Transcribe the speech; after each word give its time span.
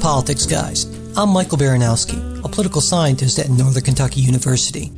Politics 0.00 0.46
Guys. 0.46 0.86
I'm 1.16 1.30
Michael 1.30 1.58
Baranowski, 1.58 2.44
a 2.44 2.48
political 2.48 2.80
scientist 2.80 3.38
at 3.38 3.48
Northern 3.50 3.82
Kentucky 3.82 4.20
University. 4.20 4.92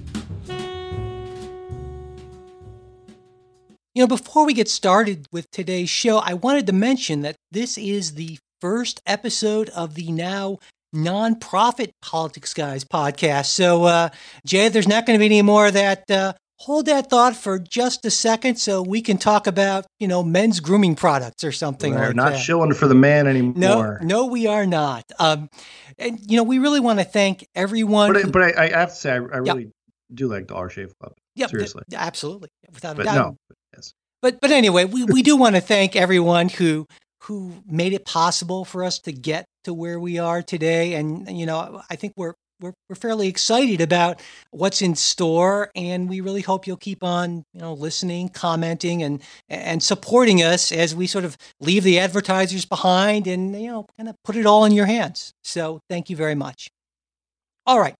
You 3.95 4.03
know, 4.05 4.07
before 4.07 4.47
we 4.47 4.53
get 4.55 4.69
started 4.69 5.27
with 5.33 5.51
today's 5.51 5.91
show, 5.91 6.19
I 6.19 6.35
wanted 6.35 6.67
to 6.67 6.73
mention 6.73 7.23
that 7.23 7.37
this 7.51 7.77
is 7.77 8.15
the 8.15 8.39
first 8.61 9.01
episode 9.07 9.69
of 9.71 9.95
the 9.95 10.13
now 10.13 10.59
nonprofit 10.95 11.91
Politics 12.03 12.55
Guys 12.55 12.85
podcast. 12.85 13.47
So, 13.47 13.85
uh, 13.85 14.11
Jay, 14.47 14.69
there's 14.69 14.89
not 14.89 15.07
going 15.07 15.19
to 15.19 15.21
be 15.21 15.27
any 15.27 15.43
more 15.43 15.67
of 15.69 15.75
that 15.75 16.11
uh, 16.11 16.35
hold 16.61 16.85
that 16.87 17.09
thought 17.09 17.35
for 17.35 17.59
just 17.59 18.05
a 18.05 18.11
second 18.11 18.57
so 18.57 18.83
we 18.83 19.01
can 19.01 19.17
talk 19.17 19.47
about 19.47 19.87
you 19.99 20.07
know 20.07 20.23
men's 20.23 20.61
grooming 20.61 20.95
products 20.95 21.43
or 21.43 21.51
something 21.53 21.95
We're 21.95 22.09
like 22.09 22.17
not 22.17 22.33
that. 22.33 22.39
showing 22.39 22.75
for 22.75 22.87
the 22.87 22.95
man 22.95 23.27
anymore. 23.27 23.99
no 24.03 24.07
no 24.07 24.27
we 24.27 24.47
are 24.47 24.67
not 24.67 25.05
um 25.19 25.49
and 25.99 26.21
you 26.31 26.37
know 26.37 26.43
we 26.43 26.59
really 26.59 26.81
want 26.81 26.99
to 26.99 27.05
thank 27.05 27.47
everyone 27.55 28.13
but 28.13 28.17
I, 28.19 28.21
who- 28.23 28.31
but 28.31 28.43
I, 28.59 28.65
I 28.65 28.69
have 28.79 28.91
to 28.91 28.95
say 28.95 29.11
I, 29.13 29.17
I 29.17 29.37
really 29.39 29.71
do 30.13 30.29
like 30.29 30.49
the 30.49 30.55
Dollar 30.55 30.69
Shave 30.69 30.93
Club. 31.01 31.13
yeah, 31.35 31.47
th- 31.47 31.51
seriously. 31.53 31.83
absolutely 31.95 32.49
without 32.75 32.99
a 33.01 33.05
doubt 33.05 33.15
no, 33.15 33.37
yes. 33.75 33.93
but 34.21 34.39
but 34.41 34.51
anyway 34.51 34.85
we, 34.85 35.05
we 35.05 35.23
do 35.23 35.37
want 35.37 35.55
to 35.57 35.61
thank 35.63 35.97
everyone 35.97 36.49
who 36.51 36.87
who 37.25 37.53
made 37.67 37.93
it 37.95 38.05
possible 38.05 38.65
for 38.65 38.85
us 38.85 38.99
to 38.99 39.13
get 39.13 39.45
to 39.65 39.73
where 39.73 39.99
we 40.01 40.19
are 40.19 40.43
today 40.43 40.95
and 40.95 41.31
you 41.39 41.47
know 41.47 41.81
i 41.91 41.97
think 41.97 42.13
we're 42.17 42.35
we're, 42.61 42.75
we're 42.89 42.97
fairly 42.97 43.29
excited 43.29 43.81
about 43.81 44.21
what's 44.51 44.83
in 44.83 44.95
store 44.95 45.71
and 45.75 46.09
we 46.09 46.21
really 46.21 46.41
hope 46.43 46.67
you'll 46.67 46.77
keep 46.77 47.03
on 47.03 47.45
you 47.53 47.61
know 47.61 47.73
listening 47.73 48.29
commenting 48.29 49.03
and 49.03 49.23
and 49.49 49.83
supporting 49.83 50.43
us 50.43 50.73
as 50.73 50.95
we 50.95 51.07
sort 51.07 51.25
of 51.25 51.37
leave 51.61 51.85
the 51.85 51.99
advertisers 51.99 52.65
behind 52.65 53.27
and 53.27 53.61
you 53.61 53.71
know 53.71 53.87
kind 53.97 54.09
of 54.09 54.17
put 54.25 54.37
it 54.37 54.47
all 54.47 54.65
in 54.65 54.73
your 54.73 54.87
hands. 54.87 55.33
So 55.43 55.81
thank 55.89 56.11
you 56.11 56.17
very 56.17 56.35
much. 56.35 56.69
All 57.67 57.81
right. 57.81 57.95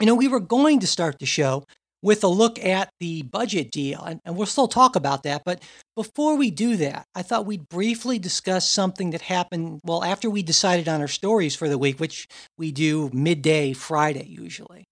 You 0.00 0.06
know 0.06 0.14
we 0.14 0.28
were 0.28 0.40
going 0.40 0.80
to 0.80 0.86
start 0.86 1.18
the 1.18 1.26
show 1.26 1.64
with 2.04 2.22
a 2.22 2.28
look 2.28 2.62
at 2.62 2.90
the 3.00 3.22
budget 3.22 3.70
deal 3.70 4.02
and, 4.04 4.20
and 4.24 4.36
we'll 4.36 4.46
still 4.46 4.68
talk 4.68 4.94
about 4.94 5.22
that 5.22 5.42
but 5.44 5.60
before 5.96 6.36
we 6.36 6.50
do 6.50 6.76
that 6.76 7.06
i 7.14 7.22
thought 7.22 7.46
we'd 7.46 7.68
briefly 7.68 8.18
discuss 8.18 8.68
something 8.68 9.10
that 9.10 9.22
happened 9.22 9.80
well 9.84 10.04
after 10.04 10.28
we 10.28 10.42
decided 10.42 10.86
on 10.86 11.00
our 11.00 11.08
stories 11.08 11.56
for 11.56 11.68
the 11.68 11.78
week 11.78 11.98
which 11.98 12.28
we 12.58 12.70
do 12.70 13.10
midday 13.12 13.72
friday 13.72 14.26
usually. 14.28 14.84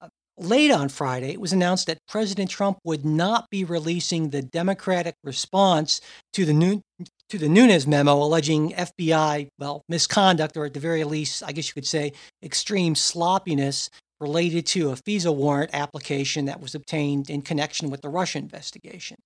Uh, 0.00 0.08
late 0.38 0.70
on 0.70 0.88
friday 0.88 1.32
it 1.32 1.40
was 1.40 1.52
announced 1.52 1.86
that 1.88 1.98
president 2.06 2.48
trump 2.48 2.78
would 2.84 3.04
not 3.04 3.50
be 3.50 3.64
releasing 3.64 4.30
the 4.30 4.40
democratic 4.40 5.16
response 5.24 6.00
to 6.32 6.44
the 6.44 6.54
new 6.54 6.80
to 7.28 7.38
the 7.38 7.48
Nunes 7.48 7.86
memo 7.86 8.16
alleging 8.16 8.72
FBI, 8.72 9.46
well, 9.56 9.84
misconduct, 9.88 10.56
or 10.56 10.64
at 10.64 10.74
the 10.74 10.80
very 10.80 11.04
least, 11.04 11.44
I 11.46 11.52
guess 11.52 11.68
you 11.68 11.74
could 11.74 11.86
say, 11.86 12.12
extreme 12.42 12.96
sloppiness 12.96 13.88
related 14.20 14.66
to 14.66 14.90
a 14.90 14.96
FISA 14.96 15.34
warrant 15.34 15.70
application 15.72 16.44
that 16.44 16.60
was 16.60 16.74
obtained 16.74 17.30
in 17.30 17.42
connection 17.42 17.90
with 17.90 18.02
the 18.02 18.08
Russia 18.08 18.38
investigation. 18.38 19.16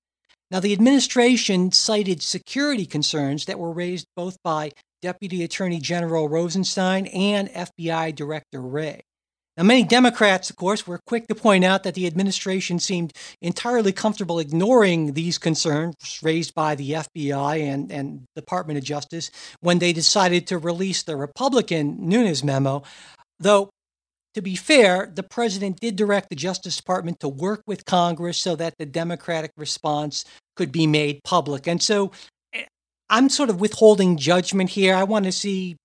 Now, 0.51 0.61
the 0.61 0.73
administration 0.73 1.73
cited 1.73 2.23
security 2.23 2.87
concerns 2.87 3.47
that 3.47 3.59
were 3.59 3.73
raised 3.73 4.07
both 4.15 4.37
by 4.45 4.71
Deputy 5.03 5.43
Attorney 5.43 5.81
General 5.81 6.29
Rosenstein 6.29 7.07
and 7.07 7.49
FBI 7.51 8.15
Director 8.15 8.61
Wray. 8.61 9.03
Now, 9.57 9.63
many 9.63 9.85
Democrats, 9.85 10.51
of 10.51 10.57
course, 10.57 10.87
were 10.87 10.99
quick 11.07 11.29
to 11.29 11.35
point 11.35 11.65
out 11.65 11.85
that 11.85 11.95
the 11.95 12.09
administration 12.09 12.81
seemed 12.81 13.13
entirely 13.41 13.93
comfortable 13.93 14.41
ignoring 14.41 15.13
these 15.13 15.39
concerns 15.39 15.95
raised 16.23 16.55
by 16.55 16.75
the 16.75 16.91
FBI 16.91 17.61
and, 17.63 17.93
and 17.93 18.25
Department 18.35 18.79
of 18.79 18.85
Justice 18.85 19.31
when 19.61 19.79
they 19.79 19.93
decided 19.93 20.49
to 20.49 20.59
release 20.59 21.05
the 21.05 21.17
Republican 21.17 22.09
Nunes 22.09 22.43
memo. 22.43 22.83
Though, 23.39 23.71
to 24.35 24.43
be 24.43 24.57
fair, 24.57 25.11
the 25.15 25.23
president 25.23 25.81
did 25.81 25.97
direct 25.97 26.29
the 26.29 26.37
Justice 26.37 26.77
Department 26.77 27.21
to 27.21 27.29
work 27.29 27.63
with 27.67 27.85
Congress 27.85 28.39
so 28.39 28.57
that 28.57 28.75
the 28.79 28.87
Democratic 28.87 29.53
response 29.57 30.25
could 30.57 30.73
be 30.73 30.87
made 30.87 31.23
public. 31.25 31.67
And 31.67 31.83
so 31.83 32.11
eh, 32.53 32.65
I'm 33.09 33.29
sort 33.29 33.51
of 33.51 33.61
withholding 33.61 34.17
judgment 34.17 34.71
here. 34.71 34.95
I 34.95 35.05
want 35.05 35.25
to 35.25 35.33
see 35.33 35.77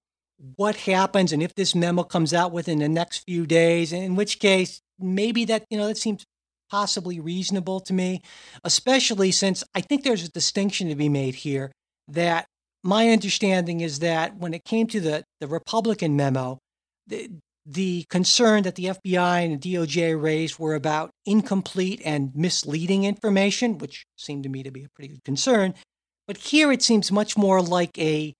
what 0.56 0.76
happens 0.76 1.34
and 1.34 1.44
if 1.44 1.54
this 1.56 1.76
memo 1.76 2.04
comes 2.04 2.34
out 2.34 2.52
within 2.52 2.80
the 2.80 2.90
next 2.90 3.24
few 3.28 3.46
days, 3.46 3.94
in 3.94 4.16
which 4.16 4.40
case 4.40 4.80
maybe 4.98 5.46
that, 5.46 5.66
you 5.70 5.78
know, 5.78 5.88
that 5.88 5.98
seems 5.98 6.24
possibly 6.70 7.20
reasonable 7.20 7.80
to 7.81 7.94
me, 7.94 8.22
especially 8.64 9.31
since 9.31 9.64
I 9.76 9.81
think 9.81 10.04
there's 10.04 10.24
a 10.24 10.31
distinction 10.31 10.88
to 10.90 10.96
be 10.96 11.10
made 11.10 11.36
here 11.36 11.72
that 12.08 12.46
my 12.84 13.10
understanding 13.10 13.81
is 13.81 14.00
that 14.00 14.38
when 14.38 14.54
it 14.54 14.64
came 14.64 14.88
to 14.88 15.00
the, 15.00 15.24
the 15.42 15.48
Republican 15.48 16.16
memo, 16.16 16.60
the, 17.69 18.06
concern 18.09 18.63
that 18.63 18.75
the 18.75 18.85
FBI 18.85 19.46
and 19.46 19.62
the 19.62 19.75
DOJ 19.75 20.22
raised 20.22 20.57
were 20.57 20.75
about 20.75 21.12
incomplete 21.25 22.02
and 22.03 22.31
misleading 22.35 23.03
information, 23.03 23.78
which 23.78 24.06
seemed 24.18 24.44
to 24.44 24.50
me 24.50 24.63
to 24.63 24.72
be 24.72 24.84
a 24.84 24.90
pretty 24.90 25.09
good 25.09 25.24
concern. 25.24 25.74
But 26.28 26.38
here 26.38 26.72
it 26.72 26.81
seems 26.81 27.12
much 27.12 27.38
more 27.38 27.62
like 27.62 27.97
a 27.97 28.34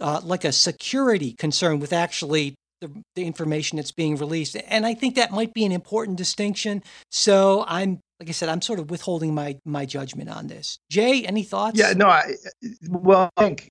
uh, 0.00 0.20
like 0.22 0.44
a 0.44 0.52
security 0.52 1.32
concern 1.32 1.80
with 1.80 1.92
actually 1.92 2.54
the, 2.80 2.92
the 3.16 3.24
information 3.24 3.76
that's 3.76 3.90
being 3.90 4.16
released, 4.16 4.56
and 4.68 4.86
I 4.86 4.94
think 4.94 5.16
that 5.16 5.32
might 5.32 5.52
be 5.52 5.64
an 5.64 5.72
important 5.72 6.16
distinction. 6.16 6.82
So 7.10 7.64
I'm, 7.66 7.98
like 8.20 8.28
I 8.28 8.32
said, 8.32 8.48
I'm 8.48 8.62
sort 8.62 8.78
of 8.78 8.90
withholding 8.90 9.34
my 9.34 9.58
my 9.64 9.84
judgment 9.84 10.30
on 10.30 10.46
this. 10.46 10.78
Jay, 10.90 11.24
any 11.24 11.42
thoughts? 11.42 11.78
Yeah, 11.78 11.92
no, 11.92 12.06
I 12.06 12.34
well, 12.88 13.30
I 13.36 13.44
think 13.44 13.68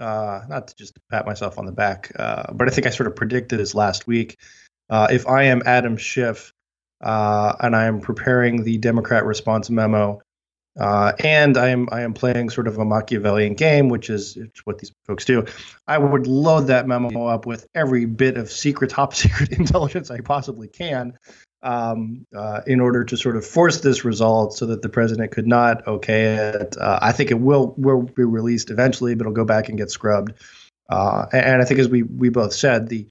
uh, 0.00 0.42
not 0.48 0.68
to 0.68 0.76
just 0.76 0.98
pat 1.10 1.26
myself 1.26 1.58
on 1.58 1.66
the 1.66 1.72
back, 1.72 2.12
uh, 2.18 2.52
but 2.52 2.68
I 2.68 2.70
think 2.70 2.86
I 2.86 2.90
sort 2.90 3.06
of 3.06 3.16
predicted 3.16 3.58
this 3.58 3.74
last 3.74 4.06
week. 4.06 4.38
Uh, 4.88 5.08
if 5.10 5.26
I 5.28 5.44
am 5.44 5.62
Adam 5.66 5.96
Schiff 5.96 6.52
uh, 7.00 7.54
and 7.60 7.76
I 7.76 7.84
am 7.84 8.00
preparing 8.00 8.64
the 8.64 8.78
Democrat 8.78 9.24
response 9.24 9.70
memo, 9.70 10.20
uh, 10.78 11.12
and 11.18 11.56
I 11.56 11.68
am 11.68 11.88
I 11.92 12.02
am 12.02 12.14
playing 12.14 12.50
sort 12.50 12.68
of 12.68 12.78
a 12.78 12.84
Machiavellian 12.84 13.54
game, 13.54 13.88
which 13.88 14.08
is 14.08 14.38
what 14.64 14.78
these 14.78 14.92
folks 15.06 15.24
do. 15.24 15.44
I 15.86 15.98
would 15.98 16.26
load 16.26 16.68
that 16.68 16.86
memo 16.86 17.26
up 17.26 17.44
with 17.44 17.66
every 17.74 18.06
bit 18.06 18.36
of 18.36 18.50
secret, 18.50 18.90
top 18.90 19.14
secret 19.14 19.52
intelligence 19.52 20.10
I 20.10 20.20
possibly 20.20 20.68
can, 20.68 21.18
um, 21.62 22.26
uh, 22.34 22.62
in 22.66 22.80
order 22.80 23.04
to 23.04 23.16
sort 23.16 23.36
of 23.36 23.46
force 23.46 23.80
this 23.80 24.04
result 24.04 24.54
so 24.54 24.66
that 24.66 24.82
the 24.82 24.88
president 24.88 25.30
could 25.32 25.46
not 25.46 25.86
okay 25.86 26.24
it. 26.24 26.76
Uh, 26.78 26.98
I 27.02 27.12
think 27.12 27.30
it 27.30 27.40
will 27.40 27.74
will 27.76 28.02
be 28.02 28.24
released 28.24 28.70
eventually, 28.70 29.14
but 29.14 29.22
it'll 29.22 29.32
go 29.32 29.44
back 29.44 29.68
and 29.68 29.78
get 29.78 29.90
scrubbed. 29.90 30.32
Uh, 30.88 31.26
and, 31.32 31.62
I 31.62 31.64
think, 31.64 31.78
as 31.80 31.88
we 31.88 32.02
we 32.02 32.30
both 32.30 32.52
said, 32.52 32.88
the 32.88 33.06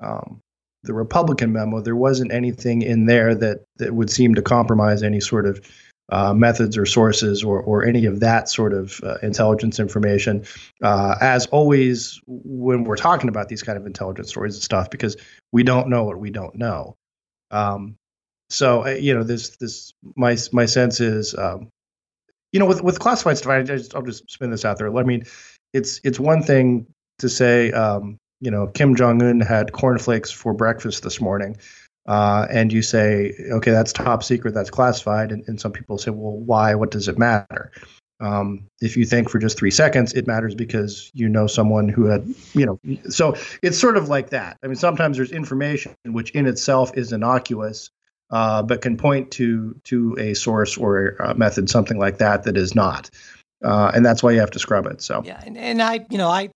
um, 0.00 0.40
the 0.82 0.92
Republican 0.92 1.52
memo, 1.52 1.80
there 1.80 1.96
wasn't 1.96 2.32
anything 2.32 2.82
in 2.82 3.06
there 3.06 3.34
that 3.34 3.64
that 3.76 3.94
would 3.94 4.10
seem 4.10 4.34
to 4.34 4.42
compromise 4.42 5.02
any 5.02 5.20
sort 5.20 5.46
of 5.46 5.60
uh, 6.10 6.34
methods 6.34 6.76
or 6.76 6.84
sources 6.84 7.42
or, 7.42 7.60
or 7.62 7.84
any 7.84 8.04
of 8.04 8.20
that 8.20 8.48
sort 8.48 8.74
of 8.74 9.00
uh, 9.02 9.16
intelligence 9.22 9.78
information. 9.78 10.44
Uh, 10.82 11.14
as 11.20 11.46
always, 11.46 12.20
when 12.26 12.84
we're 12.84 12.96
talking 12.96 13.28
about 13.28 13.48
these 13.48 13.62
kind 13.62 13.78
of 13.78 13.86
intelligence 13.86 14.28
stories 14.28 14.54
and 14.54 14.62
stuff, 14.62 14.90
because 14.90 15.16
we 15.52 15.62
don't 15.62 15.88
know 15.88 16.04
what 16.04 16.18
we 16.18 16.30
don't 16.30 16.54
know. 16.56 16.96
Um, 17.52 17.96
so 18.50 18.86
you 18.88 19.14
know, 19.14 19.22
this 19.22 19.56
this 19.56 19.92
my 20.16 20.36
my 20.52 20.66
sense 20.66 21.00
is, 21.00 21.34
um, 21.34 21.68
you 22.52 22.60
know, 22.60 22.66
with 22.66 22.82
with 22.82 22.98
classified 22.98 23.38
stuff, 23.38 23.52
I 23.52 23.62
just 23.62 23.94
I'll 23.94 24.02
just 24.02 24.30
spin 24.30 24.50
this 24.50 24.64
out 24.64 24.78
there. 24.78 24.94
I 24.96 25.02
mean, 25.04 25.24
it's 25.72 26.00
it's 26.04 26.18
one 26.18 26.42
thing 26.42 26.86
to 27.18 27.28
say, 27.28 27.70
um, 27.72 28.18
you 28.40 28.50
know, 28.50 28.66
Kim 28.66 28.96
Jong 28.96 29.22
Un 29.22 29.40
had 29.40 29.72
cornflakes 29.72 30.30
for 30.30 30.52
breakfast 30.52 31.02
this 31.02 31.20
morning 31.20 31.56
uh, 32.06 32.46
and 32.50 32.72
you 32.72 32.82
say, 32.82 33.32
okay, 33.52 33.70
that's 33.70 33.92
top 33.92 34.22
secret, 34.22 34.54
that's 34.54 34.70
classified, 34.70 35.30
and, 35.30 35.44
and 35.46 35.60
some 35.60 35.72
people 35.72 35.98
say, 35.98 36.10
well, 36.10 36.36
why? 36.36 36.74
What 36.74 36.90
does 36.90 37.08
it 37.08 37.18
matter? 37.18 37.70
Um, 38.22 38.68
if 38.80 38.96
you 38.96 39.04
think 39.04 39.28
for 39.28 39.40
just 39.40 39.58
three 39.58 39.72
seconds, 39.72 40.12
it 40.12 40.28
matters 40.28 40.54
because 40.54 41.10
you 41.12 41.28
know 41.28 41.48
someone 41.48 41.88
who 41.88 42.04
had, 42.04 42.24
you 42.54 42.64
know, 42.64 42.78
so 43.08 43.34
it's 43.62 43.76
sort 43.76 43.96
of 43.96 44.08
like 44.08 44.30
that. 44.30 44.58
I 44.62 44.68
mean, 44.68 44.76
sometimes 44.76 45.16
there's 45.16 45.32
information 45.32 45.96
which 46.06 46.30
in 46.30 46.46
itself 46.46 46.96
is 46.96 47.12
innocuous, 47.12 47.90
uh, 48.30 48.62
but 48.62 48.80
can 48.80 48.96
point 48.96 49.32
to 49.32 49.74
to 49.84 50.16
a 50.20 50.34
source 50.34 50.78
or 50.78 51.16
a 51.18 51.34
method, 51.34 51.68
something 51.68 51.98
like 51.98 52.18
that, 52.18 52.44
that 52.44 52.56
is 52.56 52.76
not, 52.76 53.10
uh, 53.64 53.90
and 53.92 54.06
that's 54.06 54.22
why 54.22 54.30
you 54.30 54.38
have 54.38 54.52
to 54.52 54.60
scrub 54.60 54.86
it. 54.86 55.02
So 55.02 55.22
yeah, 55.24 55.42
and, 55.44 55.58
and 55.58 55.82
I, 55.82 56.06
you 56.08 56.18
know, 56.18 56.28
I 56.28 56.50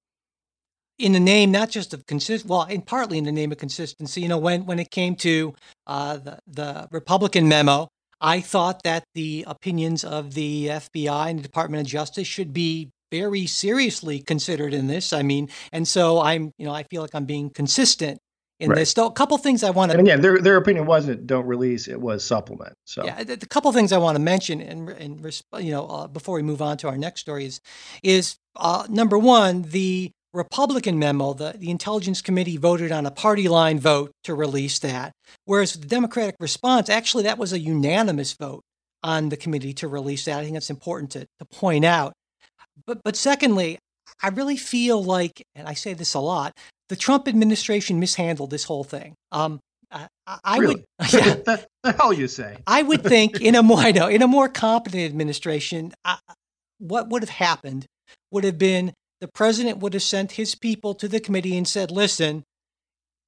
in 1.01 1.13
the 1.13 1.21
name 1.21 1.51
not 1.51 1.69
just 1.69 1.93
of 1.93 2.07
consist 2.07 2.47
well 2.47 2.63
and 2.63 2.87
partly 2.87 3.19
in 3.19 3.25
the 3.25 3.33
name 3.33 3.53
of 3.53 3.59
consistency 3.59 4.23
you 4.23 4.29
know 4.29 4.39
when 4.39 4.65
when 4.65 4.79
it 4.79 4.91
came 4.91 5.15
to 5.15 5.55
uh, 5.87 6.17
the 6.17 6.39
the 6.47 6.89
republican 6.91 7.47
memo 7.49 7.87
i 8.21 8.41
thought 8.41 8.83
that 8.83 9.05
the 9.15 9.45
opinions 9.47 10.05
of 10.05 10.35
the 10.35 10.67
fbi 10.67 11.31
and 11.31 11.39
the 11.39 11.43
department 11.43 11.81
of 11.81 11.87
justice 11.87 12.27
should 12.27 12.53
be 12.53 12.91
very 13.11 13.47
seriously 13.47 14.21
considered 14.21 14.75
in 14.75 14.87
this 14.87 15.13
i 15.13 15.23
mean 15.23 15.49
and 15.73 15.87
so 15.87 16.21
i'm 16.21 16.53
you 16.59 16.67
know 16.67 16.73
i 16.73 16.83
feel 16.85 17.03
like 17.03 17.15
i'm 17.15 17.27
being 17.27 17.51
consistent 17.51 18.19
in 18.59 18.71
Right. 18.71 18.79
this 18.79 18.93
So 18.93 19.07
a 19.07 19.13
couple 19.13 19.37
things 19.39 19.63
i 19.63 19.71
want 19.71 19.93
to 19.93 19.99
and 19.99 20.07
again, 20.07 20.21
their 20.21 20.39
their 20.41 20.57
opinion 20.57 20.87
wasn't 20.87 21.27
don't 21.27 21.47
release; 21.47 21.89
it 21.89 22.01
was 22.01 22.25
supplement. 22.25 22.75
So 22.85 23.05
yeah, 23.05 23.23
the, 23.23 23.37
the 23.37 23.47
couple 23.47 23.73
things 23.73 23.93
I 23.93 23.99
want 23.99 24.17
to 24.17 24.23
mention, 24.23 24.61
and 24.61 24.89
and 24.89 25.43
you 25.59 25.71
know, 25.71 25.87
uh, 25.87 26.07
before 26.07 26.35
we 26.37 26.43
move 26.43 26.63
on 26.63 26.77
to 26.79 26.89
our 26.89 26.99
next 26.99 27.21
story 27.21 27.45
is, 27.45 27.61
is 28.03 28.37
uh, 28.57 28.87
number 28.89 29.19
one, 29.19 29.63
the 29.63 30.13
Republican 30.37 30.99
memo, 30.99 31.33
the, 31.33 31.55
the 31.57 31.71
Intelligence 31.71 32.21
Committee 32.21 32.59
voted 32.59 32.93
on 32.93 33.07
a 33.07 33.11
party 33.11 33.49
line 33.49 33.81
vote 33.81 34.13
to 34.25 34.35
release 34.35 34.79
that. 34.81 35.13
Whereas 35.47 35.73
the 35.73 35.87
Democratic 35.87 36.37
response, 36.39 36.91
actually, 36.91 37.25
that 37.25 37.39
was 37.39 37.53
a 37.53 37.59
unanimous 37.59 38.35
vote 38.35 38.63
on 39.03 39.31
the 39.31 39.37
committee 39.37 39.73
to 39.75 39.89
release 39.89 40.27
that. 40.27 40.39
I 40.39 40.43
think 40.43 40.55
that's 40.55 40.71
important 40.71 41.13
to, 41.13 41.21
to 41.21 41.45
point 41.51 41.85
out. 41.85 42.13
But, 42.87 43.01
but 43.03 43.17
secondly, 43.17 43.79
I 44.23 44.29
really 44.29 44.57
feel 44.57 45.03
like, 45.03 45.43
and 45.55 45.67
I 45.67 45.73
say 45.73 45.95
this 45.95 46.13
a 46.13 46.21
lot, 46.21 46.53
the 46.89 46.97
Trump 46.97 47.27
administration 47.29 47.99
mishandled 47.99 48.51
this 48.51 48.65
whole 48.65 48.85
thing. 48.85 49.15
Um, 49.33 49.59
I, 49.91 50.09
I 50.27 50.59
really? 50.59 50.75
would, 51.01 51.13
yeah, 51.13 51.35
the, 51.35 51.67
the 51.83 51.93
hell 51.93 52.13
you 52.13 52.29
say? 52.29 52.59
I 52.67 52.83
would 52.83 53.03
think 53.03 53.41
in 53.41 53.55
a 53.55 53.63
more, 53.63 53.79
I 53.79 53.93
know, 53.93 54.09
in 54.09 54.21
a 54.21 54.27
more 54.27 54.49
competent 54.49 55.03
administration, 55.03 55.93
I, 56.05 56.19
what 56.79 57.09
would 57.09 57.23
have 57.23 57.31
happened 57.31 57.87
would 58.31 58.45
have 58.45 58.59
been 58.59 58.93
the 59.27 59.33
president 59.33 59.79
would 59.79 59.93
have 59.93 60.05
sent 60.05 60.33
his 60.33 60.55
people 60.55 60.95
to 60.95 61.09
the 61.09 61.19
committee 61.19 61.57
and 61.57 61.67
said, 61.67 61.91
listen, 61.91 62.45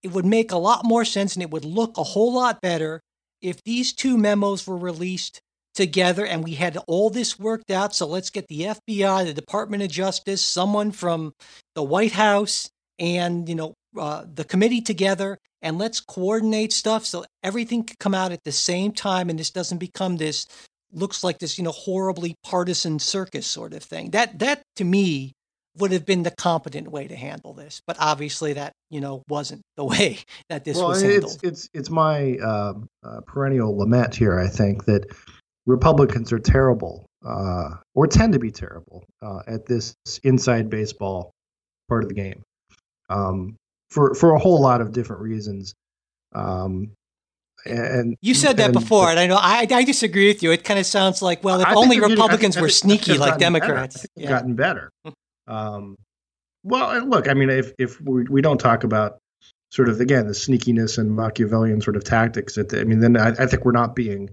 it 0.04 0.12
would 0.12 0.24
make 0.24 0.52
a 0.52 0.56
lot 0.56 0.84
more 0.84 1.04
sense 1.04 1.34
and 1.34 1.42
it 1.42 1.50
would 1.50 1.64
look 1.64 1.98
a 1.98 2.04
whole 2.04 2.32
lot 2.32 2.60
better 2.60 3.00
if 3.42 3.60
these 3.64 3.92
two 3.92 4.16
memos 4.16 4.64
were 4.64 4.76
released 4.76 5.40
together 5.74 6.24
and 6.24 6.44
we 6.44 6.54
had 6.54 6.78
all 6.86 7.10
this 7.10 7.36
worked 7.36 7.72
out. 7.72 7.96
So 7.96 8.06
let's 8.06 8.30
get 8.30 8.46
the 8.46 8.60
FBI, 8.60 9.24
the 9.26 9.34
Department 9.34 9.82
of 9.82 9.90
Justice, 9.90 10.40
someone 10.40 10.92
from 10.92 11.32
the 11.74 11.82
White 11.82 12.12
House, 12.12 12.70
and 13.00 13.48
you 13.48 13.56
know 13.56 13.74
uh, 13.98 14.24
the 14.32 14.44
committee 14.44 14.80
together, 14.80 15.36
and 15.62 15.78
let's 15.78 16.00
coordinate 16.00 16.72
stuff 16.72 17.04
so 17.04 17.24
everything 17.42 17.82
can 17.82 17.96
come 17.98 18.14
out 18.14 18.30
at 18.30 18.44
the 18.44 18.52
same 18.52 18.92
time, 18.92 19.30
and 19.30 19.38
this 19.38 19.50
doesn't 19.50 19.78
become 19.78 20.16
this 20.16 20.46
looks 20.92 21.22
like 21.22 21.38
this 21.38 21.58
you 21.58 21.64
know 21.64 21.72
horribly 21.72 22.36
partisan 22.44 23.00
circus 23.00 23.48
sort 23.48 23.74
of 23.74 23.82
thing. 23.82 24.10
That 24.10 24.38
that 24.38 24.62
to 24.76 24.84
me 24.84 25.32
would 25.78 25.92
have 25.92 26.04
been 26.04 26.22
the 26.22 26.30
competent 26.30 26.90
way 26.90 27.06
to 27.08 27.16
handle 27.16 27.52
this. 27.52 27.80
But 27.86 27.96
obviously, 28.00 28.52
that 28.54 28.72
you 28.90 29.00
know 29.00 29.22
wasn't 29.28 29.62
the 29.76 29.84
way 29.92 30.18
that 30.48 30.64
this 30.64 30.76
well, 30.76 30.88
was 30.88 31.02
handled. 31.02 31.34
It's 31.34 31.42
it's 31.42 31.70
it's 31.74 31.90
my 31.90 32.36
uh, 32.36 32.74
uh, 33.02 33.20
perennial 33.26 33.76
lament 33.76 34.14
here. 34.14 34.38
I 34.38 34.48
think 34.48 34.84
that 34.86 35.06
Republicans 35.66 36.32
are 36.32 36.38
terrible, 36.38 37.06
uh, 37.26 37.70
or 37.94 38.06
tend 38.06 38.32
to 38.32 38.38
be 38.38 38.50
terrible, 38.50 39.04
uh, 39.22 39.40
at 39.46 39.66
this 39.66 39.94
inside 40.24 40.70
baseball 40.70 41.32
part 41.88 42.02
of 42.02 42.08
the 42.08 42.14
game, 42.14 42.42
um, 43.10 43.56
for 43.90 44.14
for 44.14 44.32
a 44.32 44.38
whole 44.38 44.60
lot 44.60 44.80
of 44.80 44.92
different 44.92 45.22
reasons. 45.22 45.74
Um, 46.34 46.92
and 47.66 48.16
you 48.20 48.34
said 48.34 48.56
that 48.58 48.66
and, 48.66 48.72
before, 48.72 49.10
and 49.10 49.18
I 49.18 49.26
know 49.26 49.36
I, 49.38 49.66
I 49.70 49.84
disagree 49.84 50.28
with 50.28 50.42
you. 50.42 50.52
It 50.52 50.64
kind 50.64 50.78
of 50.78 50.86
sounds 50.86 51.22
like, 51.22 51.42
well, 51.42 51.60
if 51.60 51.68
only 51.68 52.00
Republicans 52.00 52.58
were 52.58 52.68
sneaky 52.68 53.18
like 53.18 53.38
Democrats, 53.38 54.06
yeah. 54.16 54.28
gotten 54.28 54.54
better. 54.54 54.90
Um, 55.48 55.96
well, 56.62 57.04
look, 57.04 57.28
I 57.28 57.34
mean, 57.34 57.50
if 57.50 57.72
if 57.78 58.00
we, 58.00 58.24
we 58.24 58.42
don't 58.42 58.58
talk 58.58 58.84
about 58.84 59.18
sort 59.70 59.88
of 59.88 60.00
again 60.00 60.26
the 60.26 60.32
sneakiness 60.32 60.98
and 60.98 61.14
Machiavellian 61.14 61.80
sort 61.80 61.96
of 61.96 62.04
tactics, 62.04 62.54
that 62.56 62.72
I 62.74 62.84
mean, 62.84 63.00
then 63.00 63.16
I, 63.16 63.28
I 63.30 63.46
think 63.46 63.64
we're 63.64 63.72
not 63.72 63.96
being 63.96 64.30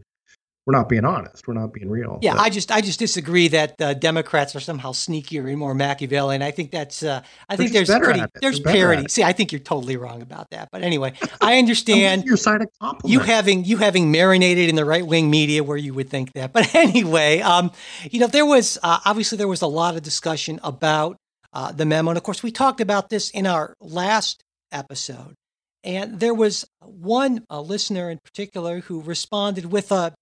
we're 0.65 0.75
not 0.75 0.89
being 0.89 1.05
honest. 1.05 1.47
We're 1.47 1.53
not 1.53 1.73
being 1.73 1.89
real. 1.89 2.17
Yeah, 2.23 2.33
but. 2.33 2.41
I 2.41 2.49
just 2.49 2.71
I 2.71 2.81
just 2.81 2.97
disagree 2.97 3.47
that 3.49 3.79
uh, 3.79 3.93
Democrats 3.93 4.55
are 4.55 4.59
somehow 4.59 4.93
sneakier 4.93 5.47
and 5.47 5.59
more 5.59 5.75
Machiavellian. 5.75 6.41
I 6.41 6.49
think 6.49 6.71
that's 6.71 7.03
uh, 7.03 7.21
I 7.47 7.55
think 7.55 7.71
there's 7.71 7.89
pretty 7.89 8.23
there's 8.41 8.59
parity. 8.59 9.05
See, 9.07 9.23
I 9.23 9.31
think 9.31 9.51
you're 9.51 9.59
totally 9.59 9.95
wrong 9.95 10.23
about 10.23 10.49
that. 10.49 10.69
But 10.71 10.81
anyway, 10.81 11.13
I 11.41 11.59
understand 11.59 12.25
your 12.25 12.37
side 12.37 12.63
of 12.63 12.69
compliment. 12.81 13.13
You 13.13 13.19
having 13.19 13.63
you 13.63 13.77
having 13.77 14.11
marinated 14.11 14.67
in 14.67 14.75
the 14.75 14.85
right 14.85 15.05
wing 15.05 15.29
media 15.29 15.63
where 15.63 15.77
you 15.77 15.93
would 15.93 16.09
think 16.09 16.33
that. 16.33 16.51
But 16.51 16.73
anyway, 16.75 17.41
um, 17.41 17.71
you 18.09 18.19
know, 18.19 18.27
there 18.27 18.45
was 18.45 18.79
uh, 18.81 18.99
obviously 19.05 19.37
there 19.37 19.47
was 19.47 19.61
a 19.61 19.67
lot 19.67 19.95
of 19.95 20.01
discussion 20.01 20.59
about 20.63 21.17
uh, 21.53 21.71
the 21.73 21.85
memo, 21.85 22.09
and 22.09 22.17
of 22.17 22.23
course 22.23 22.41
we 22.41 22.51
talked 22.51 22.81
about 22.81 23.09
this 23.09 23.29
in 23.29 23.45
our 23.45 23.75
last 23.79 24.43
episode. 24.71 25.35
And 25.83 26.19
there 26.19 26.33
was 26.33 26.65
one 26.81 27.45
listener 27.51 28.09
in 28.09 28.17
particular 28.17 28.79
who 28.79 29.01
responded 29.01 29.71
with 29.71 29.91
a 29.91 30.15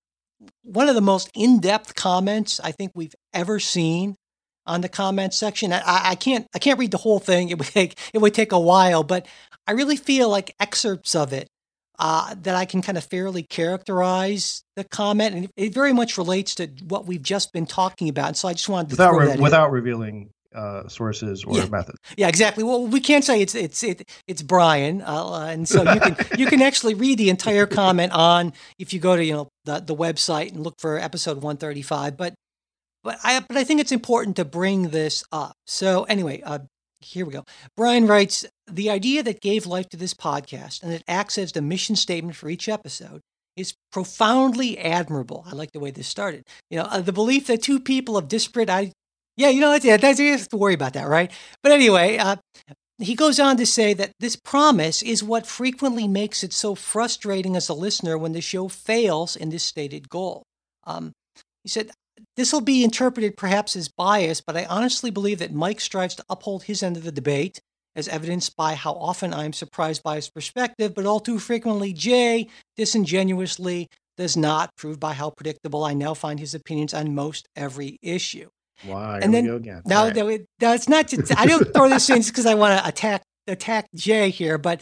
one 0.63 0.89
of 0.89 0.95
the 0.95 1.01
most 1.01 1.29
in-depth 1.35 1.95
comments 1.95 2.59
I 2.59 2.71
think 2.71 2.91
we've 2.95 3.15
ever 3.33 3.59
seen 3.59 4.15
on 4.65 4.81
the 4.81 4.89
comment 4.89 5.33
section. 5.33 5.73
I, 5.73 5.81
I, 5.85 6.15
can't 6.15 6.47
I 6.55 6.59
can't 6.59 6.79
read 6.79 6.91
the 6.91 6.97
whole 6.97 7.19
thing. 7.19 7.49
It 7.49 7.57
would 7.57 7.67
take 7.73 7.97
it 8.13 8.19
would 8.19 8.33
take 8.33 8.51
a 8.51 8.59
while, 8.59 9.03
but 9.03 9.27
I 9.67 9.73
really 9.73 9.95
feel 9.95 10.29
like 10.29 10.55
excerpts 10.59 11.15
of 11.15 11.33
it 11.33 11.47
uh, 11.99 12.35
that 12.41 12.55
I 12.55 12.65
can 12.65 12.81
kind 12.81 12.97
of 12.97 13.03
fairly 13.03 13.43
characterize 13.43 14.63
the 14.75 14.83
comment, 14.83 15.35
and 15.35 15.49
it 15.55 15.73
very 15.73 15.93
much 15.93 16.17
relates 16.17 16.55
to 16.55 16.67
what 16.87 17.05
we've 17.05 17.21
just 17.21 17.53
been 17.53 17.65
talking 17.65 18.09
about. 18.09 18.27
And 18.27 18.37
so 18.37 18.47
I 18.47 18.53
just 18.53 18.67
wanted 18.67 18.89
to 18.89 18.93
without 18.93 19.13
re- 19.13 19.35
without 19.37 19.71
revealing 19.71 20.31
uh, 20.55 20.87
sources 20.87 21.43
or 21.43 21.57
yeah. 21.57 21.67
methods. 21.67 21.97
Yeah, 22.17 22.27
exactly. 22.27 22.63
Well, 22.63 22.85
we 22.85 22.99
can't 22.99 23.23
say 23.23 23.41
it's 23.41 23.55
it's 23.55 23.83
it, 23.83 24.09
it's 24.27 24.41
Brian, 24.41 25.01
uh, 25.01 25.47
and 25.49 25.67
so 25.67 25.81
you 25.81 25.99
can 25.99 26.17
you 26.37 26.45
can 26.47 26.61
actually 26.61 26.93
read 26.93 27.17
the 27.17 27.29
entire 27.29 27.65
comment 27.81 28.11
on 28.11 28.53
if 28.79 28.93
you 28.93 28.99
go 28.99 29.15
to 29.15 29.23
you 29.23 29.33
know 29.33 29.49
the 29.65 29.79
the 29.79 29.95
website 29.95 30.51
and 30.51 30.63
look 30.63 30.75
for 30.79 30.97
episode 30.97 31.41
one 31.41 31.57
thirty 31.57 31.81
five. 31.81 32.17
But 32.17 32.33
but 33.03 33.17
I 33.23 33.39
but 33.47 33.57
I 33.57 33.63
think 33.63 33.81
it's 33.81 33.91
important 33.91 34.35
to 34.37 34.45
bring 34.45 34.89
this 34.89 35.23
up. 35.31 35.55
So 35.67 36.03
anyway, 36.03 36.41
uh, 36.41 36.59
here 37.01 37.25
we 37.25 37.33
go. 37.33 37.43
Brian 37.75 38.07
writes 38.07 38.45
the 38.67 38.89
idea 38.89 39.23
that 39.23 39.41
gave 39.41 39.65
life 39.65 39.89
to 39.89 39.97
this 39.97 40.13
podcast 40.13 40.81
and 40.83 40.91
that 40.91 41.03
acts 41.07 41.37
as 41.37 41.51
the 41.51 41.61
mission 41.61 41.95
statement 41.95 42.35
for 42.35 42.49
each 42.49 42.69
episode 42.69 43.21
is 43.55 43.75
profoundly 43.91 44.77
admirable. 44.79 45.43
I 45.45 45.53
like 45.53 45.71
the 45.71 45.79
way 45.79 45.91
this 45.91 46.07
started. 46.07 46.43
You 46.69 46.79
know, 46.79 46.85
uh, 46.85 47.01
the 47.01 47.13
belief 47.13 47.47
that 47.47 47.61
two 47.61 47.79
people 47.79 48.17
of 48.17 48.27
disparate 48.27 48.69
yeah, 49.35 49.49
you 49.49 49.61
know, 49.61 49.71
that's, 49.71 49.85
yeah, 49.85 49.97
that's, 49.97 50.19
you 50.19 50.31
have 50.31 50.47
to 50.49 50.57
worry 50.57 50.73
about 50.73 50.93
that, 50.93 51.07
right? 51.07 51.31
But 51.61 51.71
anyway, 51.71 52.17
uh, 52.17 52.35
he 52.99 53.15
goes 53.15 53.39
on 53.39 53.57
to 53.57 53.65
say 53.65 53.93
that 53.93 54.13
this 54.19 54.35
promise 54.35 55.01
is 55.01 55.23
what 55.23 55.47
frequently 55.47 56.07
makes 56.07 56.43
it 56.43 56.53
so 56.53 56.75
frustrating 56.75 57.55
as 57.55 57.69
a 57.69 57.73
listener 57.73 58.17
when 58.17 58.33
the 58.33 58.41
show 58.41 58.67
fails 58.67 59.35
in 59.35 59.49
this 59.49 59.63
stated 59.63 60.09
goal. 60.09 60.43
Um, 60.85 61.13
he 61.63 61.69
said, 61.69 61.91
This 62.37 62.53
will 62.53 62.61
be 62.61 62.83
interpreted 62.83 63.35
perhaps 63.35 63.75
as 63.75 63.89
bias, 63.89 64.41
but 64.41 64.55
I 64.55 64.65
honestly 64.65 65.09
believe 65.09 65.39
that 65.39 65.53
Mike 65.53 65.81
strives 65.81 66.15
to 66.15 66.25
uphold 66.29 66.63
his 66.63 66.83
end 66.83 66.97
of 66.97 67.03
the 67.03 67.11
debate, 67.11 67.59
as 67.95 68.07
evidenced 68.07 68.55
by 68.55 68.75
how 68.75 68.93
often 68.93 69.33
I'm 69.33 69.53
surprised 69.53 70.03
by 70.03 70.15
his 70.15 70.29
perspective, 70.29 70.93
but 70.93 71.05
all 71.05 71.19
too 71.19 71.39
frequently, 71.39 71.93
Jay 71.93 72.47
disingenuously 72.77 73.87
does 74.17 74.37
not, 74.37 74.75
prove 74.75 74.99
by 74.99 75.13
how 75.13 75.31
predictable 75.31 75.83
I 75.83 75.93
now 75.93 76.13
find 76.13 76.39
his 76.39 76.53
opinions 76.53 76.93
on 76.93 77.15
most 77.15 77.47
every 77.55 77.97
issue. 78.01 78.49
Why? 78.85 79.19
And 79.21 79.33
then 79.33 79.49
again. 79.49 79.81
No, 79.85 80.05
right. 80.05 80.15
no, 80.15 80.37
no, 80.61 80.73
it's 80.73 80.89
not. 80.89 81.07
Just, 81.07 81.37
I 81.37 81.45
don't 81.45 81.73
throw 81.73 81.89
this 81.89 82.09
in 82.09 82.21
because 82.21 82.45
I 82.45 82.55
want 82.55 82.79
to 82.79 82.87
attack 82.87 83.23
attack 83.47 83.87
Jay 83.95 84.29
here. 84.29 84.57
But 84.57 84.81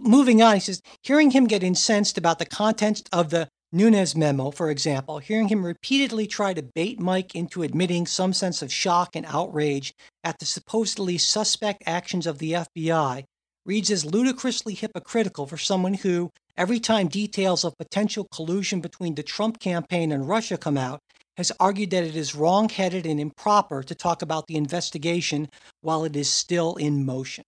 moving 0.00 0.42
on, 0.42 0.54
he 0.54 0.60
says, 0.60 0.82
hearing 1.02 1.30
him 1.30 1.46
get 1.46 1.62
incensed 1.62 2.18
about 2.18 2.38
the 2.38 2.46
contents 2.46 3.02
of 3.12 3.30
the 3.30 3.48
Nunes 3.74 4.14
memo, 4.14 4.50
for 4.50 4.70
example, 4.70 5.18
hearing 5.18 5.48
him 5.48 5.64
repeatedly 5.64 6.26
try 6.26 6.52
to 6.52 6.62
bait 6.62 7.00
Mike 7.00 7.34
into 7.34 7.62
admitting 7.62 8.06
some 8.06 8.34
sense 8.34 8.60
of 8.60 8.70
shock 8.70 9.16
and 9.16 9.24
outrage 9.26 9.94
at 10.22 10.38
the 10.38 10.44
supposedly 10.44 11.16
suspect 11.16 11.82
actions 11.86 12.26
of 12.26 12.38
the 12.38 12.52
FBI 12.52 13.24
reads 13.64 13.90
as 13.90 14.04
ludicrously 14.04 14.74
hypocritical 14.74 15.46
for 15.46 15.56
someone 15.56 15.94
who, 15.94 16.30
every 16.56 16.80
time 16.80 17.08
details 17.08 17.64
of 17.64 17.78
potential 17.78 18.26
collusion 18.34 18.80
between 18.80 19.14
the 19.14 19.22
Trump 19.22 19.58
campaign 19.58 20.12
and 20.12 20.28
Russia 20.28 20.58
come 20.58 20.76
out, 20.76 21.00
has 21.42 21.52
argued 21.60 21.90
that 21.90 22.04
it 22.04 22.16
is 22.16 22.34
wrong-headed 22.34 23.06
and 23.06 23.20
improper 23.20 23.82
to 23.82 23.94
talk 23.94 24.22
about 24.22 24.46
the 24.46 24.56
investigation 24.56 25.48
while 25.80 26.04
it 26.04 26.16
is 26.16 26.30
still 26.30 26.76
in 26.76 27.04
motion. 27.04 27.44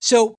So 0.00 0.34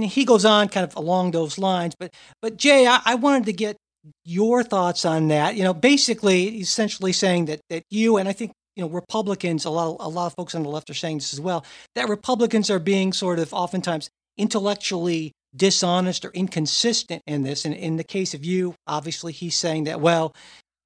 he 0.00 0.24
goes 0.24 0.44
on 0.44 0.68
kind 0.68 0.84
of 0.84 0.94
along 0.96 1.32
those 1.32 1.58
lines. 1.58 1.94
But 1.98 2.14
but 2.40 2.56
Jay, 2.56 2.86
I, 2.86 3.00
I 3.04 3.14
wanted 3.16 3.46
to 3.46 3.52
get 3.52 3.76
your 4.24 4.62
thoughts 4.62 5.04
on 5.04 5.28
that. 5.28 5.56
You 5.56 5.64
know, 5.64 5.74
basically, 5.74 6.58
essentially 6.58 7.12
saying 7.12 7.46
that 7.46 7.60
that 7.70 7.84
you 7.90 8.16
and 8.16 8.28
I 8.28 8.32
think 8.32 8.52
you 8.76 8.82
know 8.82 8.90
Republicans, 8.90 9.64
a 9.64 9.70
lot 9.70 9.96
a 10.00 10.08
lot 10.08 10.26
of 10.26 10.34
folks 10.34 10.54
on 10.54 10.62
the 10.62 10.68
left 10.68 10.90
are 10.90 10.94
saying 10.94 11.18
this 11.18 11.32
as 11.32 11.40
well, 11.40 11.64
that 11.94 12.08
Republicans 12.08 12.70
are 12.70 12.78
being 12.78 13.12
sort 13.12 13.38
of 13.38 13.52
oftentimes 13.52 14.08
intellectually 14.38 15.32
dishonest 15.54 16.24
or 16.24 16.30
inconsistent 16.30 17.22
in 17.26 17.42
this. 17.42 17.64
And 17.64 17.74
in 17.74 17.96
the 17.96 18.04
case 18.04 18.34
of 18.34 18.44
you, 18.44 18.74
obviously, 18.86 19.32
he's 19.32 19.56
saying 19.56 19.84
that 19.84 20.00
well, 20.00 20.34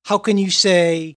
how 0.06 0.18
can 0.18 0.38
you 0.38 0.50
say 0.50 1.16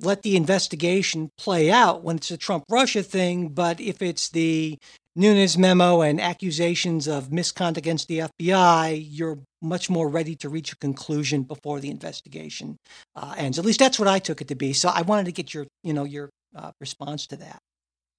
let 0.00 0.22
the 0.22 0.36
investigation 0.36 1.30
play 1.36 1.70
out 1.70 2.02
when 2.02 2.16
it's 2.16 2.30
a 2.30 2.36
Trump 2.36 2.64
Russia 2.70 3.02
thing. 3.02 3.48
But 3.48 3.80
if 3.80 4.00
it's 4.02 4.28
the 4.28 4.78
Nunes 5.16 5.58
memo 5.58 6.00
and 6.00 6.20
accusations 6.20 7.08
of 7.08 7.32
misconduct 7.32 7.78
against 7.78 8.06
the 8.06 8.20
FBI, 8.20 9.04
you're 9.10 9.38
much 9.60 9.90
more 9.90 10.08
ready 10.08 10.36
to 10.36 10.48
reach 10.48 10.72
a 10.72 10.76
conclusion 10.76 11.42
before 11.42 11.80
the 11.80 11.90
investigation 11.90 12.76
uh, 13.16 13.34
ends. 13.36 13.58
At 13.58 13.64
least 13.64 13.80
that's 13.80 13.98
what 13.98 14.06
I 14.06 14.20
took 14.20 14.40
it 14.40 14.48
to 14.48 14.54
be. 14.54 14.72
So 14.72 14.88
I 14.88 15.02
wanted 15.02 15.26
to 15.26 15.32
get 15.32 15.52
your, 15.52 15.66
you 15.82 15.92
know, 15.92 16.04
your 16.04 16.30
uh, 16.54 16.70
response 16.80 17.26
to 17.28 17.36
that. 17.36 17.58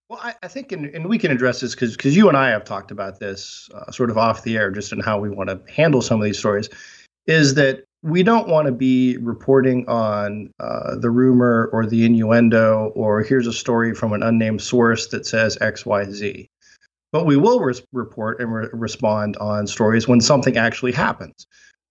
Well, 0.10 0.20
I, 0.22 0.34
I 0.44 0.48
think, 0.48 0.72
and, 0.72 0.88
and, 0.88 1.08
we 1.08 1.20
can 1.20 1.32
address 1.32 1.62
this 1.62 1.76
because 1.76 1.96
because 1.96 2.18
you 2.18 2.28
and 2.30 2.36
I 2.38 2.50
have 2.50 2.64
talked 2.64 2.90
about 2.90 3.20
this 3.20 3.70
uh, 3.76 3.92
sort 3.92 4.10
of 4.10 4.18
off 4.18 4.44
the 4.44 4.58
air, 4.58 4.72
just 4.72 4.92
in 4.92 5.00
how 5.00 5.20
we 5.20 5.30
want 5.30 5.50
to 5.50 5.62
handle 5.72 6.02
some 6.02 6.20
of 6.20 6.26
these 6.26 6.40
stories. 6.40 6.68
Is 7.28 7.54
that 7.54 7.86
we 8.02 8.24
don't 8.24 8.48
want 8.48 8.66
to 8.66 8.72
be 8.72 9.18
reporting 9.18 9.88
on 9.88 10.52
uh, 10.60 10.96
the 10.96 11.10
rumor 11.10 11.70
or 11.74 11.86
the 11.86 12.06
innuendo 12.06 12.92
or 12.96 13.22
here's 13.24 13.48
a 13.48 13.54
story 13.54 13.94
from 13.94 14.14
an 14.14 14.24
unnamed 14.24 14.62
source 14.62 15.08
that 15.08 15.26
says 15.26 15.58
X, 15.60 15.86
Y, 15.86 16.06
Z. 16.06 16.48
but 17.12 17.26
we 17.26 17.36
will 17.36 17.60
res- 17.60 17.82
report 17.92 18.40
and 18.40 18.54
re- 18.54 18.70
respond 18.72 19.36
on 19.38 19.68
stories 19.68 20.08
when 20.08 20.22
something 20.22 20.56
actually 20.56 20.94
happens. 20.94 21.46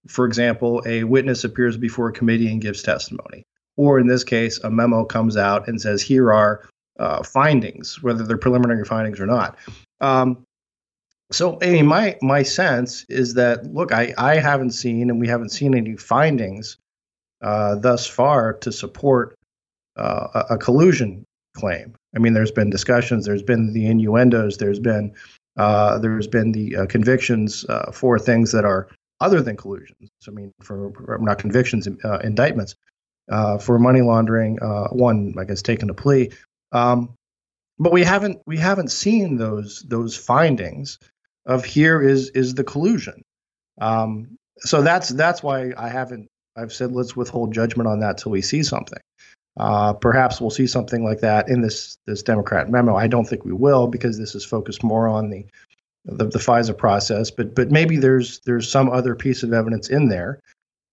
For 0.08 0.24
example, 0.24 0.82
a 0.86 1.04
witness 1.04 1.44
appears 1.44 1.76
before 1.76 2.08
a 2.08 2.12
committee 2.12 2.50
and 2.50 2.62
gives 2.62 2.82
testimony. 2.82 3.44
Or 3.76 4.00
in 4.00 4.06
this 4.06 4.24
case, 4.24 4.58
a 4.64 4.70
memo 4.70 5.04
comes 5.04 5.36
out 5.36 5.68
and 5.68 5.80
says, 5.80 6.00
here 6.00 6.32
are 6.32 6.66
uh, 6.98 7.22
findings, 7.22 8.02
whether 8.02 8.24
they're 8.24 8.38
preliminary 8.38 8.84
findings 8.84 9.20
or 9.20 9.26
not. 9.26 9.56
Um, 10.00 10.44
so, 11.30 11.58
I 11.60 11.66
mean, 11.66 11.86
my 11.86 12.16
my 12.22 12.42
sense 12.42 13.04
is 13.08 13.34
that 13.34 13.66
look, 13.66 13.92
I 13.92 14.14
I 14.16 14.36
haven't 14.36 14.70
seen 14.70 15.10
and 15.10 15.20
we 15.20 15.28
haven't 15.28 15.50
seen 15.50 15.74
any 15.74 15.96
findings 15.96 16.78
uh, 17.42 17.76
thus 17.76 18.06
far 18.06 18.54
to 18.54 18.72
support 18.72 19.36
uh, 19.96 20.44
a, 20.50 20.56
collusion 20.56 21.24
claim. 21.54 21.94
I 22.16 22.18
mean, 22.18 22.32
there's 22.32 22.50
been 22.50 22.70
discussions, 22.70 23.26
there's 23.26 23.42
been 23.42 23.72
the 23.72 23.86
innuendos, 23.86 24.56
there's 24.56 24.78
been 24.78 25.14
uh, 25.58 25.98
there's 25.98 26.26
been 26.26 26.52
the 26.52 26.76
uh, 26.76 26.86
convictions 26.86 27.64
uh, 27.68 27.90
for 27.92 28.18
things 28.18 28.52
that 28.52 28.64
are 28.64 28.88
other 29.20 29.42
than 29.42 29.56
collusions. 29.56 30.10
I 30.26 30.30
mean, 30.30 30.52
for, 30.60 30.92
for 30.92 31.18
not 31.18 31.38
convictions, 31.38 31.88
uh, 32.04 32.18
indictments 32.24 32.74
for 33.60 33.78
money 33.78 34.00
laundering. 34.00 34.56
one, 34.92 35.34
I 35.38 35.44
guess, 35.44 35.60
taken 35.60 35.90
a 35.90 35.94
plea. 35.94 36.30
Um, 36.72 37.14
but 37.78 37.92
we 37.92 38.02
haven't 38.02 38.40
we 38.46 38.56
haven't 38.56 38.90
seen 38.90 39.36
those 39.36 39.84
those 39.88 40.16
findings 40.16 40.98
of 41.48 41.64
here 41.64 42.00
is 42.00 42.28
is 42.30 42.54
the 42.54 42.62
collusion. 42.62 43.22
Um, 43.80 44.36
so 44.58 44.82
that's 44.82 45.08
that's 45.08 45.42
why 45.42 45.72
I 45.76 45.88
haven't. 45.88 46.28
I've 46.56 46.72
said 46.72 46.92
let's 46.92 47.16
withhold 47.16 47.52
judgment 47.52 47.88
on 47.88 48.00
that 48.00 48.18
till 48.18 48.32
we 48.32 48.42
see 48.42 48.62
something. 48.62 49.00
Uh, 49.56 49.92
perhaps 49.92 50.40
we'll 50.40 50.50
see 50.50 50.66
something 50.68 51.04
like 51.04 51.20
that 51.20 51.48
in 51.48 51.62
this 51.62 51.96
this 52.06 52.22
Democrat 52.22 52.70
memo. 52.70 52.94
I 52.94 53.08
don't 53.08 53.24
think 53.24 53.44
we 53.44 53.52
will 53.52 53.88
because 53.88 54.18
this 54.18 54.34
is 54.34 54.44
focused 54.44 54.84
more 54.84 55.08
on 55.08 55.30
the 55.30 55.46
the, 56.04 56.26
the 56.26 56.38
FISA 56.38 56.76
process. 56.76 57.30
But 57.30 57.54
but 57.54 57.70
maybe 57.70 57.96
there's 57.96 58.40
there's 58.40 58.70
some 58.70 58.90
other 58.90 59.14
piece 59.14 59.42
of 59.42 59.52
evidence 59.52 59.88
in 59.88 60.08
there 60.08 60.40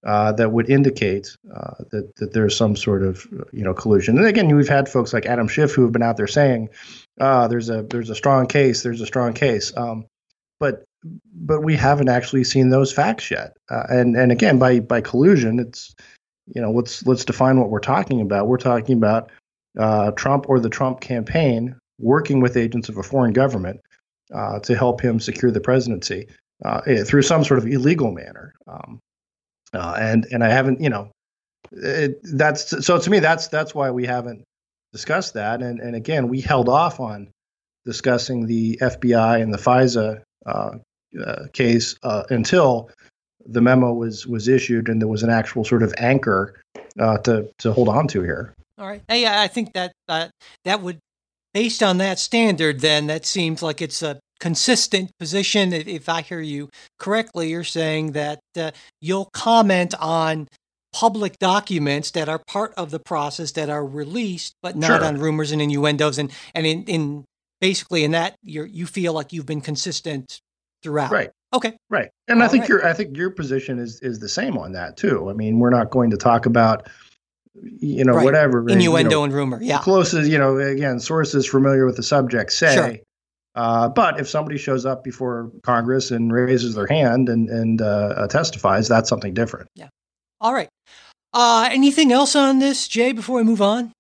uh, 0.06 0.32
that 0.34 0.52
would 0.52 0.70
indicate 0.70 1.36
uh, 1.54 1.84
that 1.92 2.16
that 2.16 2.34
there's 2.34 2.56
some 2.56 2.76
sort 2.76 3.04
of 3.04 3.28
you 3.52 3.64
know 3.64 3.74
collusion. 3.74 4.18
And 4.18 4.26
again, 4.26 4.56
we've 4.56 4.70
had 4.70 4.88
folks 4.88 5.14
like 5.14 5.26
Adam 5.26 5.48
Schiff 5.48 5.74
who 5.74 5.84
have 5.84 5.92
been 5.92 6.04
out 6.04 6.18
there 6.18 6.28
saying 6.28 6.70
uh, 7.20 7.48
there's 7.48 7.70
a 7.70 7.84
there's 7.84 8.10
a 8.10 8.16
strong 8.16 8.48
case, 8.48 8.84
there's 8.84 9.02
a 9.02 9.06
strong 9.06 9.34
case. 9.34 9.76
Um, 9.76 10.06
but 10.60 10.84
but 11.34 11.62
we 11.62 11.76
haven't 11.76 12.10
actually 12.10 12.44
seen 12.44 12.70
those 12.70 12.92
facts 12.92 13.30
yet. 13.30 13.56
Uh, 13.70 13.84
and 13.90 14.16
and 14.16 14.32
again, 14.32 14.60
by 14.60 14.80
by 14.80 15.02
collusion, 15.02 15.60
it's 15.60 15.96
you 16.54 16.62
know 16.62 16.72
let's 16.72 17.06
let's 17.06 17.26
define 17.26 17.60
what 17.60 17.70
we're 17.70 17.80
talking 17.80 18.22
about. 18.22 18.48
We're 18.48 18.58
talking 18.58 18.98
about 18.98 19.32
uh, 19.78 20.12
Trump 20.12 20.50
or 20.50 20.60
the 20.60 20.70
Trump 20.70 21.02
campaign 21.02 21.76
working 22.00 22.42
with 22.42 22.58
agents 22.58 22.90
of 22.90 22.98
a 22.98 23.04
foreign 23.04 23.34
government 23.34 23.82
uh, 24.34 24.60
to 24.60 24.76
help 24.76 25.02
him 25.02 25.20
secure 25.20 25.52
the 25.52 25.62
presidency 25.62 26.28
uh, 26.64 26.82
eh, 26.88 27.04
through 27.04 27.22
some 27.22 27.44
sort 27.44 27.58
of 27.58 27.68
illegal 27.68 28.12
manner. 28.12 28.54
Um, 28.68 29.00
uh, 29.74 29.96
and 30.00 30.26
and 30.32 30.44
I 30.44 30.50
haven't 30.50 30.82
you 30.82 30.90
know 30.90 31.12
it, 31.72 32.20
that's 32.24 32.86
so 32.86 33.00
to 33.00 33.10
me 33.10 33.20
that's 33.20 33.48
that's 33.48 33.76
why 33.76 33.92
we 33.92 34.06
haven't 34.06 34.44
discussed 34.94 35.34
that. 35.34 35.62
And 35.62 35.80
and 35.80 35.96
again, 35.96 36.30
we 36.30 36.42
held 36.42 36.70
off 36.70 37.00
on 37.00 37.30
discussing 37.86 38.48
the 38.48 38.80
FBI 38.82 39.42
and 39.42 39.54
the 39.54 39.58
FISA 39.58 40.22
case 41.54 41.96
uh, 42.04 42.24
until 42.30 42.90
the 43.46 43.62
memo 43.62 43.94
was 43.94 44.26
was 44.28 44.48
issued 44.48 44.90
and 44.90 45.02
there 45.02 45.08
was 45.08 45.24
an 45.24 45.30
actual 45.30 45.64
sort 45.64 45.84
of 45.84 45.94
anchor 45.98 46.62
uh, 47.00 47.18
to 47.20 47.50
to 47.60 47.72
hold 47.74 47.90
on 47.90 48.08
to 48.08 48.22
here. 48.22 48.54
All 48.78 48.88
right. 48.88 49.02
Hey, 49.08 49.26
I 49.26 49.48
think 49.48 49.74
that 49.74 49.94
uh, 50.10 50.28
that 50.66 50.82
would, 50.82 51.00
based 51.54 51.82
on 51.82 51.98
that 52.00 52.20
standard, 52.20 52.82
then 52.82 53.08
that 53.08 53.26
seems 53.26 53.64
like 53.64 53.82
it's 53.82 54.02
a 54.02 54.20
consistent 54.40 55.12
position. 55.18 55.72
If 55.72 56.10
I 56.10 56.22
hear 56.22 56.42
you 56.42 56.70
correctly, 57.00 57.50
you're 57.50 57.64
saying 57.64 58.12
that 58.14 58.40
uh, 58.58 58.72
you'll 59.02 59.30
comment 59.34 59.94
on 60.00 60.50
public 60.92 61.38
documents 61.40 62.12
that 62.12 62.28
are 62.28 62.42
part 62.48 62.74
of 62.76 62.92
the 62.92 63.00
process 63.00 63.52
that 63.54 63.70
are 63.70 63.86
released, 63.86 64.54
but 64.62 64.76
not 64.76 65.00
sure. 65.00 65.06
on 65.06 65.20
rumors 65.20 65.52
and 65.52 65.62
innuendos, 65.62 66.18
and 66.18 66.32
and 66.54 66.66
in, 66.66 66.84
in 66.84 67.26
basically 67.66 68.04
in 68.04 68.12
that 68.12 68.36
you 68.44 68.64
you 68.66 68.86
feel 68.86 69.14
like 69.14 69.34
you've 69.34 69.46
been 69.46 69.62
consistent 69.62 70.40
throughout. 70.84 71.10
Right. 71.12 71.32
Okay. 71.52 71.76
Right. 71.90 72.10
And 72.28 72.42
All 72.42 72.48
I 72.48 72.52
think 72.52 72.62
right. 72.62 72.70
your 72.70 72.88
I 72.88 72.94
think 72.94 73.18
your 73.18 73.32
position 73.32 73.80
is 73.80 74.00
is 74.02 74.20
the 74.20 74.30
same 74.30 74.56
on 74.58 74.74
that 74.74 74.98
too. 74.98 75.30
I 75.30 75.34
mean, 75.34 75.58
we're 75.58 75.72
not 75.72 75.90
going 75.90 76.12
to 76.12 76.18
talk 76.18 76.46
about 76.46 76.88
you 77.80 78.04
know 78.04 78.14
right. 78.14 78.24
whatever 78.24 78.70
innuendo 78.70 79.10
you 79.10 79.10
know, 79.10 79.24
and 79.24 79.34
rumor. 79.34 79.60
Yeah. 79.62 79.80
Closest, 79.80 80.30
you 80.30 80.38
know, 80.38 80.60
again, 80.60 81.00
sources 81.00 81.48
familiar 81.48 81.86
with 81.88 81.96
the 81.96 82.04
subject 82.04 82.52
say. 82.52 82.76
Sure. 82.76 82.96
Uh, 83.56 83.88
but 83.88 84.20
if 84.20 84.28
somebody 84.28 84.58
shows 84.58 84.86
up 84.86 85.04
before 85.04 85.50
Congress 85.64 86.12
and 86.12 86.32
raises 86.32 86.76
their 86.76 86.88
hand 86.88 87.30
and 87.30 87.50
and 87.50 87.82
uh, 87.82 88.14
uh 88.18 88.28
testifies, 88.28 88.88
that's 88.88 89.10
something 89.10 89.34
different. 89.34 89.70
Yeah. 89.74 89.88
All 90.40 90.54
right. 90.54 90.70
Uh, 91.34 91.68
anything 91.72 92.12
else 92.12 92.36
on 92.36 92.60
this, 92.60 92.88
Jay? 92.88 93.12
Before 93.12 93.38
we 93.38 93.44
move 93.44 93.62
on. 93.62 93.92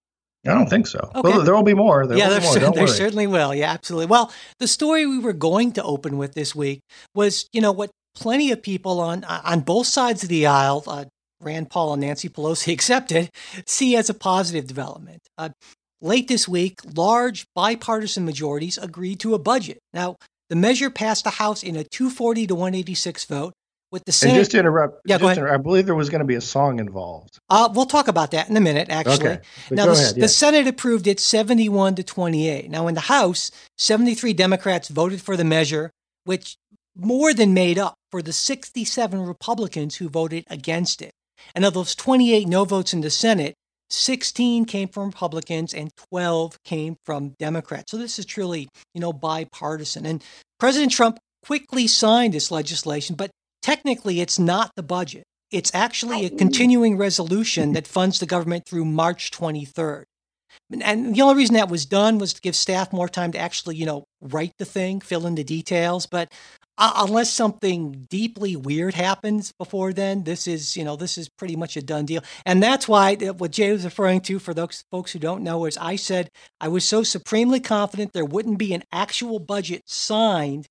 I 0.47 0.53
don't 0.53 0.69
think 0.69 0.87
so. 0.87 0.99
Okay. 1.15 1.29
Well, 1.29 1.43
there 1.43 1.55
will 1.55 1.63
be 1.63 1.73
more. 1.73 2.05
There 2.05 2.17
yeah, 2.17 2.29
there, 2.29 2.41
more. 2.41 2.71
there 2.73 2.87
certainly 2.87 3.27
will. 3.27 3.53
Yeah, 3.53 3.71
absolutely. 3.71 4.07
Well, 4.07 4.31
the 4.59 4.67
story 4.67 5.05
we 5.05 5.19
were 5.19 5.33
going 5.33 5.71
to 5.73 5.83
open 5.83 6.17
with 6.17 6.33
this 6.33 6.55
week 6.55 6.81
was, 7.13 7.49
you 7.51 7.61
know, 7.61 7.71
what 7.71 7.89
plenty 8.15 8.51
of 8.51 8.61
people 8.61 8.99
on 8.99 9.23
on 9.23 9.61
both 9.61 9.87
sides 9.87 10.23
of 10.23 10.29
the 10.29 10.45
aisle, 10.45 10.83
uh, 10.87 11.05
Rand 11.41 11.69
Paul 11.69 11.93
and 11.93 12.01
Nancy 12.01 12.29
Pelosi 12.29 12.71
accepted, 12.73 13.29
see 13.65 13.95
as 13.95 14.09
a 14.09 14.13
positive 14.13 14.67
development. 14.67 15.21
Uh, 15.37 15.49
late 16.01 16.27
this 16.27 16.47
week, 16.47 16.79
large 16.95 17.45
bipartisan 17.55 18.25
majorities 18.25 18.77
agreed 18.77 19.19
to 19.21 19.33
a 19.33 19.39
budget. 19.39 19.79
Now, 19.93 20.15
the 20.49 20.55
measure 20.55 20.89
passed 20.89 21.23
the 21.23 21.31
House 21.31 21.63
in 21.63 21.75
a 21.75 21.83
240 21.83 22.47
to 22.47 22.55
186 22.55 23.25
vote, 23.25 23.53
with 23.95 24.03
the 24.03 24.11
Senate. 24.11 24.33
And 24.33 24.41
just 24.41 24.51
to 24.51 24.59
interrupt, 24.59 24.99
yeah, 25.05 25.17
go 25.17 25.27
ahead. 25.27 25.37
Interrupt, 25.37 25.57
I 25.57 25.63
believe 25.63 25.85
there 25.85 25.95
was 25.95 26.09
going 26.09 26.19
to 26.19 26.25
be 26.25 26.35
a 26.35 26.41
song 26.41 26.79
involved. 26.79 27.39
Uh, 27.49 27.69
we'll 27.73 27.85
talk 27.85 28.09
about 28.09 28.31
that 28.31 28.49
in 28.49 28.57
a 28.57 28.59
minute, 28.59 28.89
actually. 28.89 29.29
Okay. 29.29 29.39
now, 29.71 29.85
the, 29.85 29.93
ahead, 29.93 30.15
the 30.15 30.27
Senate 30.27 30.67
approved 30.67 31.07
it 31.07 31.17
71 31.17 31.95
to 31.95 32.03
28. 32.03 32.69
Now, 32.69 32.87
in 32.87 32.93
the 32.93 33.01
House, 33.01 33.51
73 33.77 34.33
Democrats 34.33 34.89
voted 34.89 35.21
for 35.21 35.37
the 35.37 35.45
measure, 35.45 35.91
which 36.25 36.57
more 36.93 37.33
than 37.33 37.53
made 37.53 37.79
up 37.79 37.95
for 38.11 38.21
the 38.21 38.33
67 38.33 39.21
Republicans 39.21 39.95
who 39.95 40.09
voted 40.09 40.43
against 40.49 41.01
it. 41.01 41.11
And 41.55 41.63
of 41.63 41.73
those 41.73 41.95
28 41.95 42.49
no 42.49 42.65
votes 42.65 42.93
in 42.93 42.99
the 42.99 43.09
Senate, 43.09 43.55
16 43.89 44.65
came 44.65 44.89
from 44.89 45.05
Republicans 45.05 45.73
and 45.73 45.89
12 46.09 46.61
came 46.63 46.97
from 47.05 47.29
Democrats. 47.39 47.91
So 47.91 47.97
this 47.97 48.19
is 48.19 48.25
truly, 48.25 48.67
you 48.93 48.99
know, 48.99 49.13
bipartisan. 49.13 50.05
And 50.05 50.21
President 50.59 50.91
Trump 50.91 51.17
quickly 51.45 51.87
signed 51.87 52.33
this 52.33 52.51
legislation, 52.51 53.15
but 53.15 53.31
technically 53.65 54.21
it's 54.21 54.37
not 54.37 54.71
the 54.75 54.83
budget. 54.83 55.23
It's 55.51 55.73
actually 55.73 56.25
a 56.25 56.29
continuing 56.29 56.97
resolution 56.97 57.73
that 57.73 57.87
funds 57.87 58.19
the 58.19 58.27
government 58.27 58.65
through 58.67 58.85
March 58.85 59.31
23rd. 59.31 60.03
And 60.81 61.15
the 61.15 61.21
only 61.21 61.35
reason 61.35 61.55
that 61.55 61.69
was 61.69 61.85
done 61.85 62.19
was 62.19 62.33
to 62.33 62.41
give 62.41 62.55
staff 62.55 62.93
more 62.93 63.09
time 63.09 63.31
to 63.31 63.39
actually, 63.39 63.75
you 63.75 63.85
know, 63.85 64.05
write 64.21 64.53
the 64.59 64.65
thing, 64.65 65.01
fill 65.01 65.25
in 65.25 65.35
the 65.35 65.43
details. 65.43 66.05
But 66.05 66.31
uh, 66.77 66.93
unless 66.97 67.31
something 67.31 68.05
deeply 68.09 68.55
weird 68.55 68.93
happens 68.93 69.51
before 69.57 69.93
then, 69.93 70.23
this 70.23 70.47
is, 70.47 70.77
you 70.77 70.83
know, 70.83 70.95
this 70.95 71.17
is 71.17 71.27
pretty 71.27 71.55
much 71.55 71.75
a 71.75 71.81
done 71.81 72.05
deal. 72.05 72.23
And 72.45 72.61
that's 72.61 72.87
why 72.87 73.15
what 73.15 73.51
Jay 73.51 73.71
was 73.71 73.83
referring 73.83 74.21
to, 74.21 74.39
for 74.39 74.53
those 74.53 74.83
folks 74.91 75.11
who 75.11 75.19
don't 75.19 75.43
know, 75.43 75.65
is 75.65 75.77
I 75.77 75.95
said 75.95 76.29
I 76.61 76.67
was 76.67 76.85
so 76.85 77.03
supremely 77.03 77.59
confident 77.59 78.13
there 78.13 78.25
wouldn't 78.25 78.59
be 78.59 78.73
an 78.73 78.83
actual 78.91 79.39
budget 79.39 79.83
signed 79.87 80.67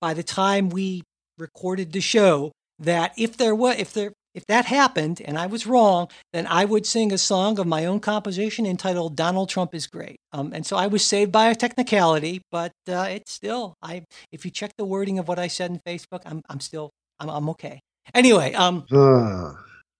by 0.00 0.14
the 0.14 0.24
time 0.24 0.70
we 0.70 1.02
recorded 1.38 1.92
the 1.92 2.00
show 2.00 2.52
that 2.78 3.12
if 3.16 3.36
there 3.36 3.54
was 3.54 3.76
if 3.78 3.92
there 3.92 4.12
if 4.34 4.46
that 4.46 4.64
happened 4.64 5.20
and 5.24 5.36
I 5.38 5.46
was 5.46 5.66
wrong, 5.66 6.08
then 6.32 6.46
I 6.46 6.64
would 6.64 6.86
sing 6.86 7.12
a 7.12 7.18
song 7.18 7.58
of 7.58 7.66
my 7.66 7.84
own 7.84 8.00
composition 8.00 8.66
entitled 8.66 9.16
"Donald 9.16 9.48
Trump 9.48 9.74
is 9.74 9.86
Great." 9.86 10.16
Um, 10.32 10.52
and 10.52 10.64
so 10.64 10.76
I 10.76 10.86
was 10.86 11.04
saved 11.04 11.32
by 11.32 11.48
a 11.48 11.54
technicality, 11.54 12.42
but 12.50 12.72
uh, 12.88 13.08
it's 13.10 13.32
still 13.32 13.74
I. 13.82 14.04
If 14.30 14.44
you 14.44 14.50
check 14.50 14.72
the 14.78 14.84
wording 14.84 15.18
of 15.18 15.28
what 15.28 15.38
I 15.38 15.48
said 15.48 15.70
in 15.70 15.80
Facebook, 15.86 16.22
I'm 16.24 16.42
I'm 16.48 16.60
still 16.60 16.90
I'm 17.20 17.28
I'm 17.28 17.48
okay. 17.50 17.80
Anyway, 18.14 18.54
um, 18.54 18.84
uh, 18.90 19.52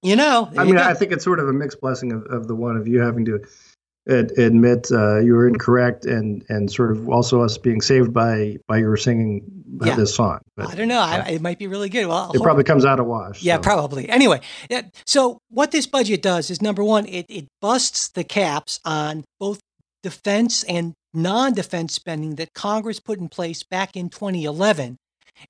you 0.03 0.17
know, 0.17 0.51
I 0.57 0.65
mean, 0.65 0.79
I 0.79 0.95
think 0.95 1.13
it's 1.13 1.25
sort 1.25 1.39
of 1.39 1.49
a 1.49 1.53
mixed 1.53 1.81
blessing 1.81 2.13
of, 2.13 2.25
of 2.25 2.49
the 2.49 2.55
one 2.55 2.77
of 2.77 2.89
you 2.89 3.01
having 3.01 3.25
to 3.27 3.41
ad- 4.09 4.33
admit 4.39 4.91
uh, 4.91 5.21
you 5.21 5.35
were 5.35 5.47
incorrect 5.47 6.05
and 6.05 6.45
and 6.49 6.71
sort 6.71 6.91
of 6.91 7.09
also 7.09 7.43
us 7.43 7.59
being 7.59 7.81
saved 7.81 8.13
by 8.13 8.57
by 8.67 8.79
your 8.79 8.97
singing 8.97 9.45
yeah. 9.83 9.95
this 9.95 10.15
song. 10.15 10.41
But, 10.57 10.71
I 10.71 10.75
don't 10.75 10.89
know. 10.89 11.01
I, 11.01 11.21
it 11.31 11.43
might 11.43 11.59
be 11.59 11.67
really 11.67 11.89
good. 11.89 12.07
Well, 12.07 12.31
it 12.33 12.43
probably 12.43 12.65
comes 12.65 12.85
out 12.85 13.01
of 13.01 13.07
wash. 13.07 13.43
Yeah, 13.43 13.57
so. 13.57 13.63
probably. 13.63 14.09
Anyway, 14.09 14.41
so 15.07 15.39
what 15.49 15.71
this 15.71 15.87
budget 15.87 16.23
does 16.23 16.51
is 16.51 16.63
number 16.63 16.85
one, 16.85 17.07
it 17.07 17.27
it 17.29 17.47
busts 17.61 18.09
the 18.09 18.25
caps 18.25 18.81
on 18.85 19.25
both 19.39 19.61
defense 20.03 20.65
and 20.65 20.95
non-defense 21.15 21.93
spending 21.93 22.37
that 22.37 22.55
Congress 22.55 22.99
put 22.99 23.19
in 23.19 23.29
place 23.29 23.63
back 23.63 23.97
in 23.97 24.09
2011 24.09 24.97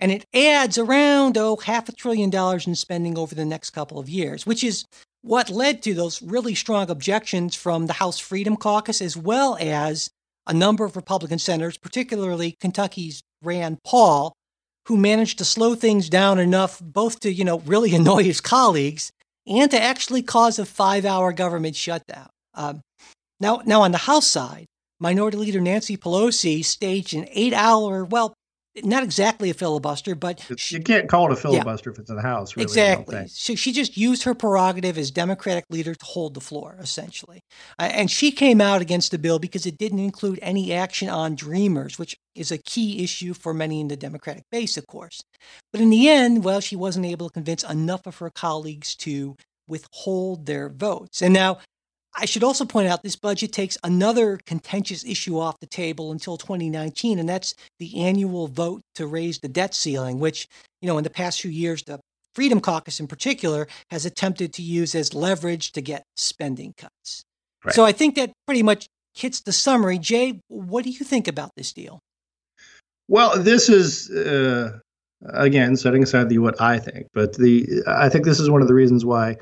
and 0.00 0.10
it 0.12 0.26
adds 0.34 0.78
around 0.78 1.36
oh 1.36 1.56
half 1.56 1.88
a 1.88 1.92
trillion 1.92 2.30
dollars 2.30 2.66
in 2.66 2.74
spending 2.74 3.18
over 3.18 3.34
the 3.34 3.44
next 3.44 3.70
couple 3.70 3.98
of 3.98 4.08
years 4.08 4.46
which 4.46 4.64
is 4.64 4.84
what 5.22 5.48
led 5.48 5.82
to 5.82 5.94
those 5.94 6.20
really 6.20 6.54
strong 6.54 6.90
objections 6.90 7.54
from 7.54 7.86
the 7.86 7.94
House 7.94 8.18
Freedom 8.18 8.56
Caucus, 8.56 9.00
as 9.00 9.16
well 9.16 9.56
as 9.60 10.10
a 10.46 10.52
number 10.52 10.84
of 10.84 10.96
Republican 10.96 11.38
senators, 11.38 11.78
particularly 11.78 12.56
Kentucky's 12.60 13.22
Rand 13.42 13.78
Paul, 13.84 14.34
who 14.86 14.96
managed 14.96 15.38
to 15.38 15.44
slow 15.44 15.76
things 15.76 16.08
down 16.08 16.40
enough 16.40 16.80
both 16.80 17.20
to, 17.20 17.32
you 17.32 17.44
know, 17.44 17.60
really 17.60 17.94
annoy 17.94 18.24
his 18.24 18.40
colleagues 18.40 19.12
and 19.46 19.70
to 19.70 19.80
actually 19.80 20.22
cause 20.22 20.58
a 20.58 20.66
five 20.66 21.04
hour 21.04 21.32
government 21.32 21.76
shutdown. 21.76 22.28
Um, 22.54 22.82
now, 23.40 23.62
now, 23.64 23.82
on 23.82 23.92
the 23.92 23.98
House 23.98 24.26
side, 24.26 24.66
Minority 25.00 25.36
Leader 25.36 25.60
Nancy 25.60 25.96
Pelosi 25.96 26.64
staged 26.64 27.14
an 27.14 27.26
eight 27.30 27.52
hour, 27.52 28.04
well, 28.04 28.34
not 28.82 29.02
exactly 29.02 29.50
a 29.50 29.54
filibuster, 29.54 30.14
but 30.14 30.48
you 30.70 30.80
can't 30.80 31.08
call 31.08 31.26
it 31.26 31.32
a 31.32 31.36
filibuster 31.36 31.90
yeah, 31.90 31.94
if 31.94 31.98
it's 32.00 32.10
in 32.10 32.16
the 32.16 32.22
House. 32.22 32.56
Really, 32.56 32.64
exactly. 32.64 33.26
So 33.28 33.54
she 33.54 33.72
just 33.72 33.96
used 33.96 34.22
her 34.22 34.34
prerogative 34.34 34.96
as 34.96 35.10
Democratic 35.10 35.64
leader 35.68 35.94
to 35.94 36.04
hold 36.04 36.34
the 36.34 36.40
floor, 36.40 36.76
essentially. 36.80 37.42
Uh, 37.78 37.90
and 37.92 38.10
she 38.10 38.30
came 38.30 38.60
out 38.60 38.80
against 38.80 39.10
the 39.10 39.18
bill 39.18 39.38
because 39.38 39.66
it 39.66 39.76
didn't 39.76 39.98
include 39.98 40.38
any 40.40 40.72
action 40.72 41.08
on 41.08 41.34
Dreamers, 41.34 41.98
which 41.98 42.16
is 42.34 42.50
a 42.50 42.58
key 42.58 43.04
issue 43.04 43.34
for 43.34 43.52
many 43.52 43.80
in 43.80 43.88
the 43.88 43.96
Democratic 43.96 44.44
base, 44.50 44.76
of 44.76 44.86
course. 44.86 45.20
But 45.72 45.82
in 45.82 45.90
the 45.90 46.08
end, 46.08 46.44
well, 46.44 46.60
she 46.60 46.76
wasn't 46.76 47.06
able 47.06 47.28
to 47.28 47.34
convince 47.34 47.62
enough 47.64 48.06
of 48.06 48.18
her 48.18 48.30
colleagues 48.30 48.94
to 48.96 49.36
withhold 49.68 50.46
their 50.46 50.68
votes. 50.68 51.22
And 51.22 51.34
now 51.34 51.58
I 52.14 52.26
should 52.26 52.44
also 52.44 52.64
point 52.64 52.88
out 52.88 53.02
this 53.02 53.16
budget 53.16 53.52
takes 53.52 53.78
another 53.82 54.38
contentious 54.44 55.04
issue 55.04 55.38
off 55.38 55.58
the 55.60 55.66
table 55.66 56.12
until 56.12 56.36
2019, 56.36 57.18
and 57.18 57.28
that's 57.28 57.54
the 57.78 58.00
annual 58.00 58.48
vote 58.48 58.82
to 58.96 59.06
raise 59.06 59.38
the 59.38 59.48
debt 59.48 59.74
ceiling, 59.74 60.18
which, 60.18 60.46
you 60.80 60.88
know, 60.88 60.98
in 60.98 61.04
the 61.04 61.10
past 61.10 61.40
few 61.40 61.50
years, 61.50 61.82
the 61.84 62.00
Freedom 62.34 62.60
Caucus 62.60 63.00
in 63.00 63.06
particular 63.06 63.66
has 63.90 64.06
attempted 64.06 64.52
to 64.54 64.62
use 64.62 64.94
as 64.94 65.14
leverage 65.14 65.72
to 65.72 65.80
get 65.80 66.04
spending 66.16 66.74
cuts. 66.76 67.24
Right. 67.64 67.74
So 67.74 67.84
I 67.84 67.92
think 67.92 68.14
that 68.16 68.32
pretty 68.46 68.62
much 68.62 68.86
hits 69.14 69.40
the 69.40 69.52
summary. 69.52 69.98
Jay, 69.98 70.40
what 70.48 70.84
do 70.84 70.90
you 70.90 71.04
think 71.04 71.28
about 71.28 71.50
this 71.56 71.72
deal? 71.72 72.00
Well, 73.08 73.42
this 73.42 73.68
is 73.68 74.10
uh, 74.10 74.78
again 75.30 75.76
setting 75.76 76.02
aside 76.02 76.28
the 76.28 76.38
what 76.38 76.60
I 76.60 76.78
think, 76.78 77.06
but 77.12 77.34
the 77.34 77.82
I 77.86 78.08
think 78.08 78.24
this 78.24 78.40
is 78.40 78.48
one 78.48 78.62
of 78.62 78.68
the 78.68 78.74
reasons 78.74 79.04
why 79.04 79.36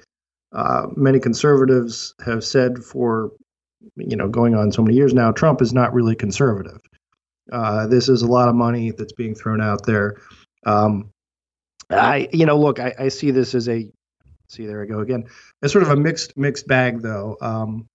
uh, 0.53 0.87
many 0.97 1.21
conservatives 1.21 2.15
have 2.25 2.45
said 2.45 2.79
for 2.79 3.33
you 3.97 4.17
know 4.17 4.29
going 4.29 4.55
on 4.55 4.73
so 4.73 4.83
many 4.83 4.97
years 4.97 5.15
now, 5.15 5.31
Trump 5.33 5.63
is 5.63 5.73
not 5.73 5.95
really 5.95 6.17
conservative. 6.17 6.81
Uh, 7.53 7.87
this 7.87 8.09
is 8.09 8.23
a 8.23 8.27
lot 8.27 8.49
of 8.49 8.55
money 8.55 8.91
that's 8.91 9.13
being 9.13 9.35
thrown 9.35 9.61
out 9.61 9.85
there. 9.87 10.21
Um, 10.67 11.11
I 11.89 12.29
you 12.33 12.47
know 12.47 12.59
look, 12.59 12.79
I, 12.81 12.95
I, 12.99 13.09
see 13.09 13.31
this 13.31 13.55
as 13.55 13.69
a 13.69 13.91
see 14.49 14.67
there 14.67 14.83
I 14.83 14.87
go 14.87 15.01
again. 15.01 15.25
It's 15.63 15.73
sort 15.73 15.85
of 15.85 15.91
a 15.91 15.97
mixed 15.97 16.37
mixed 16.37 16.67
bag 16.67 17.01
though. 17.03 17.37
Um, 17.41 17.87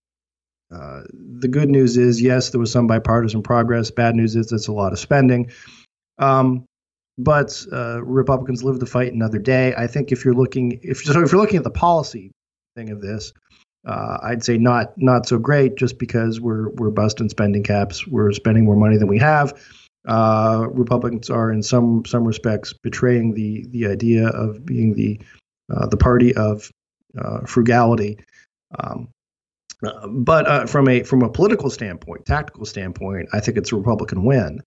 uh, 0.73 1.03
the 1.13 1.47
good 1.47 1.69
news 1.69 1.97
is 1.97 2.21
yes, 2.21 2.49
there 2.49 2.59
was 2.59 2.71
some 2.71 2.87
bipartisan 2.87 3.43
progress. 3.43 3.91
Bad 3.91 4.15
news 4.15 4.35
is 4.35 4.51
it's 4.51 4.67
a 4.67 4.73
lot 4.73 4.93
of 4.93 4.99
spending. 4.99 5.51
Um, 6.17 6.65
but 7.17 7.65
uh, 7.71 8.03
Republicans 8.03 8.63
live 8.63 8.79
to 8.79 8.85
fight 8.85 9.13
another 9.13 9.39
day. 9.39 9.73
I 9.75 9.87
think 9.87 10.11
if 10.11 10.25
you're 10.25 10.33
looking 10.33 10.79
if 10.83 11.03
so 11.03 11.21
if 11.21 11.31
you're 11.31 11.41
looking 11.41 11.57
at 11.57 11.63
the 11.63 11.69
policy 11.69 12.31
thing 12.75 12.91
of 12.91 13.01
this. 13.01 13.33
Uh, 13.87 14.17
I'd 14.23 14.43
say 14.43 14.57
not 14.57 14.93
not 14.97 15.27
so 15.27 15.37
great, 15.37 15.75
just 15.75 15.97
because 15.97 16.39
we're 16.41 16.69
we're 16.71 16.91
busting 16.91 17.29
spending 17.29 17.63
caps. 17.63 18.05
We're 18.07 18.31
spending 18.33 18.65
more 18.65 18.75
money 18.75 18.97
than 18.97 19.07
we 19.07 19.19
have. 19.19 19.53
Uh, 20.07 20.67
Republicans 20.71 21.29
are, 21.29 21.51
in 21.51 21.63
some 21.63 22.03
some 22.05 22.25
respects, 22.25 22.73
betraying 22.73 23.33
the 23.33 23.65
the 23.69 23.87
idea 23.87 24.27
of 24.27 24.65
being 24.65 24.93
the 24.95 25.19
uh, 25.73 25.87
the 25.87 25.97
party 25.97 26.35
of 26.35 26.69
uh, 27.17 27.41
frugality. 27.45 28.19
Um, 28.79 29.09
uh, 29.85 30.07
but 30.07 30.47
uh, 30.47 30.65
from 30.65 30.87
a 30.89 31.03
from 31.03 31.21
a 31.21 31.29
political 31.29 31.69
standpoint, 31.69 32.25
tactical 32.25 32.65
standpoint, 32.65 33.29
I 33.33 33.39
think 33.39 33.57
it's 33.57 33.71
a 33.71 33.75
Republican 33.75 34.25
win. 34.25 34.61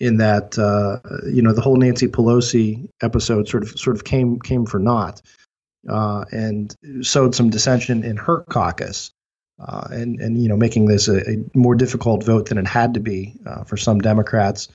in 0.00 0.16
that, 0.16 0.56
you 1.32 1.42
know, 1.42 1.52
the 1.52 1.60
whole 1.62 1.76
Nancy 1.76 2.08
Pelosi 2.08 2.88
episode 3.02 3.48
sort 3.48 3.62
of 3.62 3.70
sort 3.70 3.96
of 3.96 4.04
came 4.04 4.38
came 4.38 4.66
for 4.66 4.78
naught 4.78 5.22
uh, 5.88 6.24
and 6.30 6.74
sowed 7.02 7.34
some 7.34 7.50
dissension 7.50 8.04
in 8.04 8.16
her 8.16 8.44
caucus, 8.50 9.10
uh, 9.58 9.88
and 9.90 10.20
and 10.20 10.42
you 10.42 10.48
know 10.48 10.56
making 10.56 10.86
this 10.86 11.08
a, 11.08 11.30
a, 11.30 11.36
more 11.54 11.74
difficult 11.74 12.24
vote 12.24 12.48
than 12.48 12.58
it 12.58 12.66
had 12.66 12.94
to 12.94 13.00
be 13.00 13.34
uh, 13.46 13.64
for 13.64 13.76
some 13.76 14.00
Democrats. 14.00 14.68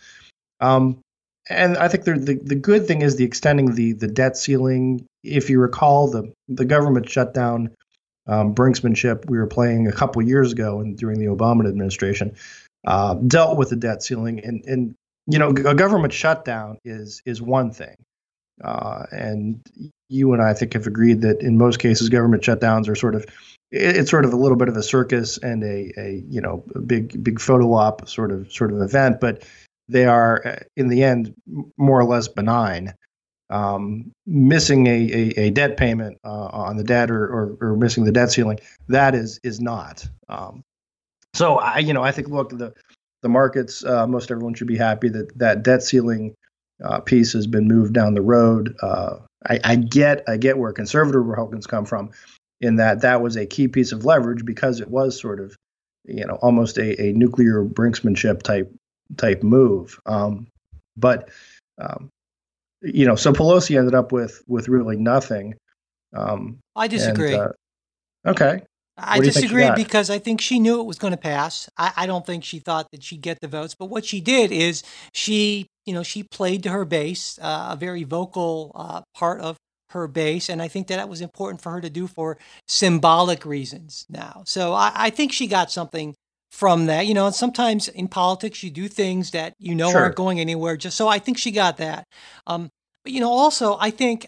Um, 0.60 1.00
and 1.48 1.78
I 1.78 1.89
think 1.89 2.06
the, 2.06 2.39
the 2.41 2.56
good 2.56 2.88
thing 2.88 3.02
is 3.02 3.18
the 3.18 3.24
extending 3.24 3.76
the 3.76 3.94
the 3.94 4.08
debt 4.08 4.38
ceiling. 4.38 5.06
If 5.24 5.50
you 5.50 5.60
recall, 5.60 6.10
the 6.10 6.34
the 6.48 6.65
government 6.65 7.10
shutdown 7.10 7.76
um, 8.28 8.56
brinksmanship 8.56 9.30
we 9.30 9.38
were 9.38 9.48
playing 9.48 9.88
a 9.88 9.91
couple 9.91 10.22
years 10.22 10.52
ago 10.52 10.80
and 10.80 10.98
during 10.98 11.20
the 11.20 11.26
Obama 11.26 11.68
administration 11.68 12.36
uh, 12.86 13.15
dealt 13.15 13.58
with 13.58 13.70
the 13.70 13.76
debt 13.76 14.04
ceiling 14.04 14.39
and 14.44 14.63
and 14.65 14.96
you 15.28 15.39
know 15.39 15.50
a 15.50 15.76
government 15.76 16.13
shutdown 16.13 16.78
is 16.84 17.22
is 17.26 17.41
one 17.41 17.72
thing 17.72 17.96
uh, 18.63 19.06
and 19.12 19.62
you 20.10 20.34
and 20.34 20.41
I, 20.41 20.52
I 20.52 20.54
think 20.54 20.74
have 20.74 20.88
agreed 20.88 21.22
that 21.22 21.41
in 21.41 21.58
most 21.58 21.80
cases 21.80 22.10
government 22.10 22.44
shutdowns 22.44 22.88
are 22.88 22.96
sort 22.96 23.15
of 23.15 23.26
it's 23.72 24.10
sort 24.10 24.26
of 24.26 24.34
a 24.34 24.38
little 24.38 24.58
bit 24.58 24.70
of 24.70 24.78
a 24.78 24.84
circus 24.84 25.38
and 25.39 25.63
a, 25.63 25.91
a 25.98 26.24
you 26.30 26.39
know 26.39 26.63
a 26.76 26.80
big 26.80 27.24
big 27.24 27.39
photo 27.39 27.74
op 27.74 28.08
sort 28.08 28.32
of 28.32 28.52
sort 28.52 28.72
of 28.72 28.82
event, 28.82 29.20
but 29.20 29.44
they 29.88 30.06
are 30.06 30.46
uh, 30.46 30.60
in 30.76 30.88
the 30.88 31.04
end 31.04 31.34
more 31.78 32.00
or 32.00 32.06
less 32.06 32.28
benign. 32.28 32.94
Um, 33.52 34.12
missing 34.26 34.88
a, 34.88 34.89
a, 34.89 35.39
a, 35.39 35.50
debt 35.52 35.78
payment 35.78 36.18
uh, 36.26 36.48
on 36.48 36.78
the 36.78 36.84
debt 36.84 37.12
or, 37.12 37.28
or, 37.28 37.58
or, 37.62 37.76
missing 37.78 38.04
the 38.04 38.12
debt 38.12 38.32
ceiling 38.32 38.60
that 38.88 39.13
is 39.13 39.39
is 39.44 39.62
not. 39.62 40.08
Um, 40.30 40.63
so 41.36 41.60
I 41.60 41.78
you 41.78 41.94
know 41.94 42.02
I 42.02 42.12
think 42.12 42.30
look 42.30 42.50
the 42.50 42.74
the 43.22 43.30
markets 43.30 43.86
uh, 43.86 44.08
most 44.08 44.32
everyone 44.32 44.56
should 44.56 44.65
be 44.65 44.78
happy 44.78 45.10
that 45.10 45.38
that 45.38 45.62
debt 45.62 45.84
ceiling 45.84 46.34
uh, 46.86 47.00
piece 47.00 47.34
has 47.34 47.48
been 47.48 47.67
moved 47.67 47.93
down 47.93 48.13
the 48.13 48.21
road. 48.21 48.76
Uh, 48.82 49.17
I, 49.48 49.60
I, 49.63 49.76
get 49.76 50.24
I 50.28 50.38
get 50.38 50.58
where 50.58 50.71
conservative 50.71 51.26
Republicans 51.26 51.67
come 51.67 51.86
from, 51.86 52.12
in 52.62 52.78
that 52.78 53.02
that 53.02 53.21
was 53.21 53.36
a 53.36 53.45
key 53.45 53.67
piece 53.67 53.91
of 53.91 54.06
leverage 54.06 54.45
because 54.45 54.80
it 54.80 54.89
was 54.89 55.19
sort 55.19 55.39
of, 55.39 55.56
you 56.06 56.26
know, 56.26 56.36
almost 56.36 56.78
a, 56.78 57.02
a 57.02 57.13
nuclear 57.13 57.63
brinksmanship 57.63 58.41
type 58.43 58.71
type 59.17 59.43
move. 59.43 60.00
Um, 60.06 60.48
but 60.95 61.30
um, 61.80 62.10
you 62.82 63.06
know, 63.06 63.15
so 63.15 63.34
Pelosi 63.34 63.78
ended 63.78 63.95
up 63.95 64.12
with 64.12 64.43
with 64.48 64.67
really 64.67 64.98
nothing. 64.98 65.56
Um, 66.15 66.60
I 66.76 66.88
disagree. 66.88 67.34
And, 67.34 67.41
uh, 67.41 67.50
okay. 68.30 68.62
I 68.98 69.19
disagree 69.19 69.69
because 69.76 70.10
I 70.10 70.19
think 70.19 70.39
she 70.39 70.60
knew 70.60 70.80
it 70.80 70.86
was 70.86 70.98
going 70.98 71.12
to 71.12 71.17
pass. 71.17 71.69
I, 71.78 71.91
I, 71.98 72.06
don't 72.06 72.26
think 72.26 72.45
she 72.45 72.60
thought 72.60 72.88
that 72.91 73.04
she'd 73.04 73.21
get 73.21 73.41
the 73.41 73.48
votes, 73.50 73.76
but 73.76 73.88
what 73.88 74.06
she 74.06 74.21
did 74.21 74.54
is 74.54 74.84
she, 75.12 75.67
you 75.86 75.93
know, 75.93 76.04
she 76.04 76.24
played 76.24 76.63
to 76.63 76.69
her 76.69 76.86
base, 76.86 77.39
uh, 77.41 77.69
a 77.71 77.76
very 77.76 78.04
vocal 78.04 78.71
uh, 78.76 79.02
part 79.13 79.41
of 79.41 79.58
her 79.89 80.08
base, 80.08 80.50
and 80.50 80.62
I 80.62 80.67
think 80.67 80.88
that 80.88 80.98
that 80.98 81.10
was 81.10 81.21
important 81.21 81.62
for 81.62 81.71
her 81.71 81.82
to 81.82 81.89
do 81.89 82.08
for 82.08 82.38
symbolic 82.67 83.45
reasons. 83.45 84.06
Now, 84.10 84.43
so 84.45 84.74
I, 84.74 84.91
I 84.95 85.10
think 85.10 85.32
she 85.32 85.48
got 85.48 85.71
something 85.71 86.15
from 86.52 86.88
that. 86.88 87.06
You 87.06 87.13
know, 87.13 87.28
and 87.28 87.36
sometimes 87.36 87.88
in 87.88 88.08
politics 88.08 88.63
you 88.63 88.71
do 88.71 88.88
things 88.88 89.32
that 89.32 89.54
you 89.60 89.76
know 89.76 89.91
sure. 89.91 90.02
aren't 90.02 90.15
going 90.15 90.39
anywhere. 90.39 90.76
Just 90.76 90.98
so 90.98 91.08
I 91.08 91.19
think 91.19 91.38
she 91.38 91.52
got 91.52 91.78
that. 91.78 92.06
Um, 92.48 92.69
but 93.04 93.13
you 93.13 93.19
know, 93.19 93.32
also 93.32 93.78
I 93.80 93.91
think 93.91 94.28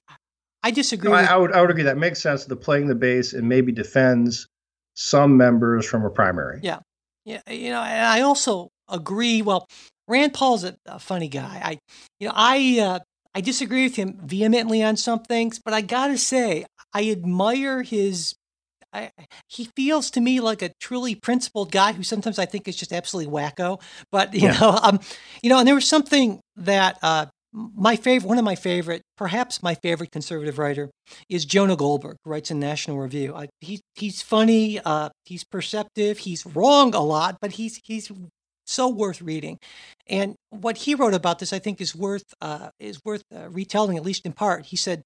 I 0.63 0.71
disagree. 0.71 1.09
No, 1.09 1.15
with, 1.15 1.29
I, 1.29 1.37
would 1.37 1.51
I 1.53 1.61
would 1.61 1.71
agree 1.71 1.83
that 1.83 1.97
makes 1.97 2.21
sense. 2.21 2.45
The 2.45 2.55
playing 2.55 2.87
the 2.87 2.95
base 2.95 3.33
and 3.33 3.49
maybe 3.49 3.71
defends 3.71 4.47
some 4.93 5.37
members 5.37 5.85
from 5.85 6.03
a 6.05 6.09
primary. 6.09 6.59
Yeah. 6.63 6.79
Yeah. 7.25 7.41
You 7.49 7.71
know, 7.71 7.81
and 7.81 8.05
I 8.05 8.21
also 8.21 8.69
agree. 8.89 9.41
Well, 9.41 9.67
Rand 10.07 10.33
Paul's 10.33 10.63
a, 10.63 10.75
a 10.85 10.99
funny 10.99 11.27
guy. 11.27 11.61
I, 11.63 11.79
you 12.19 12.27
know, 12.27 12.33
I, 12.35 12.79
uh, 12.79 12.99
I 13.35 13.41
disagree 13.41 13.83
with 13.83 13.95
him 13.95 14.19
vehemently 14.23 14.83
on 14.83 14.97
some 14.97 15.19
things, 15.19 15.59
but 15.63 15.73
I 15.73 15.81
gotta 15.81 16.17
say, 16.17 16.65
I 16.93 17.09
admire 17.09 17.83
his. 17.83 18.33
I, 18.93 19.11
he 19.47 19.65
feels 19.75 20.09
to 20.11 20.21
me 20.21 20.39
like 20.39 20.61
a 20.61 20.71
truly 20.79 21.13
principled 21.13 21.71
guy 21.71 21.91
who 21.91 22.03
sometimes 22.03 22.39
I 22.39 22.45
think 22.45 22.67
is 22.67 22.75
just 22.75 22.93
absolutely 22.93 23.31
wacko. 23.31 23.81
But 24.11 24.33
you 24.33 24.43
yeah. 24.43 24.59
know, 24.59 24.79
um, 24.81 24.99
you 25.43 25.49
know, 25.49 25.59
and 25.59 25.67
there 25.67 25.75
was 25.75 25.87
something 25.87 26.39
that 26.55 26.97
uh, 27.03 27.27
my 27.53 27.95
favorite, 27.95 28.27
one 28.27 28.37
of 28.37 28.45
my 28.45 28.55
favorite, 28.55 29.01
perhaps 29.17 29.61
my 29.63 29.75
favorite 29.75 30.11
conservative 30.11 30.57
writer 30.57 30.89
is 31.29 31.45
Jonah 31.45 31.75
Goldberg, 31.75 32.17
who 32.23 32.31
writes 32.31 32.51
in 32.51 32.59
National 32.59 32.97
Review. 32.97 33.35
I, 33.35 33.47
he, 33.61 33.81
he's 33.95 34.21
funny, 34.21 34.79
uh, 34.79 35.09
he's 35.25 35.43
perceptive, 35.43 36.19
he's 36.19 36.45
wrong 36.45 36.93
a 36.95 37.01
lot, 37.01 37.37
but 37.41 37.53
he's 37.53 37.79
he's 37.83 38.11
so 38.65 38.87
worth 38.89 39.21
reading. 39.21 39.57
And 40.09 40.35
what 40.49 40.77
he 40.77 40.95
wrote 40.95 41.13
about 41.13 41.39
this, 41.39 41.53
I 41.53 41.59
think, 41.59 41.81
is 41.81 41.95
worth 41.95 42.33
uh, 42.41 42.69
is 42.79 42.99
worth 43.03 43.23
uh, 43.35 43.49
retelling, 43.49 43.97
at 43.97 44.03
least 44.03 44.25
in 44.25 44.33
part. 44.33 44.65
He 44.65 44.77
said, 44.77 45.03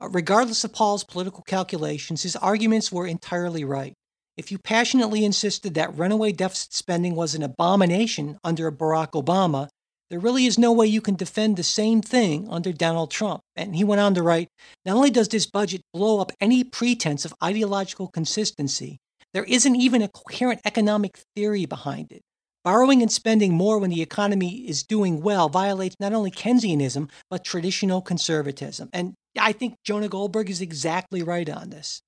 uh, 0.00 0.08
regardless 0.08 0.64
of 0.64 0.72
Paul's 0.72 1.04
political 1.04 1.42
calculations, 1.42 2.22
his 2.22 2.36
arguments 2.36 2.90
were 2.90 3.06
entirely 3.06 3.64
right. 3.64 3.94
If 4.36 4.50
you 4.50 4.58
passionately 4.58 5.24
insisted 5.24 5.74
that 5.74 5.96
runaway 5.96 6.32
deficit 6.32 6.72
spending 6.72 7.14
was 7.14 7.34
an 7.34 7.42
abomination 7.42 8.38
under 8.42 8.70
Barack 8.72 9.10
Obama, 9.12 9.68
there 10.08 10.18
really 10.18 10.46
is 10.46 10.58
no 10.58 10.72
way 10.72 10.86
you 10.86 11.00
can 11.00 11.14
defend 11.14 11.56
the 11.56 11.62
same 11.62 12.02
thing 12.02 12.48
under 12.48 12.72
Donald 12.72 13.10
Trump. 13.10 13.42
And 13.54 13.76
he 13.76 13.84
went 13.84 14.00
on 14.00 14.14
to 14.14 14.22
write 14.22 14.48
Not 14.84 14.96
only 14.96 15.10
does 15.10 15.28
this 15.28 15.46
budget 15.46 15.82
blow 15.92 16.20
up 16.20 16.32
any 16.40 16.64
pretense 16.64 17.24
of 17.24 17.34
ideological 17.42 18.08
consistency, 18.08 18.98
there 19.32 19.44
isn't 19.44 19.76
even 19.76 20.02
a 20.02 20.08
coherent 20.08 20.60
economic 20.64 21.20
theory 21.36 21.66
behind 21.66 22.10
it. 22.10 22.22
Borrowing 22.64 23.02
and 23.02 23.10
spending 23.10 23.54
more 23.54 23.78
when 23.78 23.90
the 23.90 24.02
economy 24.02 24.68
is 24.68 24.82
doing 24.82 25.22
well 25.22 25.48
violates 25.48 25.96
not 25.98 26.12
only 26.12 26.30
Keynesianism, 26.30 27.10
but 27.30 27.44
traditional 27.44 28.02
conservatism. 28.02 28.90
And 28.92 29.14
I 29.38 29.52
think 29.52 29.76
Jonah 29.84 30.08
Goldberg 30.08 30.50
is 30.50 30.60
exactly 30.60 31.22
right 31.22 31.48
on 31.48 31.70
this. 31.70 32.02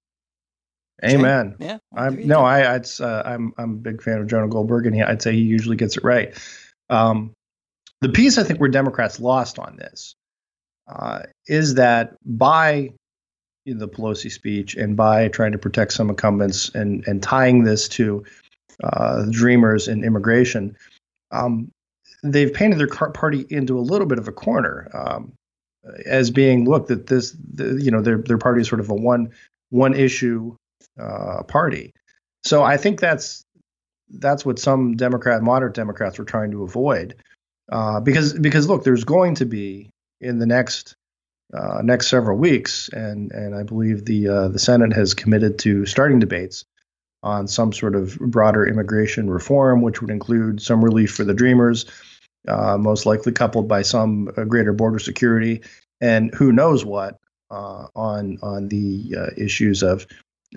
Amen. 1.05 1.57
Yeah. 1.59 1.79
Well, 1.91 2.05
I'm, 2.05 2.27
no, 2.27 2.41
I, 2.41 2.75
I'd, 2.75 2.87
uh, 3.01 3.23
I'm, 3.25 3.53
I'm 3.59 3.71
a 3.73 3.77
big 3.77 4.03
fan 4.03 4.19
of 4.19 4.27
Jonah 4.27 4.49
Goldberg, 4.49 4.87
and 4.87 4.95
he, 4.95 5.03
I'd 5.03 5.23
say 5.23 5.33
he 5.33 5.41
usually 5.41 5.77
gets 5.77 5.97
it 5.97 6.05
right. 6.05 6.37
Um, 6.91 7.33
the 8.03 8.11
piece 8.11 8.37
I 8.37 8.43
think 8.43 8.61
where 8.61 8.69
Democrats 8.69 9.21
lost 9.21 9.59
on 9.59 9.77
this 9.77 10.15
uh, 10.87 11.23
is 11.47 11.75
that 11.75 12.15
by 12.25 12.93
the 13.65 13.89
Pelosi 13.89 14.31
speech 14.31 14.75
and 14.75 14.97
by 14.97 15.29
trying 15.29 15.53
to 15.53 15.59
protect 15.59 15.93
some 15.93 16.11
incumbents 16.11 16.69
and 16.71 17.07
and 17.07 17.23
tying 17.23 17.63
this 17.63 17.89
to 17.89 18.25
uh, 18.83 19.27
Dreamers 19.31 19.89
and 19.89 20.05
immigration, 20.05 20.77
um, 21.31 21.71
they've 22.23 22.53
painted 22.53 22.79
their 22.79 22.89
party 22.89 23.47
into 23.51 23.79
a 23.79 23.81
little 23.81 24.07
bit 24.07 24.19
of 24.19 24.29
a 24.29 24.33
corner 24.33 24.89
um, 24.95 25.33
as 26.07 26.31
being 26.31 26.69
look 26.69 26.87
that 26.89 27.07
this 27.07 27.37
the, 27.55 27.81
you 27.83 27.91
know 27.91 28.01
their 28.01 28.19
their 28.19 28.39
party 28.39 28.61
is 28.61 28.69
sort 28.69 28.81
of 28.81 28.91
a 28.91 28.95
one 28.95 29.31
one 29.71 29.95
issue 29.95 30.55
uh, 31.01 31.43
party. 31.45 31.93
So 32.45 32.63
I 32.63 32.77
think 32.77 33.01
that's 33.01 33.45
that's 34.11 34.45
what 34.45 34.59
some 34.59 34.97
Democrat 34.97 35.43
moderate 35.43 35.75
Democrats 35.75 36.19
were 36.19 36.25
trying 36.25 36.51
to 36.53 36.63
avoid 36.63 37.17
uh, 37.71 38.01
because 38.01 38.35
because 38.35 38.69
look, 38.69 38.85
there's 38.85 39.05
going 39.05 39.35
to 39.37 39.47
be 39.47 39.91
in 40.21 40.39
the 40.39 40.47
next 40.47 40.95
uh, 41.55 41.81
next 41.83 42.09
several 42.09 42.39
weeks, 42.39 42.89
and 42.91 43.33
and 43.33 43.55
I 43.55 43.63
believe 43.63 44.05
the 44.05 44.29
uh, 44.29 44.49
the 44.49 44.59
Senate 44.59 44.93
has 44.93 45.15
committed 45.15 45.59
to 45.61 45.87
starting 45.87 46.19
debates 46.19 46.65
on 47.23 47.47
some 47.47 47.73
sort 47.73 47.95
of 47.95 48.19
broader 48.19 48.67
immigration 48.67 49.31
reform, 49.31 49.83
which 49.83 50.01
would 50.01 50.11
include 50.11 50.61
some 50.61 50.85
relief 50.85 51.15
for 51.15 51.25
the 51.25 51.35
Dreamers, 51.35 51.87
uh, 52.49 52.77
most 52.77 53.07
likely 53.07 53.33
coupled 53.33 53.69
by 53.69 53.83
some 53.83 54.33
uh, 54.37 54.45
greater 54.45 54.73
border 54.73 54.99
security, 54.99 55.63
and 56.01 56.35
who 56.35 56.53
knows 56.53 56.85
what 56.85 57.19
uh, 57.51 57.87
on 57.95 58.39
on 58.43 58.69
the 58.69 59.15
uh, 59.17 59.31
issues 59.37 59.83
of 59.83 60.07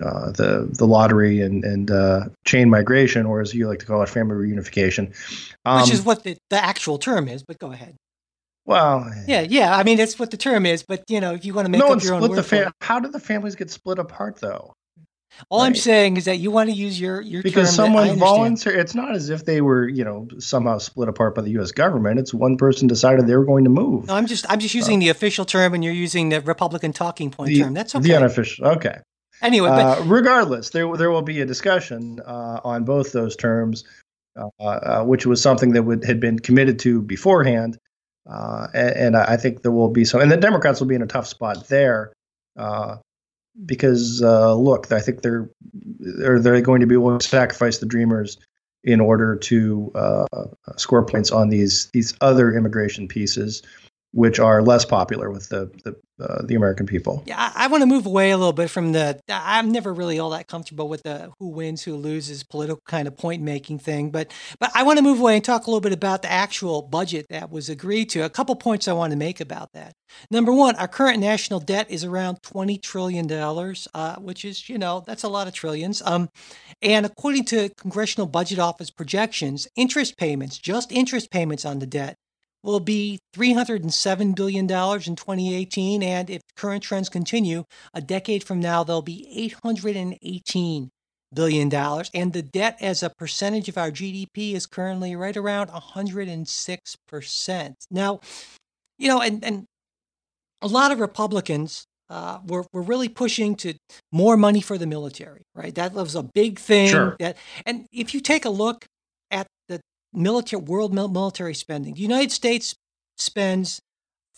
uh, 0.02 0.32
the 0.32 0.68
the 0.72 0.86
lottery 0.86 1.40
and 1.40 1.64
and 1.64 1.90
uh, 1.90 2.24
chain 2.44 2.68
migration, 2.68 3.26
or 3.26 3.40
as 3.40 3.54
you 3.54 3.68
like 3.68 3.78
to 3.78 3.86
call 3.86 4.02
it, 4.02 4.08
family 4.08 4.34
reunification, 4.34 5.14
um, 5.64 5.82
which 5.82 5.92
is 5.92 6.02
what 6.02 6.24
the, 6.24 6.36
the 6.50 6.62
actual 6.62 6.98
term 6.98 7.28
is. 7.28 7.42
But 7.42 7.58
go 7.58 7.72
ahead. 7.72 7.94
Well, 8.64 9.08
yeah, 9.28 9.42
yeah. 9.42 9.76
I 9.76 9.84
mean, 9.84 9.96
that's 9.96 10.18
what 10.18 10.32
the 10.32 10.36
term 10.36 10.66
is. 10.66 10.82
But 10.82 11.04
you 11.08 11.20
know, 11.20 11.34
if 11.34 11.44
you 11.44 11.54
want 11.54 11.66
to 11.66 11.70
make 11.70 11.78
no 11.78 11.92
up 11.92 12.02
your 12.02 12.14
own 12.14 12.22
word 12.22 12.36
the 12.36 12.42
fa- 12.42 12.72
How 12.80 12.98
did 12.98 13.12
the 13.12 13.20
families 13.20 13.54
get 13.54 13.70
split 13.70 14.00
apart, 14.00 14.38
though? 14.40 14.74
All 15.50 15.60
right. 15.60 15.66
I'm 15.66 15.74
saying 15.74 16.16
is 16.16 16.24
that 16.24 16.38
you 16.38 16.50
want 16.50 16.70
to 16.70 16.74
use 16.74 16.98
your 17.00 17.20
your 17.20 17.42
because 17.42 17.74
someone 17.74 18.16
volunteered. 18.16 18.78
It's 18.78 18.94
not 18.94 19.14
as 19.14 19.28
if 19.28 19.44
they 19.44 19.60
were 19.60 19.88
you 19.88 20.04
know 20.04 20.28
somehow 20.38 20.78
split 20.78 21.08
apart 21.08 21.34
by 21.34 21.42
the 21.42 21.50
U.S. 21.50 21.72
government. 21.72 22.18
It's 22.18 22.32
one 22.32 22.56
person 22.56 22.88
decided 22.88 23.26
they 23.26 23.36
were 23.36 23.44
going 23.44 23.64
to 23.64 23.70
move. 23.70 24.06
No, 24.06 24.14
I'm 24.14 24.26
just 24.26 24.46
I'm 24.48 24.60
just 24.60 24.74
using 24.74 24.98
uh, 24.98 25.00
the 25.00 25.08
official 25.10 25.44
term, 25.44 25.74
and 25.74 25.84
you're 25.84 25.92
using 25.92 26.30
the 26.30 26.40
Republican 26.40 26.92
talking 26.92 27.30
point 27.30 27.48
the, 27.48 27.62
term. 27.62 27.74
That's 27.74 27.94
okay. 27.94 28.02
The 28.02 28.16
unofficial. 28.16 28.66
Okay. 28.66 28.98
Anyway, 29.42 29.68
but, 29.68 30.00
uh, 30.00 30.04
regardless, 30.04 30.70
there 30.70 30.96
there 30.96 31.10
will 31.10 31.22
be 31.22 31.40
a 31.40 31.46
discussion 31.46 32.20
uh, 32.24 32.60
on 32.64 32.84
both 32.84 33.12
those 33.12 33.36
terms, 33.36 33.84
uh, 34.36 34.48
uh, 34.60 35.04
which 35.04 35.26
was 35.26 35.42
something 35.42 35.72
that 35.72 35.82
would, 35.82 36.04
had 36.04 36.20
been 36.20 36.38
committed 36.38 36.78
to 36.80 37.02
beforehand. 37.02 37.78
Uh, 38.28 38.66
and, 38.74 38.96
and, 38.96 39.16
I 39.16 39.36
think 39.36 39.62
there 39.62 39.70
will 39.70 39.88
be 39.88 40.04
some, 40.04 40.20
and 40.20 40.32
the 40.32 40.36
Democrats 40.36 40.80
will 40.80 40.88
be 40.88 40.96
in 40.96 41.02
a 41.02 41.06
tough 41.06 41.28
spot 41.28 41.68
there, 41.68 42.12
uh, 42.56 42.96
because 43.64 44.22
uh, 44.22 44.54
look, 44.54 44.92
I 44.92 45.00
think 45.00 45.22
they're 45.22 45.50
they're, 45.72 46.40
they're 46.40 46.60
going 46.60 46.80
to 46.80 46.86
be 46.86 46.96
willing 46.96 47.18
to 47.18 47.26
sacrifice 47.26 47.78
the 47.78 47.86
Dreamers 47.86 48.38
in 48.84 49.00
order 49.00 49.36
to 49.36 49.90
uh, 49.94 50.26
score 50.76 51.04
points 51.04 51.30
on 51.30 51.48
these 51.48 51.86
these 51.86 52.14
other 52.20 52.52
immigration 52.52 53.08
pieces, 53.08 53.62
which 54.16 54.40
are 54.40 54.62
less 54.62 54.86
popular 54.86 55.30
with 55.30 55.50
the 55.50 55.70
the, 55.84 55.94
uh, 56.24 56.40
the 56.46 56.54
American 56.54 56.86
people. 56.86 57.22
Yeah, 57.26 57.36
I, 57.38 57.64
I 57.64 57.66
want 57.66 57.82
to 57.82 57.86
move 57.86 58.06
away 58.06 58.30
a 58.30 58.38
little 58.38 58.54
bit 58.54 58.70
from 58.70 58.92
the. 58.92 59.20
I'm 59.28 59.70
never 59.70 59.92
really 59.92 60.18
all 60.18 60.30
that 60.30 60.48
comfortable 60.48 60.88
with 60.88 61.02
the 61.02 61.32
who 61.38 61.48
wins, 61.48 61.82
who 61.82 61.94
loses 61.94 62.42
political 62.42 62.80
kind 62.86 63.06
of 63.06 63.14
point 63.14 63.42
making 63.42 63.78
thing, 63.80 64.10
but 64.10 64.32
but 64.58 64.70
I 64.74 64.84
want 64.84 64.96
to 64.96 65.02
move 65.02 65.20
away 65.20 65.36
and 65.36 65.44
talk 65.44 65.66
a 65.66 65.70
little 65.70 65.82
bit 65.82 65.92
about 65.92 66.22
the 66.22 66.32
actual 66.32 66.80
budget 66.80 67.26
that 67.28 67.50
was 67.50 67.68
agreed 67.68 68.06
to. 68.10 68.20
A 68.20 68.30
couple 68.30 68.56
points 68.56 68.88
I 68.88 68.94
want 68.94 69.10
to 69.10 69.18
make 69.18 69.38
about 69.38 69.72
that. 69.74 69.92
Number 70.30 70.50
one, 70.50 70.76
our 70.76 70.88
current 70.88 71.20
national 71.20 71.60
debt 71.60 71.90
is 71.90 72.02
around 72.02 72.42
twenty 72.42 72.78
trillion 72.78 73.26
dollars, 73.26 73.86
uh, 73.92 74.16
which 74.16 74.46
is 74.46 74.66
you 74.70 74.78
know 74.78 75.04
that's 75.06 75.24
a 75.24 75.28
lot 75.28 75.46
of 75.46 75.52
trillions. 75.52 76.00
Um, 76.00 76.30
and 76.80 77.04
according 77.04 77.44
to 77.46 77.68
Congressional 77.76 78.26
Budget 78.26 78.58
Office 78.58 78.90
projections, 78.90 79.68
interest 79.76 80.16
payments, 80.16 80.56
just 80.56 80.90
interest 80.90 81.30
payments 81.30 81.66
on 81.66 81.80
the 81.80 81.86
debt 81.86 82.16
will 82.66 82.80
be 82.80 83.18
$307 83.34 84.34
billion 84.34 84.64
in 84.64 84.68
2018. 84.68 86.02
And 86.02 86.28
if 86.28 86.42
current 86.56 86.82
trends 86.82 87.08
continue, 87.08 87.64
a 87.94 88.00
decade 88.00 88.42
from 88.44 88.58
now, 88.60 88.84
they'll 88.84 89.02
be 89.02 89.52
$818 89.54 90.88
billion. 91.32 91.72
And 92.14 92.32
the 92.32 92.42
debt 92.42 92.78
as 92.80 93.02
a 93.02 93.10
percentage 93.10 93.68
of 93.68 93.76
our 93.78 93.90
GDP 93.90 94.54
is 94.54 94.66
currently 94.66 95.16
right 95.16 95.36
around 95.36 95.70
106%. 95.70 97.74
Now, 97.90 98.20
you 98.98 99.08
know, 99.08 99.20
and, 99.22 99.44
and 99.44 99.64
a 100.60 100.68
lot 100.68 100.92
of 100.92 101.00
Republicans 101.00 101.86
uh, 102.08 102.38
we're, 102.46 102.64
we're 102.72 102.82
really 102.82 103.08
pushing 103.08 103.56
to 103.56 103.74
more 104.12 104.36
money 104.36 104.60
for 104.60 104.78
the 104.78 104.86
military, 104.86 105.42
right? 105.54 105.74
That 105.74 105.92
was 105.92 106.14
a 106.14 106.22
big 106.22 106.58
thing. 106.58 106.88
Sure. 106.88 107.16
That, 107.18 107.36
and 107.64 107.86
if 107.92 108.14
you 108.14 108.20
take 108.20 108.44
a 108.44 108.50
look 108.50 108.86
military 110.16 110.62
world 110.62 110.94
military 110.94 111.54
spending. 111.54 111.94
The 111.94 112.00
United 112.00 112.32
States 112.32 112.74
spends 113.16 113.80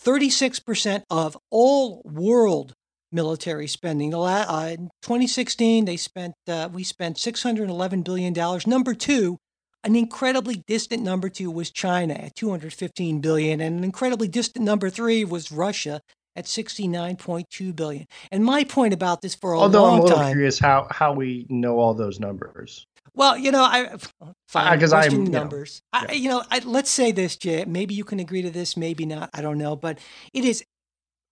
36% 0.05 1.05
of 1.11 1.37
all 1.51 2.03
world 2.05 2.75
military 3.11 3.67
spending. 3.67 4.14
Uh, 4.14 4.69
in 4.71 4.91
2016, 5.03 5.85
they 5.85 5.97
spent 5.97 6.35
uh, 6.47 6.69
we 6.73 6.85
spent 6.85 7.19
611 7.19 8.03
billion 8.03 8.33
dollars. 8.33 8.67
Number 8.67 8.95
two, 8.95 9.38
an 9.85 9.97
incredibly 9.97 10.62
distant 10.67 11.03
number 11.03 11.29
two 11.29 11.51
was 11.51 11.71
China 11.71 12.14
at 12.14 12.35
215 12.35 13.21
billion, 13.21 13.61
and 13.61 13.79
an 13.79 13.85
incredibly 13.85 14.29
distant 14.29 14.64
number 14.64 14.91
three 14.91 15.25
was 15.25 15.51
Russia 15.51 16.01
at 16.37 16.45
69.2 16.45 17.75
billion. 17.75 18.07
And 18.31 18.45
my 18.45 18.62
point 18.64 18.95
about 18.95 19.23
this 19.23 19.35
for 19.35 19.53
a 19.53 19.59
Although 19.59 19.83
long 19.83 19.91
time. 19.91 20.01
Although 20.01 20.01
I'm 20.01 20.01
a 20.01 20.03
little 20.03 20.25
time, 20.25 20.33
curious 20.33 20.59
how 20.59 20.87
how 20.91 21.12
we 21.12 21.47
know 21.49 21.79
all 21.79 21.95
those 21.95 22.21
numbers. 22.21 22.87
Well, 23.14 23.37
you 23.37 23.51
know, 23.51 23.62
I 23.62 23.97
fine 24.49 24.79
because 24.79 24.92
I'm 24.92 25.25
numbers. 25.25 25.83
You 25.92 26.01
know, 26.01 26.07
I, 26.09 26.12
you 26.12 26.29
know 26.29 26.42
I, 26.51 26.59
let's 26.61 26.90
say 26.90 27.12
this, 27.12 27.37
Jay. 27.37 27.64
Maybe 27.66 27.94
you 27.94 28.05
can 28.05 28.21
agree 28.21 28.42
to 28.42 28.51
this, 28.51 28.77
maybe 28.77 29.07
not. 29.07 29.31
I 29.35 29.42
don't 29.42 29.59
know, 29.59 29.77
but 29.77 29.99
it 30.33 30.44
is 30.44 30.64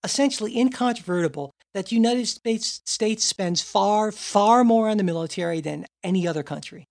essentially 0.04 0.58
incontrovertible 0.58 1.52
that 1.74 1.86
the 1.86 1.96
United 1.96 2.26
States 2.26 2.80
States 2.86 3.24
spends 3.24 3.60
far, 3.60 4.12
far 4.12 4.64
more 4.64 4.88
on 4.88 4.96
the 4.96 5.04
military 5.04 5.60
than 5.60 5.86
any 6.02 6.26
other 6.26 6.42
country. 6.42 6.86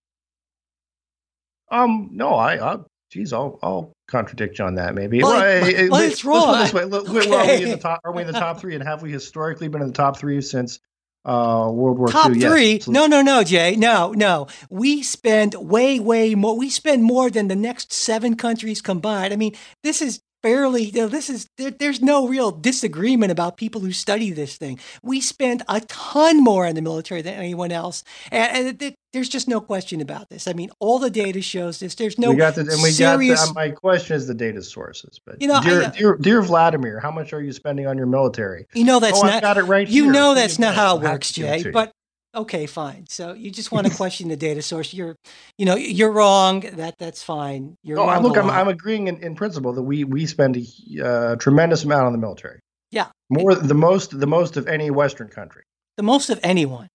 Um, 1.71 2.09
no, 2.11 2.35
I, 2.35 2.73
I 2.73 2.77
geez, 3.09 3.33
I'll, 3.33 3.57
I'll 3.63 3.93
contradict 4.07 4.59
you 4.59 4.65
on 4.65 4.75
that. 4.75 4.93
Maybe. 4.93 5.23
Well, 5.23 5.39
well, 5.39 5.67
it, 5.67 5.89
well 5.89 6.01
it's 6.01 6.23
wrong. 6.23 6.51
Let's 6.51 6.71
put 6.71 6.91
this 6.91 7.09
way. 7.09 7.21
Okay. 7.27 7.33
Are 7.33 7.57
we 7.57 7.63
in 7.63 7.69
the 7.69 7.77
top? 7.77 8.01
Are 8.03 8.11
we 8.11 8.21
in 8.21 8.27
the 8.27 8.33
top 8.33 8.59
three? 8.59 8.75
And 8.75 8.83
have 8.83 9.01
we 9.01 9.11
historically 9.11 9.67
been 9.67 9.81
in 9.81 9.87
the 9.87 9.93
top 9.93 10.17
three 10.17 10.41
since 10.41 10.79
uh, 11.25 11.69
World 11.71 11.97
War 11.97 12.07
Top 12.07 12.31
II. 12.31 12.39
three? 12.39 12.73
Yes. 12.73 12.87
No, 12.87 13.07
no, 13.07 13.21
no, 13.21 13.43
Jay. 13.43 13.75
No, 13.75 14.11
no. 14.11 14.47
We 14.69 15.01
spend 15.03 15.55
way, 15.55 15.99
way 15.99 16.35
more. 16.35 16.57
We 16.57 16.69
spend 16.69 17.03
more 17.03 17.29
than 17.29 17.47
the 17.47 17.55
next 17.55 17.91
seven 17.91 18.35
countries 18.35 18.81
combined. 18.81 19.33
I 19.33 19.37
mean, 19.37 19.55
this 19.83 20.01
is 20.01 20.21
fairly 20.45 20.83
you 20.83 21.01
know, 21.01 21.07
this 21.07 21.27
is 21.27 21.49
there, 21.57 21.71
there's 21.71 22.03
no 22.03 22.27
real 22.27 22.51
disagreement 22.51 23.31
about 23.31 23.57
people 23.57 23.81
who 23.81 23.91
study 23.91 24.29
this 24.29 24.57
thing. 24.57 24.77
We 25.01 25.19
spend 25.19 25.63
a 25.67 25.81
ton 25.81 26.43
more 26.43 26.67
on 26.67 26.75
the 26.75 26.83
military 26.83 27.23
than 27.23 27.33
anyone 27.33 27.71
else 27.71 28.03
and, 28.31 28.67
and 28.67 28.81
it, 28.83 28.95
there's 29.11 29.29
just 29.29 29.47
no 29.47 29.59
question 29.59 30.01
about 30.01 30.29
this. 30.29 30.47
I 30.47 30.53
mean 30.53 30.69
all 30.79 30.99
the 30.99 31.09
data 31.09 31.41
shows 31.41 31.79
this. 31.79 31.95
There's 31.95 32.19
no 32.19 32.29
we 32.29 32.35
got 32.35 32.53
the, 32.53 32.61
and 32.61 32.83
we 32.83 32.91
serious, 32.91 33.39
got 33.39 33.47
the, 33.47 33.53
my 33.55 33.71
question 33.71 34.15
is 34.15 34.27
the 34.27 34.35
data 34.35 34.61
sources 34.61 35.19
but 35.25 35.41
you 35.41 35.47
know 35.47 35.59
dear, 35.61 35.81
I, 35.81 35.85
uh, 35.85 35.89
dear, 35.89 36.17
dear, 36.17 36.41
vladimir 36.43 36.99
how 36.99 37.11
much 37.11 37.33
are 37.33 37.41
you 37.41 37.51
spending 37.51 37.87
on 37.87 37.97
your 37.97 38.07
military? 38.07 38.67
You 38.75 38.85
know 38.85 38.99
that's 38.99 39.17
oh, 39.17 39.23
not 39.23 39.33
I've 39.33 39.41
got 39.41 39.57
it 39.57 39.63
right 39.63 39.87
you 39.87 40.03
here. 40.03 40.13
know 40.13 40.35
that's 40.35 40.59
not 40.59 40.75
how 40.75 40.97
it 40.97 41.01
works 41.01 41.31
jay 41.31 41.71
but 41.71 41.91
okay, 42.35 42.65
fine. 42.65 43.05
So 43.07 43.33
you 43.33 43.49
just 43.49 43.71
want 43.71 43.87
to 43.87 43.93
question 43.97 44.29
the 44.29 44.35
data 44.35 44.61
source. 44.61 44.93
You're, 44.93 45.15
you 45.57 45.65
know, 45.65 45.75
you're 45.75 46.11
wrong. 46.11 46.61
That 46.61 46.95
that's 46.99 47.23
fine. 47.23 47.77
You're 47.83 47.97
wrong. 47.97 48.23
Look, 48.23 48.37
I'm, 48.37 48.49
I'm 48.49 48.67
agreeing 48.67 49.07
in, 49.07 49.23
in 49.23 49.35
principle 49.35 49.73
that 49.73 49.83
we 49.83 50.03
we 50.03 50.25
spend 50.25 50.57
a 50.57 51.05
uh, 51.05 51.35
tremendous 51.37 51.83
amount 51.83 52.07
on 52.07 52.11
the 52.11 52.19
military. 52.19 52.59
Yeah, 52.91 53.07
more 53.29 53.55
the 53.55 53.73
most 53.73 54.19
the 54.19 54.27
most 54.27 54.57
of 54.57 54.67
any 54.67 54.91
Western 54.91 55.29
country. 55.29 55.63
The 55.97 56.03
most 56.03 56.29
of 56.29 56.39
anyone. 56.43 56.89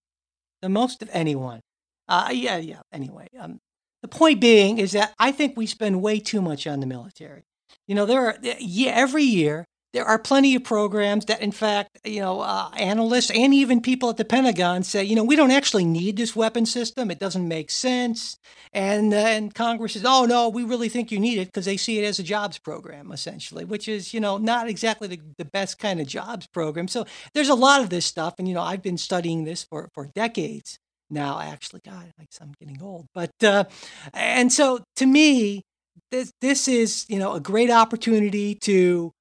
The 0.61 0.69
most 0.69 1.01
of 1.01 1.09
anyone. 1.11 1.61
Uh, 2.07 2.29
yeah, 2.31 2.57
yeah. 2.57 2.81
Anyway, 2.93 3.27
um, 3.39 3.59
the 4.01 4.07
point 4.07 4.39
being 4.39 4.77
is 4.77 4.91
that 4.91 5.13
I 5.17 5.31
think 5.31 5.57
we 5.57 5.65
spend 5.65 6.01
way 6.01 6.19
too 6.19 6.41
much 6.41 6.67
on 6.67 6.79
the 6.79 6.85
military. 6.85 7.43
You 7.87 7.95
know, 7.95 8.05
there 8.05 8.27
are 8.27 8.37
yeah, 8.41 8.91
every 8.91 9.23
year 9.23 9.65
there 9.93 10.05
are 10.05 10.17
plenty 10.17 10.55
of 10.55 10.63
programs 10.63 11.25
that, 11.25 11.41
in 11.41 11.51
fact, 11.51 11.99
you 12.05 12.21
know, 12.21 12.39
uh, 12.39 12.69
analysts 12.77 13.29
and 13.31 13.53
even 13.53 13.81
people 13.81 14.09
at 14.09 14.17
the 14.17 14.25
Pentagon 14.25 14.83
say, 14.83 15.03
you 15.03 15.15
know, 15.15 15.23
we 15.23 15.35
don't 15.35 15.51
actually 15.51 15.83
need 15.83 16.15
this 16.15 16.35
weapon 16.35 16.65
system. 16.65 17.11
It 17.11 17.19
doesn't 17.19 17.47
make 17.47 17.69
sense. 17.69 18.37
And, 18.73 19.13
and 19.13 19.53
Congress 19.53 19.93
says, 19.93 20.05
oh, 20.05 20.25
no, 20.25 20.47
we 20.47 20.63
really 20.63 20.87
think 20.87 21.11
you 21.11 21.19
need 21.19 21.39
it 21.39 21.47
because 21.47 21.65
they 21.65 21.75
see 21.75 21.99
it 21.99 22.05
as 22.05 22.19
a 22.19 22.23
jobs 22.23 22.57
program, 22.57 23.11
essentially, 23.11 23.65
which 23.65 23.89
is, 23.89 24.13
you 24.13 24.21
know, 24.21 24.37
not 24.37 24.69
exactly 24.69 25.07
the, 25.09 25.19
the 25.37 25.45
best 25.45 25.77
kind 25.77 25.99
of 25.99 26.07
jobs 26.07 26.47
program. 26.47 26.87
So 26.87 27.05
there's 27.33 27.49
a 27.49 27.55
lot 27.55 27.81
of 27.81 27.89
this 27.89 28.05
stuff. 28.05 28.35
And, 28.37 28.47
you 28.47 28.53
know, 28.53 28.61
I've 28.61 28.81
been 28.81 28.97
studying 28.97 29.43
this 29.43 29.65
for, 29.65 29.89
for 29.93 30.07
decades 30.15 30.79
now, 31.09 31.39
actually. 31.41 31.81
God, 31.85 32.13
guess 32.17 32.39
I'm 32.41 32.53
getting 32.59 32.81
old. 32.81 33.07
But, 33.13 33.43
uh, 33.43 33.65
and 34.13 34.53
so 34.53 34.83
to 34.95 35.05
me, 35.05 35.63
this, 36.11 36.31
this 36.39 36.69
is, 36.69 37.05
you 37.09 37.19
know, 37.19 37.33
a 37.33 37.41
great 37.41 37.69
opportunity 37.69 38.55
to 38.55 39.11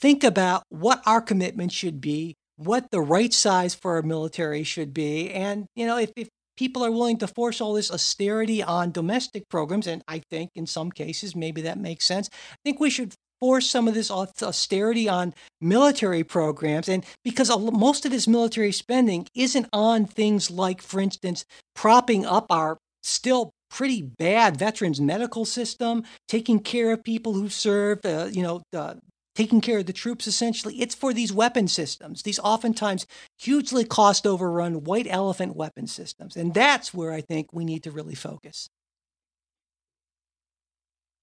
think 0.00 0.24
about 0.24 0.62
what 0.68 1.02
our 1.06 1.20
commitment 1.20 1.72
should 1.72 2.00
be, 2.00 2.34
what 2.56 2.90
the 2.90 3.00
right 3.00 3.32
size 3.32 3.74
for 3.74 3.96
our 3.96 4.02
military 4.02 4.62
should 4.62 4.92
be. 4.92 5.30
And, 5.30 5.66
you 5.74 5.86
know, 5.86 5.98
if, 5.98 6.10
if 6.16 6.28
people 6.56 6.84
are 6.84 6.90
willing 6.90 7.18
to 7.18 7.26
force 7.26 7.60
all 7.60 7.74
this 7.74 7.90
austerity 7.90 8.62
on 8.62 8.92
domestic 8.92 9.48
programs, 9.48 9.86
and 9.86 10.02
I 10.06 10.20
think 10.30 10.50
in 10.54 10.66
some 10.66 10.90
cases 10.90 11.34
maybe 11.34 11.62
that 11.62 11.78
makes 11.78 12.06
sense, 12.06 12.28
I 12.52 12.56
think 12.64 12.80
we 12.80 12.90
should 12.90 13.14
force 13.40 13.70
some 13.70 13.88
of 13.88 13.94
this 13.94 14.10
austerity 14.10 15.08
on 15.08 15.32
military 15.60 16.22
programs. 16.22 16.88
And 16.88 17.04
because 17.24 17.48
most 17.58 18.04
of 18.04 18.12
this 18.12 18.28
military 18.28 18.72
spending 18.72 19.26
isn't 19.34 19.66
on 19.72 20.04
things 20.04 20.50
like, 20.50 20.82
for 20.82 21.00
instance, 21.00 21.46
propping 21.74 22.26
up 22.26 22.46
our 22.50 22.76
still 23.02 23.50
pretty 23.70 24.02
bad 24.02 24.58
veterans 24.58 25.00
medical 25.00 25.44
system, 25.44 26.02
taking 26.28 26.58
care 26.58 26.92
of 26.92 27.02
people 27.02 27.32
who 27.32 27.48
served, 27.48 28.04
uh, 28.04 28.28
you 28.30 28.42
know, 28.42 28.60
uh, 28.76 28.94
taking 29.34 29.60
care 29.60 29.78
of 29.78 29.86
the 29.86 29.92
troops 29.92 30.26
essentially. 30.26 30.80
It's 30.80 30.94
for 30.94 31.12
these 31.12 31.32
weapon 31.32 31.68
systems, 31.68 32.22
these 32.22 32.38
oftentimes 32.38 33.06
hugely 33.38 33.84
cost 33.84 34.26
overrun 34.26 34.84
white 34.84 35.06
elephant 35.08 35.56
weapon 35.56 35.86
systems. 35.86 36.36
And 36.36 36.54
that's 36.54 36.92
where 36.92 37.12
I 37.12 37.20
think 37.20 37.52
we 37.52 37.64
need 37.64 37.82
to 37.84 37.90
really 37.90 38.14
focus. 38.14 38.68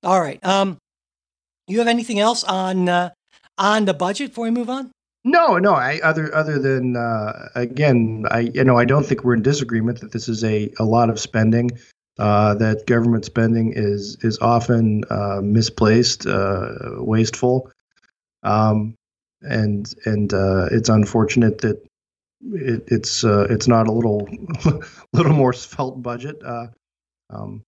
All 0.03 0.21
right. 0.21 0.43
Um, 0.45 0.77
you 1.67 1.79
have 1.79 1.87
anything 1.87 2.19
else 2.19 2.43
on 2.43 2.87
uh, 2.87 3.09
on 3.57 3.85
the 3.85 3.93
budget 3.93 4.29
before 4.29 4.45
we 4.45 4.51
move 4.51 4.69
on? 4.69 4.91
No, 5.23 5.57
no. 5.57 5.73
I 5.73 5.99
other 6.03 6.33
other 6.33 6.59
than 6.59 6.95
uh, 6.95 7.49
again, 7.55 8.25
I 8.31 8.51
you 8.53 8.63
know 8.63 8.77
I 8.77 8.85
don't 8.85 9.05
think 9.05 9.23
we're 9.23 9.33
in 9.33 9.41
disagreement 9.41 9.99
that 10.01 10.11
this 10.11 10.29
is 10.29 10.43
a 10.43 10.71
a 10.79 10.85
lot 10.85 11.09
of 11.09 11.19
spending. 11.19 11.71
Uh, 12.19 12.55
that 12.55 12.87
government 12.87 13.25
spending 13.25 13.73
is 13.75 14.17
is 14.21 14.39
often 14.39 15.03
uh, 15.09 15.39
misplaced, 15.43 16.25
uh, 16.25 16.69
wasteful, 16.97 17.69
um, 18.43 18.95
and 19.41 19.93
and 20.05 20.33
uh, 20.33 20.67
it's 20.71 20.89
unfortunate 20.89 21.59
that 21.59 21.85
it, 22.41 22.83
it's 22.87 23.23
uh, 23.23 23.47
it's 23.49 23.67
not 23.67 23.87
a 23.87 23.91
little 23.91 24.27
little 25.13 25.33
more 25.33 25.53
felt 25.53 26.01
budget. 26.01 26.41
Uh, 26.43 26.67
um, 27.29 27.63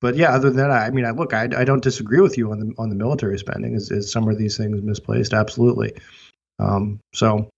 but 0.00 0.16
yeah, 0.16 0.34
other 0.34 0.50
than 0.50 0.68
that, 0.68 0.70
I 0.70 0.90
mean, 0.90 1.04
I 1.04 1.10
look, 1.10 1.32
I, 1.32 1.48
I 1.56 1.64
don't 1.64 1.82
disagree 1.82 2.20
with 2.20 2.36
you 2.36 2.50
on 2.50 2.60
the 2.60 2.74
on 2.78 2.88
the 2.88 2.96
military 2.96 3.38
spending. 3.38 3.74
Is, 3.74 3.90
is 3.90 4.10
some 4.10 4.28
of 4.28 4.36
these 4.38 4.56
things 4.56 4.82
misplaced? 4.82 5.32
Absolutely. 5.32 5.94
Um, 6.58 7.00
so, 7.14 7.48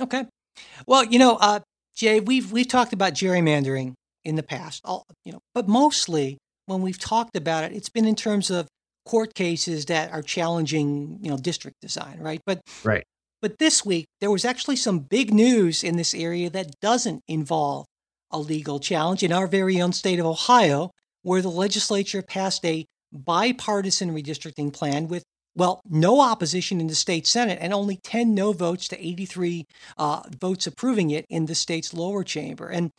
okay. 0.00 0.24
Well, 0.86 1.04
you 1.04 1.18
know, 1.18 1.36
uh, 1.40 1.60
Jay, 1.96 2.20
we've 2.20 2.52
we've 2.52 2.68
talked 2.68 2.92
about 2.92 3.14
gerrymandering 3.14 3.94
in 4.24 4.36
the 4.36 4.42
past, 4.42 4.80
all, 4.84 5.04
you 5.24 5.32
know, 5.32 5.40
but 5.54 5.68
mostly 5.68 6.38
when 6.66 6.80
we've 6.80 6.98
talked 6.98 7.36
about 7.36 7.64
it, 7.64 7.72
it's 7.72 7.90
been 7.90 8.06
in 8.06 8.14
terms 8.14 8.50
of 8.50 8.68
court 9.06 9.34
cases 9.34 9.86
that 9.86 10.12
are 10.12 10.22
challenging, 10.22 11.18
you 11.22 11.30
know, 11.30 11.36
district 11.36 11.80
design, 11.80 12.18
right? 12.20 12.40
But 12.46 12.60
right. 12.82 13.04
But 13.42 13.58
this 13.58 13.84
week 13.84 14.06
there 14.20 14.30
was 14.30 14.44
actually 14.44 14.76
some 14.76 15.00
big 15.00 15.32
news 15.32 15.84
in 15.84 15.96
this 15.96 16.14
area 16.14 16.48
that 16.50 16.80
doesn't 16.80 17.22
involve 17.28 17.86
a 18.30 18.38
legal 18.38 18.80
challenge 18.80 19.22
in 19.22 19.32
our 19.32 19.46
very 19.46 19.80
own 19.80 19.92
state 19.92 20.18
of 20.18 20.26
Ohio, 20.26 20.90
where 21.22 21.42
the 21.42 21.50
legislature 21.50 22.22
passed 22.22 22.64
a 22.64 22.86
bipartisan 23.12 24.14
redistricting 24.14 24.72
plan 24.72 25.08
with 25.08 25.24
well, 25.56 25.80
no 25.88 26.20
opposition 26.20 26.80
in 26.80 26.88
the 26.88 26.94
state 26.94 27.26
Senate 27.26 27.58
and 27.60 27.72
only 27.72 27.98
10 28.02 28.34
no 28.34 28.52
votes 28.52 28.88
to 28.88 29.00
83 29.00 29.64
uh, 29.96 30.22
votes 30.40 30.66
approving 30.66 31.10
it 31.10 31.24
in 31.28 31.46
the 31.46 31.54
state's 31.54 31.94
lower 31.94 32.24
chamber. 32.24 32.68
And 32.68 32.90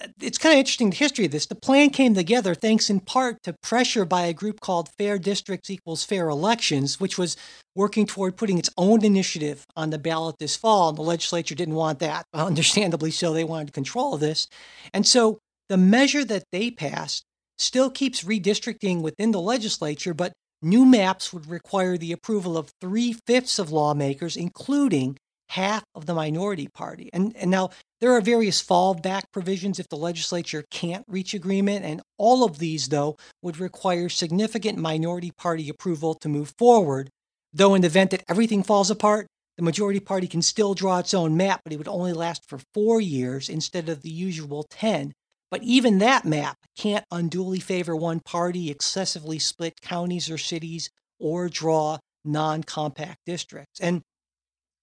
Uh, 0.00 0.08
it's 0.20 0.38
kind 0.38 0.54
of 0.54 0.58
interesting 0.58 0.90
the 0.90 0.96
history 0.96 1.26
of 1.26 1.30
this. 1.30 1.46
The 1.46 1.54
plan 1.54 1.90
came 1.90 2.14
together 2.14 2.54
thanks 2.54 2.90
in 2.90 3.00
part 3.00 3.42
to 3.44 3.54
pressure 3.62 4.04
by 4.04 4.22
a 4.22 4.32
group 4.32 4.60
called 4.60 4.88
Fair 4.98 5.18
Districts 5.18 5.70
Equals 5.70 6.04
Fair 6.04 6.28
Elections, 6.28 6.98
which 6.98 7.18
was 7.18 7.36
working 7.74 8.06
toward 8.06 8.36
putting 8.36 8.58
its 8.58 8.70
own 8.76 9.04
initiative 9.04 9.64
on 9.76 9.90
the 9.90 9.98
ballot 9.98 10.36
this 10.38 10.56
fall. 10.56 10.88
And 10.88 10.98
the 10.98 11.02
legislature 11.02 11.54
didn't 11.54 11.74
want 11.74 11.98
that, 12.00 12.24
understandably 12.34 13.10
so. 13.10 13.32
They 13.32 13.44
wanted 13.44 13.72
control 13.72 14.14
of 14.14 14.20
this. 14.20 14.48
And 14.92 15.06
so 15.06 15.38
the 15.68 15.76
measure 15.76 16.24
that 16.24 16.44
they 16.52 16.70
passed 16.70 17.24
still 17.58 17.90
keeps 17.90 18.24
redistricting 18.24 19.02
within 19.02 19.30
the 19.30 19.40
legislature, 19.40 20.14
but 20.14 20.32
new 20.62 20.84
maps 20.84 21.32
would 21.32 21.46
require 21.46 21.96
the 21.96 22.12
approval 22.12 22.56
of 22.56 22.72
three 22.80 23.16
fifths 23.26 23.58
of 23.58 23.70
lawmakers, 23.70 24.36
including 24.36 25.16
half 25.50 25.84
of 25.94 26.06
the 26.06 26.14
minority 26.14 26.68
party. 26.68 27.10
And, 27.12 27.36
and 27.36 27.50
now 27.50 27.70
there 28.04 28.12
are 28.12 28.20
various 28.20 28.62
fallback 28.62 29.22
provisions 29.32 29.78
if 29.78 29.88
the 29.88 29.96
legislature 29.96 30.62
can't 30.70 31.06
reach 31.08 31.32
agreement, 31.32 31.86
and 31.86 32.02
all 32.18 32.44
of 32.44 32.58
these, 32.58 32.90
though, 32.90 33.16
would 33.40 33.58
require 33.58 34.10
significant 34.10 34.76
minority 34.76 35.30
party 35.30 35.70
approval 35.70 36.12
to 36.12 36.28
move 36.28 36.52
forward. 36.58 37.08
Though, 37.54 37.74
in 37.74 37.80
the 37.80 37.86
event 37.86 38.10
that 38.10 38.22
everything 38.28 38.62
falls 38.62 38.90
apart, 38.90 39.26
the 39.56 39.62
majority 39.62 40.00
party 40.00 40.26
can 40.26 40.42
still 40.42 40.74
draw 40.74 40.98
its 40.98 41.14
own 41.14 41.34
map, 41.34 41.62
but 41.64 41.72
it 41.72 41.78
would 41.78 41.88
only 41.88 42.12
last 42.12 42.46
for 42.46 42.58
four 42.74 43.00
years 43.00 43.48
instead 43.48 43.88
of 43.88 44.02
the 44.02 44.10
usual 44.10 44.66
10. 44.68 45.14
But 45.50 45.62
even 45.62 45.96
that 46.00 46.26
map 46.26 46.58
can't 46.76 47.06
unduly 47.10 47.58
favor 47.58 47.96
one 47.96 48.20
party, 48.20 48.70
excessively 48.70 49.38
split 49.38 49.80
counties 49.80 50.28
or 50.28 50.36
cities, 50.36 50.90
or 51.18 51.48
draw 51.48 51.96
non 52.22 52.64
compact 52.64 53.20
districts. 53.24 53.80
And 53.80 54.02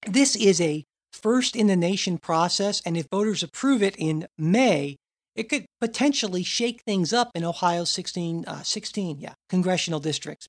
this 0.08 0.36
is 0.36 0.60
a 0.60 0.84
first 1.14 1.56
in 1.56 1.68
the 1.68 1.76
nation 1.76 2.18
process, 2.18 2.82
and 2.86 2.98
if 2.98 3.08
voters 3.12 3.44
approve 3.44 3.84
it 3.84 3.96
in 3.98 4.28
May, 4.38 4.98
it 5.36 5.50
could 5.50 5.66
potentially 5.80 6.44
shake 6.44 6.82
things 6.86 7.14
up 7.14 7.32
in 7.36 7.46
Ohio's 7.46 7.90
16, 7.90 8.46
uh, 8.46 8.64
16 8.64 9.20
yeah, 9.20 9.34
congressional 9.50 10.00
districts. 10.00 10.48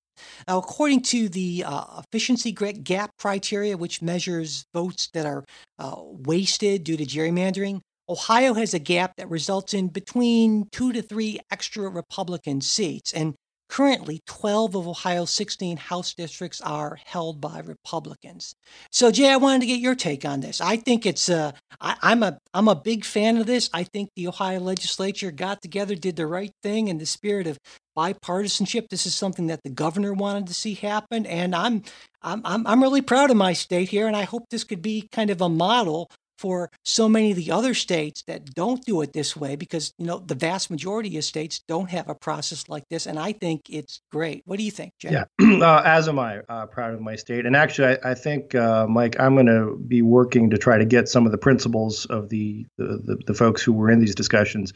Now, 0.49 0.59
according 0.59 1.03
to 1.03 1.29
the 1.29 1.65
uh, 1.65 2.01
efficiency 2.01 2.53
gap 2.53 3.11
criteria, 3.19 3.77
which 3.77 4.03
measures 4.03 4.65
votes 4.75 5.09
that 5.15 5.25
are 5.25 5.45
uh, 5.79 5.95
wasted 5.99 6.85
due 6.85 6.97
to 6.97 7.05
gerrymandering, 7.05 7.81
Ohio 8.09 8.55
has 8.55 8.75
a 8.75 8.79
gap 8.79 9.17
that 9.17 9.31
results 9.31 9.73
in 9.73 9.89
between 9.89 10.69
two 10.73 10.93
to 10.93 11.01
three 11.01 11.39
extra 11.51 11.89
Republican 11.89 12.61
seats. 12.61 13.13
And 13.13 13.35
Currently, 13.73 14.21
12 14.27 14.75
of 14.75 14.87
Ohio's 14.87 15.31
16 15.31 15.79
House 15.79 16.13
districts 16.13 16.61
are 16.61 16.99
held 17.07 17.41
by 17.41 17.61
Republicans. 17.61 18.55
So, 18.91 19.11
Jay, 19.11 19.31
I 19.31 19.39
wanted 19.39 19.61
to 19.61 19.67
get 19.67 19.81
your 19.81 19.95
take 19.95 20.27
on 20.27 20.41
this. 20.41 20.61
I 20.61 20.77
think 20.77 21.07
it's 21.07 21.31
uh, 21.31 21.53
I, 21.81 21.97
I'm 22.03 22.23
a 22.23 22.37
I'm 22.53 22.69
a 22.69 22.75
big 22.75 23.03
fan 23.03 23.39
of 23.39 23.47
this. 23.47 23.71
I 23.73 23.85
think 23.85 24.11
the 24.15 24.29
Ohio 24.29 24.61
legislature 24.61 25.31
got 25.31 25.63
together, 25.63 25.95
did 25.95 26.17
the 26.17 26.27
right 26.27 26.53
thing 26.63 26.89
in 26.89 26.99
the 26.99 27.07
spirit 27.07 27.47
of 27.47 27.59
bipartisanship. 27.97 28.91
This 28.91 29.07
is 29.07 29.15
something 29.15 29.47
that 29.47 29.63
the 29.63 29.71
governor 29.71 30.13
wanted 30.13 30.49
to 30.49 30.55
see 30.55 30.75
happen, 30.75 31.25
and 31.25 31.55
I'm 31.55 31.83
I'm 32.21 32.43
I'm, 32.45 32.67
I'm 32.67 32.83
really 32.83 33.01
proud 33.01 33.31
of 33.31 33.39
my 33.39 33.55
state 33.55 33.89
here, 33.89 34.07
and 34.07 34.15
I 34.15 34.25
hope 34.25 34.45
this 34.51 34.65
could 34.65 34.83
be 34.83 35.09
kind 35.13 35.31
of 35.31 35.41
a 35.41 35.49
model 35.49 36.11
for 36.43 36.71
so 36.85 37.09
many 37.09 37.31
of 37.31 37.37
the 37.37 37.53
other 37.53 37.73
states 37.73 38.25
that 38.27 38.45
don't 38.53 38.85
do 38.85 39.01
it 39.01 39.13
this 39.13 39.37
way 39.37 39.55
because 39.55 39.95
you 39.97 40.05
know 40.05 40.19
the 40.19 40.35
vast 40.35 40.73
majority 40.73 41.17
of 41.17 41.23
states 41.23 41.61
don't 41.69 41.89
have 41.89 42.09
a 42.09 42.17
process 42.17 42.69
like 42.69 42.83
this 42.91 43.07
and 43.07 43.17
i 43.17 43.31
think 43.33 43.63
it's 43.71 44.01
great. 44.11 44.43
What 44.45 44.59
do 44.59 44.65
you 44.65 44.73
think 44.73 44.93
Jay? 44.99 45.13
yeah. 45.13 45.25
Uh, 45.63 45.81
as 45.85 46.09
am 46.09 46.19
i 46.19 46.41
uh, 46.49 46.67
proud 46.67 46.93
of 46.93 47.01
my 47.01 47.15
state. 47.15 47.47
And 47.47 47.55
actually 47.55 47.97
i, 47.97 48.11
I 48.11 48.15
think 48.15 48.55
uh, 48.57 48.87
mike 48.89 49.15
i'm 49.21 49.35
going 49.35 49.47
to 49.47 49.77
be 49.87 50.03
working 50.03 50.51
to 50.51 50.59
try 50.59 50.77
to 50.77 50.85
get 50.85 51.09
some 51.09 51.25
of 51.25 51.33
the 51.33 51.39
principals 51.39 52.07
of 52.07 52.29
the 52.29 52.67
the, 52.77 53.01
the, 53.05 53.19
the 53.29 53.35
folks 53.35 53.63
who 53.63 53.73
were 53.73 53.91
in 53.91 54.01
these 54.01 54.17
discussions 54.17 54.73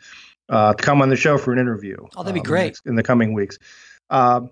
uh, 0.48 0.74
to 0.74 0.82
come 0.82 1.02
on 1.02 1.08
the 1.08 1.16
show 1.16 1.36
for 1.36 1.52
an 1.52 1.58
interview 1.58 1.96
oh 2.16 2.22
that'd 2.22 2.34
be 2.34 2.40
um, 2.40 2.44
great. 2.44 2.80
in 2.86 2.94
the 2.94 3.02
coming 3.02 3.34
weeks. 3.34 3.58
Um, 4.08 4.50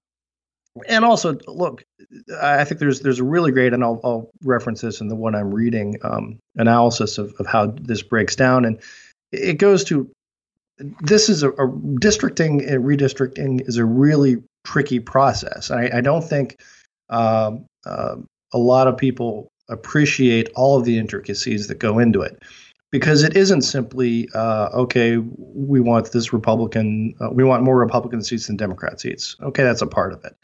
and 0.89 1.05
also 1.05 1.39
look 1.47 1.85
i 2.43 2.65
think 2.65 2.81
there's 2.81 3.01
there's 3.01 3.21
a 3.21 3.25
really 3.25 3.53
great 3.53 3.73
and 3.73 3.85
i'll, 3.85 4.01
I'll 4.03 4.31
reference 4.43 4.81
this 4.81 5.01
in 5.01 5.09
the 5.09 5.15
one 5.15 5.37
i'm 5.37 5.55
reading 5.55 5.99
um, 6.03 6.41
analysis 6.57 7.19
of, 7.19 7.35
of 7.39 7.47
how 7.47 7.67
this 7.67 8.03
breaks 8.03 8.37
down. 8.37 8.65
And 8.65 8.81
it 9.33 9.59
goes 9.59 9.85
to 9.85 10.11
this 11.01 11.29
is 11.29 11.43
a, 11.43 11.51
a 11.51 11.73
districting 12.01 12.65
and 12.65 12.85
redistricting 12.85 13.67
is 13.67 13.77
a 13.77 13.85
really 13.85 14.43
tricky 14.65 14.99
process. 14.99 15.71
I, 15.71 15.91
I 15.95 16.01
don't 16.01 16.23
think 16.23 16.61
um, 17.11 17.67
uh, 17.87 18.17
a 18.53 18.59
lot 18.59 18.89
of 18.89 18.97
people 18.97 19.49
appreciate 19.69 20.51
all 20.57 20.79
of 20.79 20.85
the 20.85 20.99
intricacies 20.99 21.69
that 21.69 21.79
go 21.79 21.99
into 21.99 22.23
it 22.23 22.43
because 22.95 23.25
it 23.25 23.37
isn't 23.37 23.63
simply 23.63 24.29
uh, 24.35 24.69
okay 24.73 25.17
we 25.17 25.81
want 25.81 26.13
this 26.13 26.33
republican 26.33 27.13
uh, 27.21 27.29
we 27.29 27.43
want 27.43 27.65
more 27.65 27.77
republican 27.77 28.23
seats 28.23 28.47
than 28.47 28.57
democrat 28.57 29.01
seats. 29.01 29.35
Okay 29.43 29.65
that's 29.65 29.83
a 29.83 29.87
part 29.89 30.13
of 30.13 30.25
it. 30.25 30.37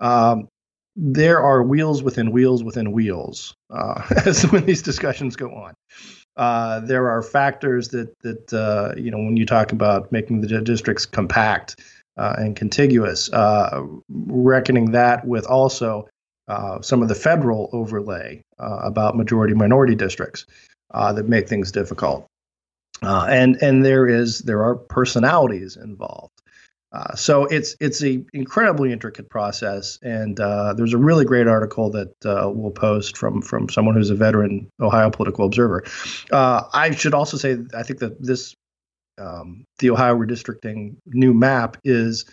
Um, 0.00 0.48
there 0.96 1.40
are 1.40 1.62
wheels 1.62 2.02
within 2.02 2.32
wheels 2.32 2.64
within 2.64 2.90
wheels 2.90 3.54
uh, 3.70 4.02
as 4.26 4.42
when 4.50 4.66
these 4.66 4.82
discussions 4.82 5.36
go 5.36 5.54
on. 5.54 5.72
Uh, 6.36 6.80
there 6.80 7.08
are 7.08 7.22
factors 7.22 7.90
that 7.90 8.12
that 8.22 8.52
uh, 8.52 8.92
you 9.00 9.12
know 9.12 9.18
when 9.18 9.36
you 9.36 9.46
talk 9.46 9.70
about 9.70 10.10
making 10.10 10.40
the 10.40 10.60
districts 10.60 11.06
compact 11.06 11.80
uh, 12.16 12.34
and 12.38 12.56
contiguous, 12.56 13.32
uh, 13.32 13.84
reckoning 14.08 14.90
that 14.90 15.24
with 15.24 15.46
also 15.46 16.08
uh, 16.48 16.80
some 16.80 17.02
of 17.02 17.08
the 17.08 17.14
federal 17.14 17.70
overlay 17.72 18.42
about 18.58 19.16
majority 19.16 19.54
minority 19.54 19.94
districts 19.94 20.44
that 20.92 21.28
make 21.28 21.48
things 21.48 21.72
difficult. 21.72 22.26
and 23.02 23.56
and 23.62 23.84
there 23.84 24.06
is 24.06 24.40
there 24.40 24.62
are 24.62 24.74
personalities 24.74 25.76
involved. 25.76 26.32
Uh, 26.90 27.14
so 27.14 27.44
it's 27.44 27.76
it's 27.80 28.02
a 28.02 28.24
incredibly 28.32 28.92
intricate 28.92 29.28
process, 29.28 29.98
and 30.02 30.40
uh, 30.40 30.72
there's 30.72 30.94
a 30.94 30.98
really 30.98 31.24
great 31.24 31.46
article 31.46 31.90
that 31.90 32.14
uh, 32.24 32.50
we'll 32.50 32.70
post 32.70 33.16
from 33.16 33.42
from 33.42 33.68
someone 33.68 33.94
who's 33.94 34.08
a 34.08 34.14
veteran 34.14 34.70
Ohio 34.80 35.10
political 35.10 35.44
observer. 35.44 35.84
Uh, 36.32 36.62
I 36.72 36.92
should 36.92 37.12
also 37.12 37.36
say 37.36 37.58
I 37.74 37.82
think 37.82 37.98
that 37.98 38.22
this 38.22 38.54
um, 39.18 39.66
the 39.80 39.90
Ohio 39.90 40.16
redistricting 40.16 40.96
new 41.06 41.34
map 41.34 41.76
is 41.84 42.24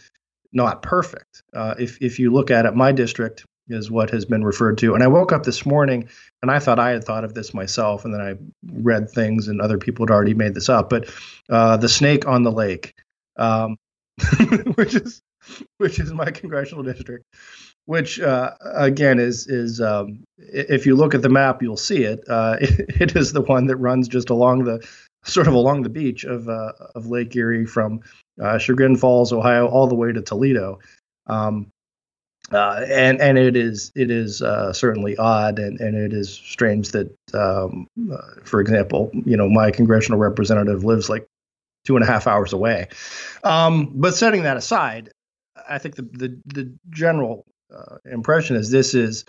not 0.54 0.82
perfect. 0.82 1.44
Uh, 1.54 1.76
if 1.78 2.02
if 2.02 2.18
you 2.18 2.32
look 2.32 2.50
at 2.50 2.66
it, 2.66 2.76
my 2.76 2.94
district 2.94 3.46
is 3.68 3.90
what 3.90 4.10
has 4.12 4.26
been 4.26 4.44
referred 4.44 4.78
to, 4.80 4.94
and 4.94 5.04
I 5.04 5.08
woke 5.08 5.32
up 5.32 5.44
this 5.44 5.66
morning 5.66 6.08
and 6.42 6.52
I 6.52 6.60
thought 6.60 6.80
I 6.80 6.92
had 6.92 7.04
thought 7.04 7.24
of 7.24 7.34
this 7.34 7.54
myself, 7.54 8.06
and 8.06 8.14
then 8.14 8.22
I 8.22 8.36
read 8.72 9.10
things 9.10 9.48
and 9.48 9.62
other 9.62 9.78
people 9.78 10.06
had 10.06 10.14
already 10.14 10.34
made 10.34 10.54
this 10.54 10.70
up. 10.70 10.90
But 10.90 11.10
the 11.48 11.88
snake 11.88 12.28
on 12.28 12.44
the 12.44 12.52
lake. 12.52 12.94
Um, 13.38 13.78
which 14.76 14.96
is 14.96 15.22
which 15.78 16.00
is 16.00 16.14
my 16.14 16.32
congressional 16.32 16.84
district, 16.84 17.26
which 17.86 18.20
uh, 18.20 18.52
again 18.74 19.20
is 19.20 19.48
is 19.48 19.82
um, 19.82 20.24
if 20.38 20.86
you 20.86 20.96
look 20.96 21.14
at 21.14 21.22
the 21.22 21.30
map, 21.30 21.62
you'll 21.62 21.78
see 21.78 22.04
it. 22.04 22.24
Uh, 22.28 22.58
it. 22.62 23.02
it 23.02 23.16
is 23.16 23.34
the 23.34 23.42
one 23.42 23.68
that 23.68 23.78
runs 23.78 24.08
just 24.08 24.30
along 24.30 24.64
the 24.64 24.86
sort 25.26 25.48
of 25.48 25.54
along 25.54 25.84
the 25.84 25.90
beach 25.90 26.24
of 26.24 26.48
uh, 26.48 26.72
of 26.96 27.08
Lake 27.08 27.36
Erie 27.36 27.66
from 27.66 28.02
uh, 28.42 28.58
Chagrin 28.58 28.96
Falls, 28.96 29.34
Ohio, 29.34 29.68
all 29.68 29.88
the 29.88 29.96
way 29.96 30.12
to 30.12 30.22
Toledo. 30.22 30.80
Um, 31.28 31.68
uh, 32.52 32.86
and 32.88 33.20
and 33.22 33.38
it 33.38 33.56
is 33.56 33.92
it 33.96 34.12
is 34.12 34.42
uh, 34.42 34.72
certainly 34.72 35.18
odd 35.18 35.60
and, 35.60 35.80
and 35.80 35.96
it 35.96 36.14
is 36.14 36.30
strange 36.30 36.92
that 36.92 37.12
um, 37.34 37.88
uh, 38.12 38.18
for 38.44 38.62
example 38.62 39.12
you 39.26 39.36
know 39.36 39.50
my 39.50 39.72
congressional 39.72 40.20
representative 40.20 40.84
lives 40.84 41.10
like 41.10 41.26
two 41.86 41.96
and 41.96 42.04
a 42.04 42.08
half 42.08 42.28
hours 42.28 42.52
away. 42.52 42.88
Um, 43.44 43.92
but 43.96 44.16
setting 44.16 44.44
that 44.44 44.58
aside, 44.58 45.12
I 45.70 45.78
think 45.78 45.96
the 45.96 46.04
the, 46.04 46.40
the 46.46 46.74
general 46.90 47.46
uh, 47.76 47.98
impression 48.06 48.56
is 48.56 48.70
this 48.70 48.94
is 48.94 49.26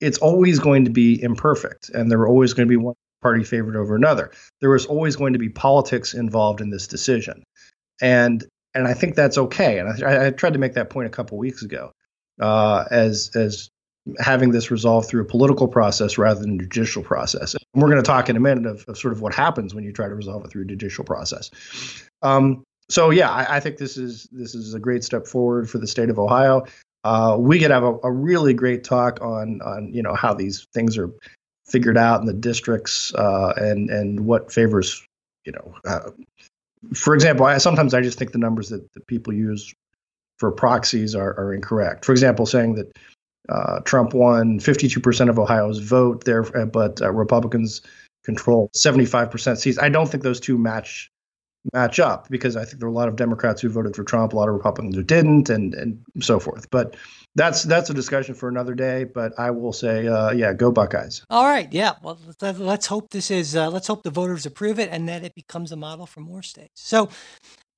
it's 0.00 0.18
always 0.18 0.58
going 0.58 0.84
to 0.84 0.90
be 0.90 1.22
imperfect, 1.22 1.90
and 1.90 2.10
there 2.10 2.20
are 2.20 2.28
always 2.28 2.52
going 2.54 2.66
to 2.66 2.70
be 2.70 2.76
one 2.76 2.94
party 3.22 3.44
favored 3.44 3.76
over 3.76 3.94
another. 3.94 4.30
There 4.60 4.74
is 4.74 4.86
always 4.86 5.16
going 5.16 5.34
to 5.34 5.38
be 5.38 5.48
politics 5.48 6.14
involved 6.14 6.60
in 6.60 6.70
this 6.70 6.86
decision, 6.86 7.42
and 8.00 8.44
and 8.74 8.86
I 8.86 8.94
think 8.94 9.14
that's 9.14 9.38
okay. 9.38 9.78
And 9.78 10.04
I, 10.04 10.26
I 10.26 10.30
tried 10.30 10.52
to 10.52 10.58
make 10.58 10.74
that 10.74 10.90
point 10.90 11.06
a 11.06 11.10
couple 11.10 11.38
weeks 11.38 11.62
ago, 11.62 11.92
uh, 12.40 12.84
as 12.90 13.30
as 13.34 13.70
having 14.18 14.50
this 14.50 14.70
resolved 14.70 15.08
through 15.08 15.22
a 15.22 15.26
political 15.26 15.68
process 15.68 16.18
rather 16.18 16.40
than 16.40 16.54
a 16.54 16.58
judicial 16.58 17.02
process. 17.02 17.54
And 17.54 17.82
we're 17.82 17.90
going 17.90 18.02
to 18.02 18.06
talk 18.06 18.28
in 18.30 18.36
a 18.36 18.40
minute 18.40 18.66
of, 18.66 18.84
of, 18.88 18.96
sort 18.96 19.12
of 19.12 19.20
what 19.20 19.34
happens 19.34 19.74
when 19.74 19.84
you 19.84 19.92
try 19.92 20.08
to 20.08 20.14
resolve 20.14 20.44
it 20.44 20.50
through 20.50 20.62
a 20.62 20.66
judicial 20.66 21.04
process. 21.04 21.50
Um, 22.22 22.64
so 22.88 23.10
yeah, 23.10 23.30
I, 23.30 23.56
I, 23.56 23.60
think 23.60 23.76
this 23.76 23.96
is 23.96 24.26
this 24.32 24.54
is 24.54 24.74
a 24.74 24.80
great 24.80 25.04
step 25.04 25.26
forward 25.26 25.70
for 25.70 25.78
the 25.78 25.86
state 25.86 26.10
of 26.10 26.18
Ohio. 26.18 26.64
Uh, 27.04 27.36
we 27.38 27.58
could 27.58 27.70
have 27.70 27.84
a, 27.84 27.94
a, 28.02 28.10
really 28.10 28.52
great 28.52 28.84
talk 28.84 29.22
on 29.22 29.62
on 29.62 29.92
you 29.94 30.02
know 30.02 30.14
how 30.14 30.34
these 30.34 30.66
things 30.74 30.98
are 30.98 31.10
figured 31.66 31.96
out 31.96 32.20
in 32.20 32.26
the 32.26 32.32
districts 32.32 33.14
uh, 33.14 33.54
and 33.56 33.90
and 33.90 34.20
what 34.20 34.52
favors 34.52 35.06
you 35.44 35.52
know. 35.52 35.74
Uh, 35.86 36.10
for 36.94 37.14
example, 37.14 37.46
I, 37.46 37.58
sometimes 37.58 37.94
I 37.94 38.00
just 38.00 38.18
think 38.18 38.32
the 38.32 38.38
numbers 38.38 38.70
that, 38.70 38.92
that 38.94 39.06
people 39.06 39.32
use 39.32 39.72
for 40.40 40.50
proxies 40.50 41.14
are, 41.14 41.38
are 41.38 41.54
incorrect. 41.54 42.04
For 42.04 42.12
example, 42.12 42.46
saying 42.46 42.74
that 42.76 42.98
uh, 43.50 43.80
Trump 43.80 44.14
won 44.14 44.58
52% 44.58 45.28
of 45.28 45.38
Ohio's 45.38 45.78
vote 45.78 46.24
there, 46.24 46.44
uh, 46.56 46.64
but 46.64 47.00
uh, 47.02 47.12
Republicans 47.12 47.82
control 48.24 48.70
75% 48.74 49.58
seats. 49.58 49.78
I 49.78 49.90
don't 49.90 50.08
think 50.10 50.22
those 50.22 50.40
two 50.40 50.58
match 50.58 51.10
match 51.74 52.00
up 52.00 52.26
because 52.30 52.56
I 52.56 52.64
think 52.64 52.78
there 52.78 52.88
are 52.88 52.90
a 52.90 52.94
lot 52.94 53.08
of 53.08 53.16
Democrats 53.16 53.60
who 53.60 53.68
voted 53.68 53.94
for 53.94 54.02
Trump, 54.02 54.32
a 54.32 54.36
lot 54.36 54.48
of 54.48 54.54
Republicans 54.54 54.96
who 54.96 55.02
didn't, 55.02 55.50
and 55.50 55.74
and 55.74 56.02
so 56.20 56.40
forth. 56.40 56.70
But 56.70 56.96
that's 57.34 57.64
that's 57.64 57.90
a 57.90 57.94
discussion 57.94 58.34
for 58.34 58.48
another 58.48 58.74
day. 58.74 59.04
But 59.04 59.38
I 59.38 59.50
will 59.50 59.74
say, 59.74 60.08
uh, 60.08 60.30
yeah, 60.30 60.54
go 60.54 60.72
Buckeyes. 60.72 61.22
All 61.28 61.44
right, 61.44 61.70
yeah. 61.70 61.94
Well, 62.02 62.18
let's, 62.40 62.58
let's 62.58 62.86
hope 62.86 63.10
this 63.10 63.30
is 63.30 63.56
uh, 63.56 63.68
let's 63.68 63.88
hope 63.88 64.04
the 64.04 64.10
voters 64.10 64.46
approve 64.46 64.78
it 64.78 64.88
and 64.90 65.06
that 65.10 65.22
it 65.22 65.34
becomes 65.34 65.70
a 65.70 65.76
model 65.76 66.06
for 66.06 66.20
more 66.20 66.42
states. 66.42 66.80
So 66.82 67.10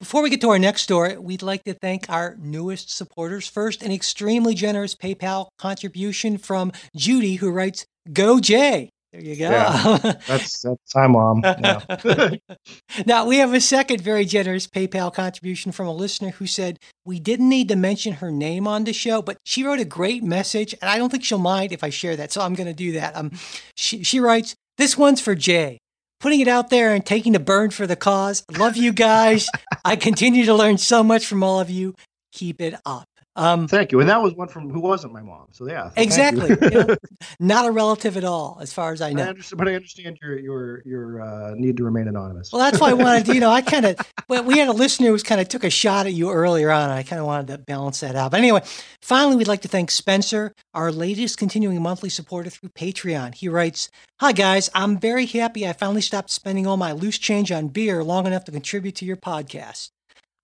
before 0.03 0.21
we 0.21 0.31
get 0.31 0.41
to 0.41 0.51
our 0.51 0.59
next 0.59 0.83
story, 0.83 1.17
we'd 1.17 1.43
like 1.43 1.63
to 1.63 1.75
thank 1.75 2.11
our 2.11 2.37
newest 2.41 2.91
supporters. 2.91 3.47
First, 3.47 3.85
an 3.85 3.93
extremely 3.93 4.53
generous 4.53 4.97
PayPal 4.97 5.47
contribution 5.59 6.39
from 6.39 6.73
Judy, 6.97 7.37
who 7.37 7.53
writes, 7.53 7.87
Go 8.13 8.41
Jay. 8.41 8.91
There 9.13 9.21
you 9.21 9.37
go. 9.37 9.51
Yeah, 9.51 9.99
that's 10.27 10.61
that's 10.63 10.93
hi, 10.93 11.07
mom. 11.07 11.43
Yeah. 11.45 12.35
now 13.07 13.27
we 13.27 13.37
have 13.37 13.55
a 13.55 13.61
second 13.61 14.01
very 14.01 14.25
generous 14.25 14.67
PayPal 14.67 15.15
contribution 15.15 15.71
from 15.71 15.87
a 15.87 15.93
listener 15.93 16.31
who 16.31 16.49
said 16.49 16.79
we 17.05 17.21
didn't 17.21 17.49
need 17.49 17.69
to 17.69 17.77
mention 17.77 18.15
her 18.15 18.33
name 18.33 18.67
on 18.67 18.83
the 18.83 18.93
show, 18.93 19.23
but 19.23 19.39
she 19.45 19.63
wrote 19.63 19.79
a 19.79 19.85
great 19.85 20.25
message, 20.25 20.75
and 20.81 20.91
I 20.91 20.99
don't 20.99 21.11
think 21.11 21.23
she'll 21.23 21.39
mind 21.39 21.71
if 21.71 21.85
I 21.85 21.91
share 21.91 22.17
that, 22.17 22.33
so 22.33 22.41
I'm 22.41 22.55
going 22.55 22.67
to 22.67 22.75
do 22.75 22.93
that. 22.93 23.15
Um, 23.15 23.31
she 23.77 24.03
she 24.03 24.19
writes, 24.19 24.57
"This 24.79 24.99
one's 24.99 25.21
for 25.21 25.37
Jay 25.37 25.79
putting 26.23 26.41
it 26.41 26.49
out 26.49 26.71
there 26.71 26.95
and 26.95 27.05
taking 27.05 27.33
the 27.33 27.41
burn 27.41 27.71
for 27.71 27.87
the 27.87 27.97
cause. 27.97 28.45
Love 28.57 28.77
you 28.77 28.93
guys. 28.93 29.51
I 29.85 29.97
continue 29.97 30.47
to 30.47 30.55
learn 30.55 30.79
so 30.79 31.03
much 31.03 31.27
from 31.27 31.43
all 31.43 31.61
of 31.61 31.69
you. 31.69 31.95
Keep 32.33 32.63
it 32.63 32.75
up. 32.87 33.07
Um, 33.35 33.67
thank 33.67 33.93
you. 33.93 34.01
And 34.01 34.09
that 34.11 34.23
was 34.23 34.35
one 34.35 34.49
from 34.49 34.69
who 34.69 34.81
wasn't 34.81 35.13
my 35.15 35.23
mom. 35.23 35.47
So 35.53 35.67
yeah, 35.67 35.91
exactly. 35.97 36.51
you 36.51 36.71
know, 36.71 36.97
not 37.41 37.67
a 37.67 37.71
relative 37.71 38.17
at 38.19 38.25
all, 38.25 38.59
as 38.61 38.73
far 38.73 38.93
as 38.93 39.01
I 39.01 39.13
know. 39.13 39.31
I 39.31 39.35
but 39.57 39.69
I 39.69 39.75
understand 39.75 40.19
your 40.21 40.39
your 40.39 40.83
your 40.85 41.23
uh, 41.23 41.55
need 41.55 41.79
to 41.79 41.85
remain 41.85 42.09
anonymous. 42.09 42.53
Well, 42.53 42.61
that's 42.61 42.79
why 42.79 42.91
I 42.91 42.93
wanted 42.93 43.27
to. 43.27 43.35
You 43.35 43.41
know, 43.41 43.51
I 43.51 43.63
kind 43.63 43.87
of 43.87 43.97
well, 44.29 44.45
we 44.45 44.59
had 44.59 44.69
a 44.69 44.73
listener 44.73 45.09
who 45.09 45.19
kind 45.21 45.41
of 45.41 45.49
took 45.49 45.65
a 45.65 45.71
shot 45.71 46.07
at 46.07 46.13
you 46.13 46.31
earlier 46.31 46.71
on. 46.71 46.91
And 46.91 46.93
I 46.93 47.03
kind 47.03 47.21
of 47.21 47.27
wanted 47.27 47.47
to 47.49 47.59
balance 47.59 48.01
that 48.01 48.17
out. 48.17 48.33
But 48.33 48.41
anyway, 48.41 48.61
finally, 49.01 49.37
we'd 49.37 49.49
like 49.49 49.63
to 49.63 49.69
thank 49.69 49.91
Spencer, 49.91 50.55
our 50.75 50.93
latest 50.93 51.39
continuing 51.39 51.81
monthly 51.81 52.11
supporter 52.11 52.51
through 52.51 52.71
Patreon. 52.71 53.35
He 53.35 53.49
writes, 53.49 53.89
"Hi 54.21 54.33
guys, 54.33 54.69
I'm 54.75 54.99
very 54.99 55.25
happy 55.25 55.67
I 55.67 55.73
finally 55.73 56.03
stopped 56.03 56.31
spending 56.31 56.67
all 56.67 56.77
my 56.77 56.93
loose 56.93 57.19
change 57.19 57.51
on 57.51 57.69
beer 57.69 58.05
long 58.05 58.27
enough 58.27 58.45
to 58.45 58.53
contribute 58.53 58.97
to 58.97 59.07
your 59.07 59.17
podcast." 59.17 59.91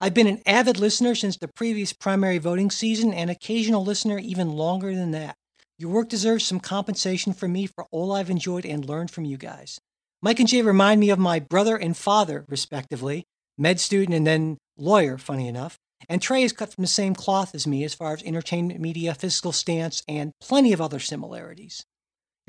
I've 0.00 0.14
been 0.14 0.28
an 0.28 0.42
avid 0.46 0.78
listener 0.78 1.16
since 1.16 1.36
the 1.36 1.48
previous 1.48 1.92
primary 1.92 2.38
voting 2.38 2.70
season 2.70 3.12
and 3.12 3.30
occasional 3.30 3.84
listener 3.84 4.18
even 4.18 4.52
longer 4.52 4.94
than 4.94 5.10
that. 5.10 5.34
Your 5.76 5.90
work 5.90 6.08
deserves 6.08 6.46
some 6.46 6.60
compensation 6.60 7.32
from 7.32 7.52
me 7.52 7.66
for 7.66 7.84
all 7.90 8.12
I've 8.12 8.30
enjoyed 8.30 8.64
and 8.64 8.84
learned 8.84 9.10
from 9.10 9.24
you 9.24 9.36
guys. 9.36 9.80
Mike 10.22 10.38
and 10.38 10.48
Jay 10.48 10.62
remind 10.62 11.00
me 11.00 11.10
of 11.10 11.18
my 11.18 11.40
brother 11.40 11.76
and 11.76 11.96
father, 11.96 12.44
respectively, 12.48 13.24
med 13.56 13.80
student 13.80 14.14
and 14.14 14.24
then 14.24 14.58
lawyer, 14.76 15.18
funny 15.18 15.48
enough. 15.48 15.78
And 16.08 16.22
Trey 16.22 16.44
is 16.44 16.52
cut 16.52 16.72
from 16.72 16.82
the 16.82 16.88
same 16.88 17.16
cloth 17.16 17.52
as 17.52 17.66
me 17.66 17.82
as 17.82 17.94
far 17.94 18.12
as 18.12 18.22
entertainment 18.22 18.78
media, 18.78 19.14
physical 19.14 19.50
stance, 19.50 20.04
and 20.06 20.30
plenty 20.40 20.72
of 20.72 20.80
other 20.80 21.00
similarities. 21.00 21.84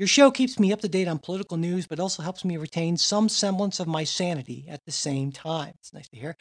Your 0.00 0.06
show 0.06 0.30
keeps 0.30 0.58
me 0.58 0.72
up 0.72 0.80
to 0.80 0.88
date 0.88 1.08
on 1.08 1.18
political 1.18 1.58
news, 1.58 1.86
but 1.86 2.00
also 2.00 2.22
helps 2.22 2.42
me 2.42 2.56
retain 2.56 2.96
some 2.96 3.28
semblance 3.28 3.80
of 3.80 3.86
my 3.86 4.02
sanity 4.02 4.64
at 4.66 4.80
the 4.86 4.92
same 4.92 5.30
time. 5.30 5.74
It's 5.78 5.92
nice 5.92 6.08
to 6.08 6.16
hear. 6.16 6.36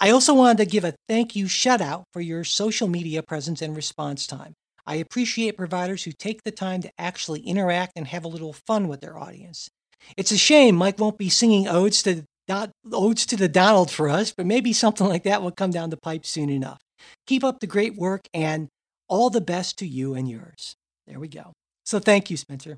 I 0.00 0.10
also 0.10 0.34
wanted 0.34 0.58
to 0.58 0.68
give 0.68 0.82
a 0.82 0.96
thank 1.08 1.36
you 1.36 1.46
shout 1.46 1.80
out 1.80 2.02
for 2.12 2.20
your 2.20 2.42
social 2.42 2.88
media 2.88 3.22
presence 3.22 3.62
and 3.62 3.76
response 3.76 4.26
time. 4.26 4.54
I 4.84 4.96
appreciate 4.96 5.56
providers 5.56 6.02
who 6.02 6.10
take 6.10 6.42
the 6.42 6.50
time 6.50 6.82
to 6.82 6.90
actually 6.98 7.42
interact 7.42 7.92
and 7.94 8.08
have 8.08 8.24
a 8.24 8.28
little 8.28 8.52
fun 8.52 8.88
with 8.88 9.00
their 9.00 9.16
audience. 9.16 9.68
It's 10.16 10.32
a 10.32 10.36
shame 10.36 10.74
Mike 10.74 10.98
won't 10.98 11.16
be 11.16 11.28
singing 11.28 11.68
odes 11.68 12.02
to 12.02 12.24
odes 12.92 13.26
to 13.26 13.36
the 13.36 13.48
Donald 13.48 13.92
for 13.92 14.08
us, 14.08 14.34
but 14.36 14.44
maybe 14.44 14.72
something 14.72 15.06
like 15.06 15.22
that 15.22 15.40
will 15.40 15.52
come 15.52 15.70
down 15.70 15.90
the 15.90 15.96
pipe 15.96 16.26
soon 16.26 16.50
enough. 16.50 16.80
Keep 17.28 17.44
up 17.44 17.60
the 17.60 17.68
great 17.68 17.94
work 17.94 18.22
and 18.34 18.66
all 19.06 19.30
the 19.30 19.40
best 19.40 19.78
to 19.78 19.86
you 19.86 20.14
and 20.14 20.28
yours. 20.28 20.74
There 21.06 21.20
we 21.20 21.28
go. 21.28 21.52
So 21.84 22.00
thank 22.00 22.28
you, 22.28 22.36
Spencer. 22.36 22.76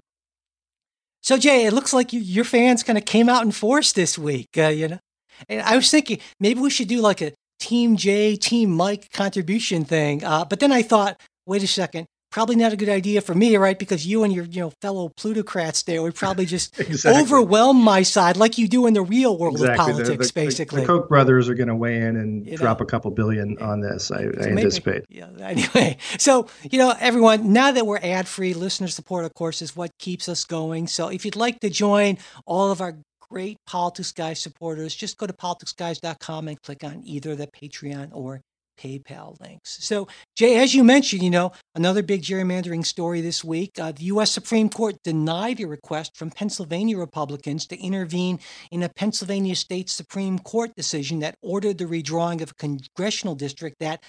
So 1.27 1.37
Jay, 1.37 1.67
it 1.67 1.73
looks 1.73 1.93
like 1.93 2.13
you, 2.13 2.21
your 2.21 2.45
fans 2.45 2.85
kind 2.85 2.97
of 2.97 3.05
came 3.05 3.29
out 3.29 3.43
in 3.43 3.51
force 3.51 3.93
this 3.93 4.17
week. 4.17 4.51
Uh, 4.57 4.69
you 4.69 4.87
know, 4.87 5.01
and 5.49 5.61
I 5.61 5.75
was 5.75 5.91
thinking 5.91 6.21
maybe 6.39 6.61
we 6.61 6.71
should 6.71 6.87
do 6.87 7.01
like 7.01 7.21
a 7.21 7.33
Team 7.59 7.97
Jay, 7.97 8.37
Team 8.37 8.71
Mike 8.71 9.11
contribution 9.11 9.85
thing. 9.85 10.23
Uh, 10.23 10.45
but 10.45 10.61
then 10.61 10.71
I 10.71 10.83
thought, 10.83 11.21
wait 11.45 11.65
a 11.65 11.67
second, 11.67 12.07
probably 12.37 12.55
not 12.55 12.71
a 12.71 12.77
good 12.77 12.91
idea 12.91 13.23
for 13.23 13.35
me, 13.35 13.57
right? 13.57 13.79
Because 13.79 14.07
you 14.07 14.23
and 14.23 14.31
your 14.31 14.45
you 14.45 14.61
know 14.61 14.71
fellow 14.83 15.09
plutocrats 15.09 15.85
there 15.85 16.03
would 16.03 16.15
probably 16.15 16.45
just 16.57 16.79
exactly. 16.79 17.23
overwhelm 17.23 17.79
my 17.81 18.03
side, 18.03 18.37
like 18.37 18.59
you 18.59 18.69
do 18.69 18.87
in 18.87 18.93
the 18.93 19.01
real 19.01 19.39
world 19.39 19.55
exactly. 19.55 19.93
of 19.93 19.97
politics, 19.97 20.27
the, 20.29 20.41
the, 20.41 20.45
basically. 20.45 20.81
The, 20.83 20.87
Koch 20.87 21.09
brothers 21.09 21.49
are 21.49 21.55
going 21.55 21.69
to 21.69 21.75
weigh 21.75 21.97
in 21.97 22.17
and 22.17 22.47
you 22.47 22.59
drop 22.59 22.81
know, 22.81 22.85
a 22.85 22.87
couple 22.87 23.11
billion 23.11 23.57
on 23.63 23.81
this. 23.81 24.11
I, 24.11 24.19
I 24.19 24.25
maybe, 24.25 24.51
anticipate. 24.51 25.07
Yeah. 25.09 25.29
Anyway, 25.41 25.97
so 26.19 26.47
you 26.71 26.79
know, 26.79 26.93
everyone, 27.01 27.55
now 27.55 27.73
that 27.73 27.87
we're 27.87 28.01
ad 28.03 28.29
free, 28.29 28.53
listener 28.53 28.89
support, 28.89 29.25
of 29.25 29.33
course, 29.33 29.63
is 29.63 29.75
what 29.75 29.97
keeps 29.99 30.29
us 30.29 30.45
going. 30.45 30.89
So 30.89 31.09
if 31.09 31.25
you'd 31.25 31.37
like 31.37 31.61
to 31.61 31.71
join 31.71 32.19
all 32.45 32.71
of 32.71 32.83
our 32.83 32.99
great 33.31 33.57
Politics 33.67 34.13
Guys 34.13 34.43
supporters, 34.43 34.95
just 34.95 35.17
go 35.17 35.27
to 35.27 35.33
politicsguys.com 35.33 36.49
and 36.49 36.61
click 36.61 36.85
on 36.85 37.01
either 37.03 37.35
the 37.35 37.47
Patreon 37.47 38.11
or 38.13 38.43
PayPal 38.77 39.41
links. 39.41 39.79
So, 39.85 40.09
Jay, 40.37 40.59
as 40.59 40.75
you 40.75 40.85
mentioned, 40.85 41.23
you 41.23 41.31
know, 41.31 41.53
another 41.75 42.03
big 42.03 42.23
gerrymandering 42.23 42.85
story 42.85 43.21
this 43.21 43.43
week. 43.43 43.73
Uh, 43.79 43.93
the 43.93 44.05
U.S. 44.05 44.31
Supreme 44.31 44.69
Court 44.69 44.97
denied 45.03 45.61
a 45.61 45.67
request 45.67 46.17
from 46.17 46.31
Pennsylvania 46.31 46.99
Republicans 46.99 47.67
to 47.69 47.81
intervene 47.81 48.39
in 48.71 48.83
a 48.83 48.89
Pennsylvania 48.89 49.57
State 49.57 49.89
Supreme 49.89 50.39
Court 50.39 50.73
decision 50.77 51.21
that 51.21 51.37
ordered 51.43 51.79
the 51.79 51.85
redrawing 51.85 52.43
of 52.43 52.53
a 52.53 52.55
congressional 52.55 53.35
district 53.35 53.77
that 53.81 54.03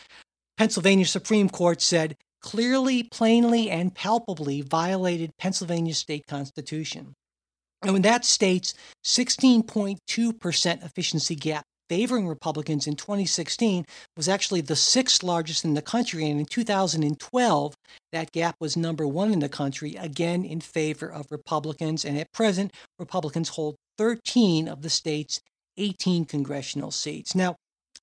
Pennsylvania 0.57 1.05
Supreme 1.05 1.49
Court 1.49 1.81
said 1.81 2.15
clearly, 2.41 3.03
plainly, 3.03 3.69
and 3.69 3.93
palpably 3.93 4.61
violated 4.61 5.31
Pennsylvania 5.37 5.93
state 5.93 6.25
constitution. 6.27 7.13
And 7.83 7.93
when 7.93 8.01
that 8.03 8.25
state's 8.25 8.73
16.2% 9.05 10.85
efficiency 10.85 11.35
gap 11.35 11.65
favoring 11.89 12.27
Republicans 12.27 12.87
in 12.87 12.95
2016 12.95 13.85
was 14.15 14.27
actually 14.29 14.61
the 14.61 14.75
sixth 14.75 15.23
largest 15.23 15.65
in 15.65 15.73
the 15.73 15.81
country. 15.81 16.29
And 16.29 16.39
in 16.39 16.45
2012, 16.45 17.75
that 18.11 18.31
gap 18.31 18.55
was 18.59 18.77
number 18.77 19.07
one 19.07 19.31
in 19.31 19.39
the 19.39 19.49
country, 19.49 19.95
again 19.95 20.43
in 20.43 20.61
favor 20.61 21.11
of 21.11 21.31
Republicans. 21.31 22.05
And 22.05 22.17
at 22.17 22.31
present, 22.31 22.73
Republicans 22.99 23.49
hold 23.49 23.75
13 23.97 24.67
of 24.67 24.81
the 24.81 24.89
state's 24.89 25.41
18 25.77 26.25
congressional 26.25 26.91
seats. 26.91 27.35
Now, 27.35 27.55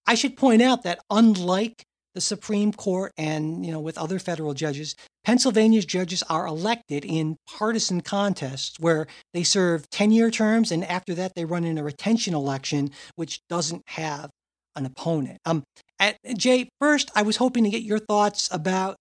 I 0.07 0.14
should 0.14 0.37
point 0.37 0.62
out 0.62 0.82
that 0.82 1.01
unlike 1.11 1.85
the 2.15 2.21
Supreme 2.21 2.73
Court 2.73 3.12
and 3.17 3.65
you 3.65 3.73
know 3.73 3.81
with 3.81 3.99
other 3.99 4.19
federal 4.19 4.55
judges, 4.55 4.95
Pennsylvania's 5.25 5.85
judges 5.85 6.23
are 6.25 6.47
elected 6.47 7.05
in 7.05 7.37
partisan 7.47 8.01
contests 8.01 8.79
where 8.79 9.07
they 9.33 9.43
serve 9.43 9.89
10-year 9.91 10.31
terms 10.31 10.71
and 10.71 10.85
after 10.85 11.15
that 11.15 11.33
they 11.35 11.45
run 11.45 11.65
in 11.65 11.79
a 11.79 11.85
retention 11.85 12.35
election 12.35 12.91
which 13.17 13.41
doesn't 13.49 13.83
have 13.87 14.31
an 14.77 14.87
opponent. 14.87 15.39
Um 15.45 15.62
at, 15.99 16.17
Jay, 16.37 16.69
first 16.81 17.11
I 17.15 17.23
was 17.23 17.37
hoping 17.37 17.65
to 17.65 17.71
get 17.71 17.83
your 17.83 17.99
thoughts 17.99 18.49
about 18.53 18.97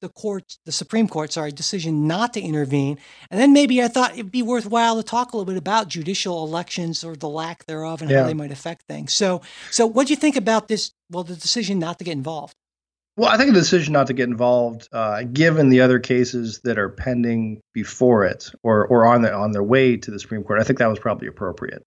the 0.00 0.08
court, 0.08 0.58
the 0.64 0.72
Supreme 0.72 1.08
Court, 1.08 1.32
sorry, 1.32 1.52
decision 1.52 2.06
not 2.06 2.34
to 2.34 2.40
intervene. 2.40 2.98
And 3.30 3.40
then 3.40 3.52
maybe 3.52 3.82
I 3.82 3.88
thought 3.88 4.12
it'd 4.12 4.30
be 4.30 4.42
worthwhile 4.42 4.96
to 4.96 5.02
talk 5.02 5.32
a 5.32 5.36
little 5.36 5.52
bit 5.52 5.58
about 5.58 5.88
judicial 5.88 6.44
elections 6.44 7.04
or 7.04 7.16
the 7.16 7.28
lack 7.28 7.66
thereof 7.66 8.02
and 8.02 8.10
yeah. 8.10 8.20
how 8.20 8.26
they 8.26 8.34
might 8.34 8.52
affect 8.52 8.82
things. 8.88 9.12
So, 9.12 9.42
so 9.70 9.86
what 9.86 10.06
do 10.06 10.12
you 10.12 10.16
think 10.16 10.36
about 10.36 10.68
this? 10.68 10.92
Well, 11.10 11.24
the 11.24 11.34
decision 11.34 11.78
not 11.78 11.98
to 11.98 12.04
get 12.04 12.12
involved. 12.12 12.54
Well, 13.16 13.28
I 13.28 13.36
think 13.36 13.52
the 13.52 13.58
decision 13.58 13.94
not 13.94 14.06
to 14.06 14.12
get 14.12 14.28
involved, 14.28 14.88
uh, 14.92 15.24
given 15.24 15.70
the 15.70 15.80
other 15.80 15.98
cases 15.98 16.60
that 16.62 16.78
are 16.78 16.88
pending 16.88 17.60
before 17.74 18.24
it 18.24 18.48
or 18.62 18.86
or 18.86 19.04
on 19.06 19.22
the 19.22 19.34
on 19.34 19.50
their 19.50 19.62
way 19.62 19.96
to 19.96 20.10
the 20.12 20.20
Supreme 20.20 20.44
Court, 20.44 20.60
I 20.60 20.62
think 20.62 20.78
that 20.78 20.86
was 20.86 21.00
probably 21.00 21.26
appropriate. 21.26 21.84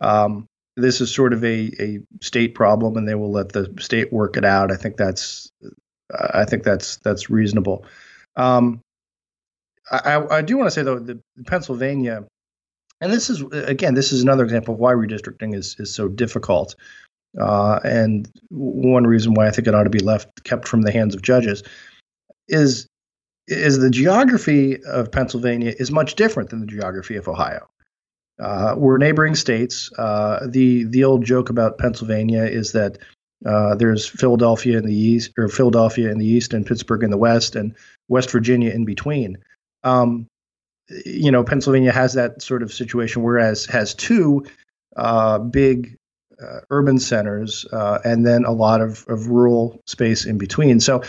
Um, 0.00 0.46
this 0.76 1.00
is 1.00 1.12
sort 1.12 1.32
of 1.32 1.42
a, 1.42 1.72
a 1.80 2.00
state 2.20 2.54
problem, 2.54 2.98
and 2.98 3.08
they 3.08 3.14
will 3.14 3.32
let 3.32 3.50
the 3.50 3.74
state 3.80 4.12
work 4.12 4.36
it 4.36 4.44
out. 4.44 4.70
I 4.70 4.76
think 4.76 4.98
that's 4.98 5.50
I 6.12 6.44
think 6.44 6.62
that's 6.62 6.96
that's 6.96 7.30
reasonable. 7.30 7.84
Um, 8.36 8.80
I, 9.90 10.22
I 10.30 10.42
do 10.42 10.56
want 10.56 10.66
to 10.66 10.70
say 10.70 10.82
though, 10.82 10.98
the 10.98 11.20
Pennsylvania, 11.46 12.24
and 13.00 13.12
this 13.12 13.30
is 13.30 13.42
again, 13.52 13.94
this 13.94 14.12
is 14.12 14.22
another 14.22 14.44
example 14.44 14.74
of 14.74 14.80
why 14.80 14.92
redistricting 14.92 15.54
is 15.54 15.76
is 15.78 15.94
so 15.94 16.08
difficult. 16.08 16.74
Uh, 17.38 17.78
and 17.84 18.28
one 18.50 19.06
reason 19.06 19.34
why 19.34 19.46
I 19.46 19.50
think 19.50 19.68
it 19.68 19.74
ought 19.74 19.84
to 19.84 19.90
be 19.90 19.98
left 19.98 20.44
kept 20.44 20.66
from 20.66 20.82
the 20.82 20.92
hands 20.92 21.14
of 21.14 21.22
judges 21.22 21.62
is 22.48 22.86
is 23.46 23.78
the 23.78 23.90
geography 23.90 24.82
of 24.84 25.10
Pennsylvania 25.10 25.74
is 25.78 25.90
much 25.90 26.14
different 26.14 26.50
than 26.50 26.60
the 26.60 26.66
geography 26.66 27.16
of 27.16 27.28
Ohio. 27.28 27.68
Uh, 28.38 28.74
we're 28.76 28.98
neighboring 28.98 29.34
states. 29.34 29.90
Uh, 29.98 30.46
the 30.48 30.84
the 30.84 31.04
old 31.04 31.24
joke 31.24 31.50
about 31.50 31.78
Pennsylvania 31.78 32.44
is 32.44 32.72
that 32.72 32.98
uh, 33.46 33.74
there's 33.76 34.06
Philadelphia 34.06 34.78
in 34.78 34.86
the 34.86 34.94
east, 34.94 35.32
or 35.38 35.48
Philadelphia 35.48 36.10
in 36.10 36.18
the 36.18 36.26
east, 36.26 36.54
and 36.54 36.66
Pittsburgh 36.66 37.02
in 37.02 37.10
the 37.10 37.16
west, 37.16 37.56
and 37.56 37.74
West 38.08 38.30
Virginia 38.30 38.70
in 38.70 38.84
between. 38.84 39.38
Um, 39.84 40.26
you 41.04 41.30
know, 41.30 41.44
Pennsylvania 41.44 41.92
has 41.92 42.14
that 42.14 42.42
sort 42.42 42.62
of 42.62 42.72
situation, 42.72 43.22
whereas 43.22 43.66
has 43.66 43.94
two 43.94 44.46
uh, 44.96 45.38
big 45.38 45.96
uh, 46.42 46.60
urban 46.70 46.98
centers 46.98 47.66
uh, 47.72 47.98
and 48.04 48.24
then 48.26 48.44
a 48.44 48.52
lot 48.52 48.80
of, 48.80 49.04
of 49.08 49.26
rural 49.26 49.80
space 49.86 50.24
in 50.24 50.38
between. 50.38 50.80
So, 50.80 51.02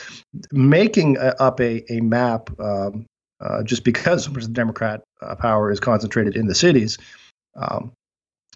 making 0.52 1.18
up 1.18 1.60
a, 1.60 1.92
a 1.92 2.02
map 2.02 2.50
um, 2.60 3.06
uh, 3.40 3.64
just 3.64 3.84
because 3.84 4.28
the 4.34 4.48
Democrat 4.48 5.02
power 5.40 5.72
is 5.72 5.80
concentrated 5.80 6.36
in 6.36 6.48
the 6.48 6.56
cities 6.56 6.98
um, 7.56 7.92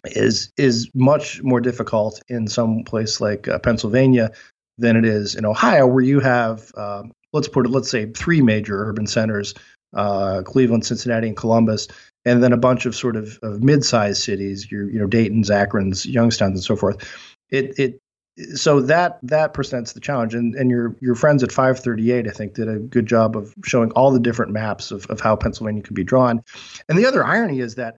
is 0.06 0.52
is 0.58 0.90
much 0.94 1.42
more 1.44 1.62
difficult 1.62 2.22
in 2.28 2.48
some 2.48 2.84
place 2.84 3.22
like 3.22 3.48
uh, 3.48 3.60
Pennsylvania 3.60 4.32
than 4.78 4.96
it 4.96 5.06
is 5.06 5.36
in 5.36 5.46
Ohio, 5.46 5.88
where 5.88 6.04
you 6.04 6.20
have 6.20 6.72
um, 6.76 7.12
let's 7.32 7.48
put 7.48 7.66
it 7.66 7.70
let's 7.70 7.90
say 7.90 8.06
three 8.12 8.42
major 8.42 8.86
urban 8.86 9.08
centers: 9.08 9.54
uh, 9.94 10.42
Cleveland, 10.46 10.86
Cincinnati, 10.86 11.28
and 11.28 11.38
Columbus, 11.38 11.88
and 12.26 12.44
then 12.44 12.54
a 12.54 12.58
bunch 12.58 12.86
of 12.86 12.96
sort 12.96 13.16
of, 13.16 13.40
of 13.44 13.64
mid-sized 13.64 14.22
cities, 14.22 14.70
your 14.72 14.90
you 14.90 15.00
know 15.00 15.08
Dayton's, 15.08 15.50
Akron's, 15.50 16.06
Youngstown's, 16.06 16.60
and 16.60 16.64
so 16.64 16.76
forth. 16.76 16.98
It 17.50 17.80
it 17.80 18.00
so 18.56 18.82
that 18.82 19.20
that 19.24 19.54
presents 19.54 19.94
the 19.94 20.00
challenge, 20.00 20.34
and 20.34 20.56
and 20.56 20.70
your 20.70 20.96
your 21.00 21.16
friends 21.16 21.44
at 21.44 21.52
538, 21.52 22.28
I 22.28 22.32
think, 22.32 22.56
did 22.56 22.68
a 22.68 22.80
good 22.80 23.06
job 23.06 23.38
of 23.38 23.54
showing 23.64 23.92
all 23.92 24.12
the 24.12 24.20
different 24.20 24.52
maps 24.52 24.92
of 24.92 25.06
of 25.08 25.22
how 25.22 25.36
Pennsylvania 25.36 25.84
could 25.84 25.96
be 25.96 26.04
drawn. 26.04 26.44
And 26.90 26.98
the 26.98 27.06
other 27.06 27.24
irony 27.24 27.60
is 27.60 27.76
that 27.76 27.98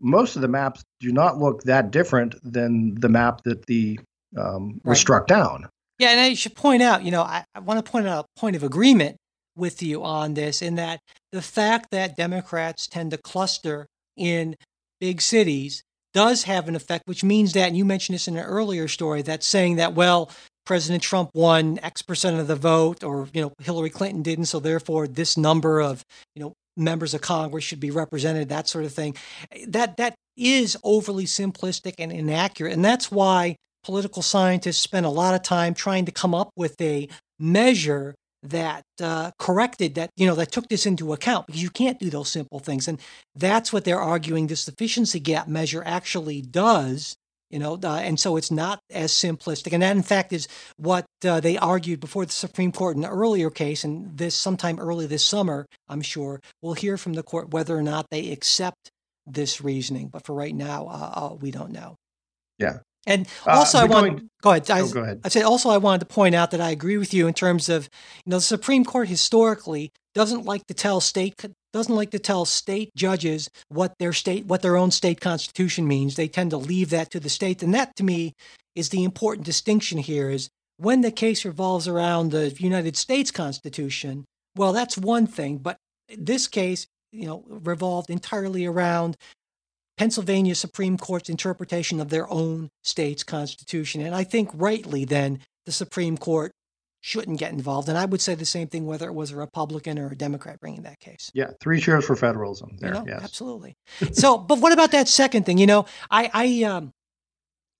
most 0.00 0.36
of 0.36 0.42
the 0.42 0.48
maps 0.48 0.82
do 1.00 1.12
not 1.12 1.38
look 1.38 1.62
that 1.64 1.90
different 1.90 2.34
than 2.42 2.94
the 2.94 3.08
map 3.08 3.42
that 3.44 3.66
the 3.66 3.98
um, 4.36 4.80
was 4.84 5.00
struck 5.00 5.26
down. 5.26 5.68
Yeah, 5.98 6.10
and 6.10 6.20
I 6.20 6.34
should 6.34 6.54
point 6.54 6.82
out, 6.82 7.02
you 7.02 7.10
know, 7.10 7.22
I, 7.22 7.44
I 7.54 7.60
want 7.60 7.84
to 7.84 7.90
point 7.90 8.06
out 8.06 8.26
a 8.36 8.40
point 8.40 8.56
of 8.56 8.62
agreement 8.62 9.16
with 9.56 9.82
you 9.82 10.04
on 10.04 10.34
this 10.34 10.62
in 10.62 10.76
that 10.76 11.00
the 11.32 11.42
fact 11.42 11.90
that 11.90 12.16
Democrats 12.16 12.86
tend 12.86 13.10
to 13.10 13.18
cluster 13.18 13.86
in 14.16 14.54
big 15.00 15.20
cities 15.20 15.82
does 16.14 16.44
have 16.44 16.68
an 16.68 16.76
effect, 16.76 17.02
which 17.06 17.24
means 17.24 17.52
that, 17.52 17.68
and 17.68 17.76
you 17.76 17.84
mentioned 17.84 18.14
this 18.14 18.28
in 18.28 18.36
an 18.36 18.44
earlier 18.44 18.88
story, 18.88 19.22
that's 19.22 19.46
saying 19.46 19.76
that, 19.76 19.94
well, 19.94 20.30
President 20.64 21.02
Trump 21.02 21.30
won 21.34 21.78
X 21.82 22.02
percent 22.02 22.38
of 22.38 22.46
the 22.46 22.54
vote, 22.54 23.02
or 23.02 23.26
you 23.32 23.40
know 23.40 23.52
Hillary 23.58 23.88
Clinton 23.88 24.22
didn't, 24.22 24.44
so 24.44 24.60
therefore 24.60 25.08
this 25.08 25.38
number 25.38 25.80
of 25.80 26.04
you 26.34 26.42
know 26.42 26.52
members 26.78 27.14
of 27.14 27.20
Congress 27.20 27.64
should 27.64 27.80
be 27.80 27.90
represented, 27.90 28.48
that 28.48 28.68
sort 28.68 28.84
of 28.84 28.92
thing. 28.92 29.16
That 29.66 29.96
that 29.96 30.14
is 30.36 30.76
overly 30.84 31.24
simplistic 31.24 31.94
and 31.98 32.12
inaccurate, 32.12 32.72
and 32.72 32.84
that's 32.84 33.10
why 33.10 33.56
political 33.84 34.22
scientists 34.22 34.78
spend 34.78 35.06
a 35.06 35.10
lot 35.10 35.34
of 35.34 35.42
time 35.42 35.74
trying 35.74 36.04
to 36.04 36.12
come 36.12 36.34
up 36.34 36.50
with 36.56 36.80
a 36.80 37.08
measure 37.38 38.14
that 38.42 38.82
uh, 39.02 39.30
corrected 39.38 39.96
that 39.96 40.10
you 40.16 40.26
know 40.26 40.34
that 40.34 40.52
took 40.52 40.68
this 40.68 40.86
into 40.86 41.12
account 41.12 41.46
because 41.46 41.62
you 41.62 41.70
can't 41.70 41.98
do 41.98 42.08
those 42.08 42.30
simple 42.30 42.60
things 42.60 42.86
and 42.86 43.00
that's 43.34 43.72
what 43.72 43.84
they're 43.84 44.00
arguing 44.00 44.46
this 44.46 44.68
efficiency 44.68 45.18
gap 45.18 45.48
measure 45.48 45.82
actually 45.84 46.40
does 46.40 47.16
you 47.50 47.58
know, 47.58 47.78
uh, 47.82 47.96
and 47.96 48.20
so 48.20 48.36
it's 48.36 48.50
not 48.50 48.80
as 48.90 49.12
simplistic. 49.12 49.72
And 49.72 49.82
that, 49.82 49.96
in 49.96 50.02
fact, 50.02 50.32
is 50.32 50.48
what 50.76 51.06
uh, 51.24 51.40
they 51.40 51.56
argued 51.56 52.00
before 52.00 52.26
the 52.26 52.32
Supreme 52.32 52.72
Court 52.72 52.96
in 52.96 53.02
the 53.02 53.08
earlier 53.08 53.50
case. 53.50 53.84
And 53.84 54.16
this, 54.16 54.34
sometime 54.34 54.78
early 54.78 55.06
this 55.06 55.24
summer, 55.24 55.66
I'm 55.88 56.02
sure, 56.02 56.40
we'll 56.60 56.74
hear 56.74 56.98
from 56.98 57.14
the 57.14 57.22
court 57.22 57.50
whether 57.50 57.76
or 57.76 57.82
not 57.82 58.06
they 58.10 58.30
accept 58.30 58.90
this 59.26 59.60
reasoning. 59.60 60.08
But 60.08 60.26
for 60.26 60.34
right 60.34 60.54
now, 60.54 60.86
uh, 60.88 61.12
uh 61.14 61.34
we 61.34 61.50
don't 61.50 61.72
know. 61.72 61.96
Yeah. 62.58 62.80
And 63.06 63.26
uh, 63.46 63.52
also, 63.52 63.78
I 63.78 63.84
want 63.84 64.28
go 64.42 64.50
ahead. 64.50 64.70
I, 64.70 64.80
oh, 64.80 64.88
go 64.88 65.00
ahead. 65.00 65.20
I 65.24 65.28
said 65.28 65.44
also 65.44 65.70
I 65.70 65.78
wanted 65.78 66.00
to 66.00 66.06
point 66.06 66.34
out 66.34 66.50
that 66.50 66.60
I 66.60 66.70
agree 66.70 66.98
with 66.98 67.14
you 67.14 67.26
in 67.26 67.32
terms 67.32 67.70
of 67.70 67.88
you 68.26 68.30
know 68.30 68.36
the 68.36 68.42
Supreme 68.42 68.84
Court 68.84 69.08
historically 69.08 69.92
doesn't 70.14 70.44
like 70.44 70.66
to 70.66 70.74
tell 70.74 71.00
state 71.00 71.36
doesn't 71.72 71.94
like 71.94 72.10
to 72.12 72.18
tell 72.18 72.44
state 72.44 72.90
judges 72.96 73.50
what 73.68 73.94
their 73.98 74.12
state 74.12 74.46
what 74.46 74.62
their 74.62 74.76
own 74.76 74.90
state 74.90 75.20
constitution 75.20 75.86
means. 75.86 76.16
They 76.16 76.28
tend 76.28 76.50
to 76.50 76.56
leave 76.56 76.90
that 76.90 77.10
to 77.12 77.20
the 77.20 77.28
state, 77.28 77.62
and 77.62 77.74
that 77.74 77.96
to 77.96 78.04
me 78.04 78.34
is 78.74 78.88
the 78.88 79.04
important 79.04 79.46
distinction 79.46 79.98
here. 79.98 80.30
Is 80.30 80.48
when 80.76 81.00
the 81.00 81.10
case 81.10 81.44
revolves 81.44 81.88
around 81.88 82.30
the 82.30 82.54
United 82.58 82.96
States 82.96 83.30
Constitution. 83.30 84.24
Well, 84.56 84.72
that's 84.72 84.98
one 84.98 85.26
thing, 85.26 85.58
but 85.58 85.76
this 86.16 86.48
case, 86.48 86.86
you 87.12 87.26
know, 87.26 87.44
revolved 87.48 88.10
entirely 88.10 88.66
around 88.66 89.16
Pennsylvania 89.98 90.54
Supreme 90.54 90.96
Court's 90.96 91.28
interpretation 91.28 92.00
of 92.00 92.08
their 92.08 92.30
own 92.30 92.70
state's 92.84 93.24
constitution. 93.24 94.00
And 94.00 94.14
I 94.14 94.24
think 94.24 94.50
rightly 94.54 95.04
then 95.04 95.40
the 95.66 95.72
Supreme 95.72 96.16
Court 96.16 96.52
shouldn't 97.00 97.38
get 97.38 97.52
involved. 97.52 97.88
And 97.88 97.96
I 97.96 98.04
would 98.04 98.20
say 98.20 98.34
the 98.34 98.44
same 98.44 98.68
thing 98.68 98.86
whether 98.86 99.06
it 99.06 99.14
was 99.14 99.30
a 99.30 99.36
Republican 99.36 99.98
or 99.98 100.08
a 100.08 100.16
Democrat 100.16 100.60
bringing 100.60 100.82
that 100.82 101.00
case. 101.00 101.30
Yeah, 101.34 101.50
three 101.60 101.80
cheers 101.80 102.04
for 102.04 102.16
federalism 102.16 102.76
there. 102.78 102.94
You 102.94 103.00
know, 103.00 103.04
yes. 103.06 103.22
Absolutely. 103.22 103.76
so, 104.12 104.38
but 104.38 104.60
what 104.60 104.72
about 104.72 104.90
that 104.92 105.08
second 105.08 105.46
thing? 105.46 105.58
You 105.58 105.66
know, 105.66 105.86
I, 106.10 106.30
I, 106.32 106.62
um, 106.64 106.92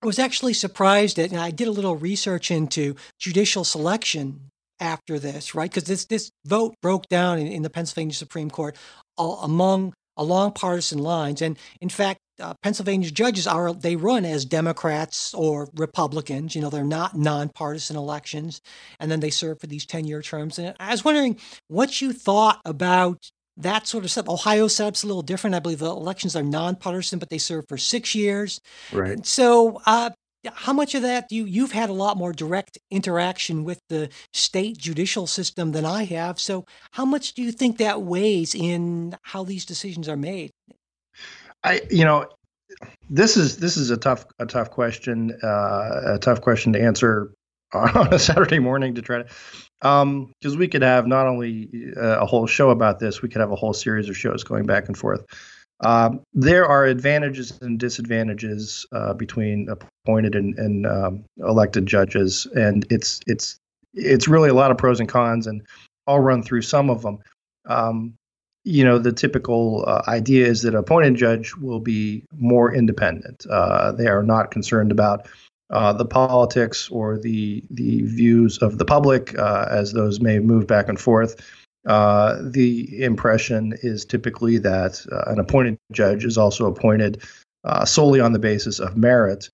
was 0.01 0.19
actually 0.19 0.53
surprised 0.53 1.19
at, 1.19 1.31
and 1.31 1.39
I 1.39 1.51
did 1.51 1.67
a 1.67 1.71
little 1.71 1.95
research 1.95 2.51
into 2.51 2.95
judicial 3.19 3.63
selection 3.63 4.49
after 4.79 5.19
this, 5.19 5.53
right? 5.53 5.69
Because 5.69 5.83
this 5.83 6.05
this 6.05 6.31
vote 6.45 6.75
broke 6.81 7.07
down 7.09 7.37
in, 7.37 7.47
in 7.47 7.63
the 7.63 7.69
Pennsylvania 7.69 8.13
Supreme 8.13 8.49
Court 8.49 8.77
all, 9.17 9.41
among 9.41 9.93
along 10.15 10.53
partisan 10.53 10.99
lines, 10.99 11.41
and 11.41 11.57
in 11.81 11.89
fact, 11.89 12.19
uh, 12.39 12.53
Pennsylvania 12.61 13.11
judges 13.11 13.47
are 13.47 13.73
they 13.73 13.95
run 13.95 14.25
as 14.25 14.45
Democrats 14.45 15.33
or 15.33 15.69
Republicans. 15.75 16.55
You 16.55 16.61
know, 16.61 16.69
they're 16.69 16.83
not 16.83 17.15
nonpartisan 17.15 17.95
elections, 17.95 18.61
and 18.99 19.11
then 19.11 19.19
they 19.19 19.29
serve 19.29 19.59
for 19.59 19.67
these 19.67 19.85
ten-year 19.85 20.21
terms. 20.21 20.59
And 20.59 20.75
I 20.79 20.91
was 20.91 21.03
wondering 21.05 21.37
what 21.67 22.01
you 22.01 22.13
thought 22.13 22.59
about 22.65 23.29
that 23.57 23.87
sort 23.87 24.05
of 24.05 24.11
stuff. 24.11 24.29
Ohio 24.29 24.67
setup's 24.67 25.03
a 25.03 25.07
little 25.07 25.21
different. 25.21 25.55
I 25.55 25.59
believe 25.59 25.79
the 25.79 25.87
elections 25.87 26.35
are 26.35 26.43
nonpartisan, 26.43 27.19
but 27.19 27.29
they 27.29 27.37
serve 27.37 27.65
for 27.67 27.77
six 27.77 28.15
years. 28.15 28.59
Right. 28.91 29.25
So, 29.25 29.81
uh, 29.85 30.11
how 30.53 30.71
much 30.71 30.95
of 30.95 31.01
that 31.01 31.27
do 31.27 31.35
you 31.35 31.45
you've 31.45 31.73
had 31.73 31.89
a 31.89 31.93
lot 31.93 32.17
more 32.17 32.31
direct 32.31 32.77
interaction 32.89 33.65
with 33.65 33.81
the 33.89 34.09
state 34.33 34.77
judicial 34.77 35.27
system 35.27 35.73
than 35.73 35.85
I 35.85 36.05
have. 36.05 36.39
So, 36.39 36.65
how 36.91 37.05
much 37.05 37.33
do 37.33 37.41
you 37.41 37.51
think 37.51 37.77
that 37.77 38.01
weighs 38.01 38.55
in 38.55 39.17
how 39.23 39.43
these 39.43 39.65
decisions 39.65 40.07
are 40.07 40.17
made? 40.17 40.51
I, 41.63 41.81
you 41.89 42.05
know, 42.05 42.27
this 43.09 43.37
is 43.37 43.57
this 43.57 43.77
is 43.77 43.89
a 43.89 43.97
tough 43.97 44.25
a 44.39 44.45
tough 44.45 44.71
question, 44.71 45.37
uh, 45.43 46.15
a 46.15 46.19
tough 46.19 46.41
question 46.41 46.73
to 46.73 46.81
answer 46.81 47.33
on 47.73 48.13
a 48.13 48.19
Saturday 48.19 48.59
morning 48.59 48.95
to 48.95 49.01
try 49.01 49.19
to, 49.19 49.23
because 49.23 50.03
um, 50.03 50.57
we 50.57 50.67
could 50.67 50.81
have 50.81 51.07
not 51.07 51.27
only 51.27 51.69
uh, 51.97 52.19
a 52.19 52.25
whole 52.25 52.47
show 52.47 52.69
about 52.69 52.99
this, 52.99 53.21
we 53.21 53.29
could 53.29 53.41
have 53.41 53.51
a 53.51 53.55
whole 53.55 53.73
series 53.73 54.09
of 54.09 54.17
shows 54.17 54.43
going 54.43 54.65
back 54.65 54.87
and 54.87 54.97
forth. 54.97 55.25
Um, 55.81 56.21
there 56.33 56.65
are 56.65 56.85
advantages 56.85 57.57
and 57.61 57.79
disadvantages 57.79 58.85
uh, 58.91 59.13
between 59.13 59.69
appointed 59.69 60.35
and, 60.35 60.57
and 60.59 60.85
um, 60.85 61.23
elected 61.37 61.85
judges, 61.85 62.47
and 62.55 62.85
it's 62.91 63.21
it's 63.27 63.57
it's 63.93 64.27
really 64.27 64.49
a 64.49 64.53
lot 64.53 64.71
of 64.71 64.77
pros 64.77 64.99
and 64.99 65.07
cons, 65.07 65.47
and 65.47 65.61
I'll 66.07 66.19
run 66.19 66.43
through 66.43 66.63
some 66.63 66.89
of 66.89 67.01
them. 67.01 67.19
Um, 67.65 68.15
you 68.63 68.83
know, 68.83 68.99
the 68.99 69.13
typical 69.13 69.85
uh, 69.87 70.01
idea 70.07 70.45
is 70.45 70.61
that 70.63 70.75
appointed 70.75 71.15
judge 71.15 71.55
will 71.55 71.79
be 71.79 72.25
more 72.37 72.73
independent. 72.73 73.45
Uh, 73.49 73.91
they 73.93 74.07
are 74.07 74.23
not 74.23 74.51
concerned 74.51 74.91
about 74.91 75.27
uh, 75.69 75.93
the 75.93 76.05
politics 76.05 76.89
or 76.89 77.17
the 77.17 77.63
the 77.69 78.01
views 78.01 78.57
of 78.57 78.77
the 78.77 78.85
public 78.85 79.37
uh, 79.37 79.67
as 79.69 79.93
those 79.93 80.19
may 80.19 80.39
move 80.39 80.67
back 80.67 80.89
and 80.89 80.99
forth. 80.99 81.35
Uh, 81.87 82.37
the 82.41 83.03
impression 83.03 83.73
is 83.81 84.03
typically 84.03 84.57
that 84.57 85.05
uh, 85.11 85.31
an 85.31 85.39
appointed 85.39 85.77
judge 85.91 86.25
is 86.25 86.37
also 86.37 86.65
appointed 86.65 87.23
solely 87.85 88.19
on 88.19 88.33
the 88.33 88.39
basis 88.39 88.79
of 88.79 88.97
merit, 88.97 89.49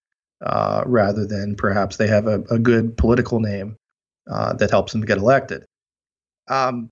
rather 0.85 1.25
than 1.25 1.55
perhaps 1.55 1.97
they 1.97 2.07
have 2.07 2.27
a, 2.27 2.41
a 2.49 2.57
good 2.57 2.97
political 2.97 3.39
name 3.39 3.75
that 4.25 4.71
helps 4.71 4.93
them 4.93 5.01
get 5.01 5.17
elected. 5.17 5.65
Um, 6.47 6.89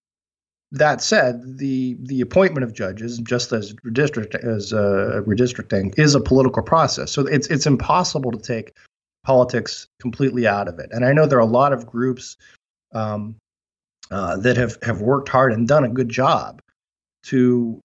that 0.73 1.01
said, 1.01 1.59
the 1.59 1.95
the 2.01 2.21
appointment 2.21 2.63
of 2.63 2.73
judges, 2.73 3.19
just 3.19 3.53
as 3.53 3.73
redistrict 3.85 4.33
as 4.35 4.73
uh, 4.73 5.21
redistricting, 5.25 5.97
is 5.99 6.15
a 6.15 6.19
political 6.19 6.63
process. 6.63 7.11
So 7.11 7.27
it's 7.27 7.47
it's 7.47 7.67
impossible 7.67 8.31
to 8.31 8.39
take 8.39 8.75
politics 9.23 9.87
completely 10.01 10.47
out 10.47 10.67
of 10.67 10.79
it. 10.79 10.89
And 10.91 11.05
I 11.05 11.13
know 11.13 11.27
there 11.27 11.37
are 11.37 11.41
a 11.41 11.45
lot 11.45 11.73
of 11.73 11.85
groups 11.85 12.37
um, 12.91 13.35
uh, 14.09 14.37
that 14.37 14.57
have 14.57 14.79
have 14.81 14.99
worked 14.99 15.29
hard 15.29 15.53
and 15.53 15.67
done 15.67 15.83
a 15.83 15.89
good 15.89 16.09
job 16.09 16.59
to 17.25 17.79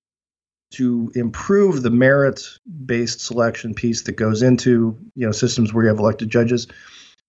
to 0.71 1.13
improve 1.15 1.83
the 1.83 1.91
merit 1.91 2.43
based 2.87 3.21
selection 3.21 3.75
piece 3.75 4.03
that 4.03 4.13
goes 4.13 4.43
into 4.43 4.99
you 5.15 5.27
know 5.27 5.33
systems 5.33 5.75
where 5.75 5.85
you 5.85 5.91
have 5.91 5.99
elected 5.99 6.31
judges. 6.31 6.67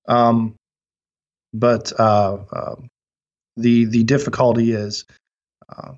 Um, 0.07 0.55
but 1.53 1.91
uh, 1.99 2.37
uh, 2.49 2.75
the 3.57 3.83
the 3.85 4.03
difficulty 4.05 4.71
is 4.71 5.03
uh, 5.75 5.93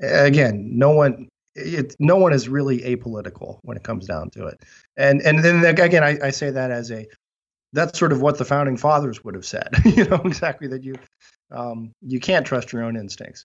again, 0.00 0.78
no 0.78 0.90
one 0.90 1.28
it, 1.54 1.96
no 1.98 2.16
one 2.16 2.32
is 2.32 2.48
really 2.48 2.80
apolitical 2.80 3.58
when 3.62 3.76
it 3.76 3.82
comes 3.82 4.06
down 4.06 4.30
to 4.30 4.46
it. 4.46 4.62
And 4.96 5.20
and 5.22 5.42
then 5.42 5.64
again, 5.64 6.04
I, 6.04 6.18
I 6.22 6.30
say 6.30 6.50
that 6.50 6.70
as 6.70 6.90
a 6.90 7.06
that's 7.72 7.98
sort 7.98 8.12
of 8.12 8.22
what 8.22 8.38
the 8.38 8.44
founding 8.44 8.76
fathers 8.76 9.22
would 9.24 9.34
have 9.34 9.44
said. 9.44 9.68
you 9.84 10.04
know 10.04 10.20
exactly 10.24 10.68
that 10.68 10.84
you 10.84 10.96
um, 11.50 11.92
you 12.00 12.20
can't 12.20 12.46
trust 12.46 12.72
your 12.72 12.84
own 12.84 12.96
instincts. 12.96 13.44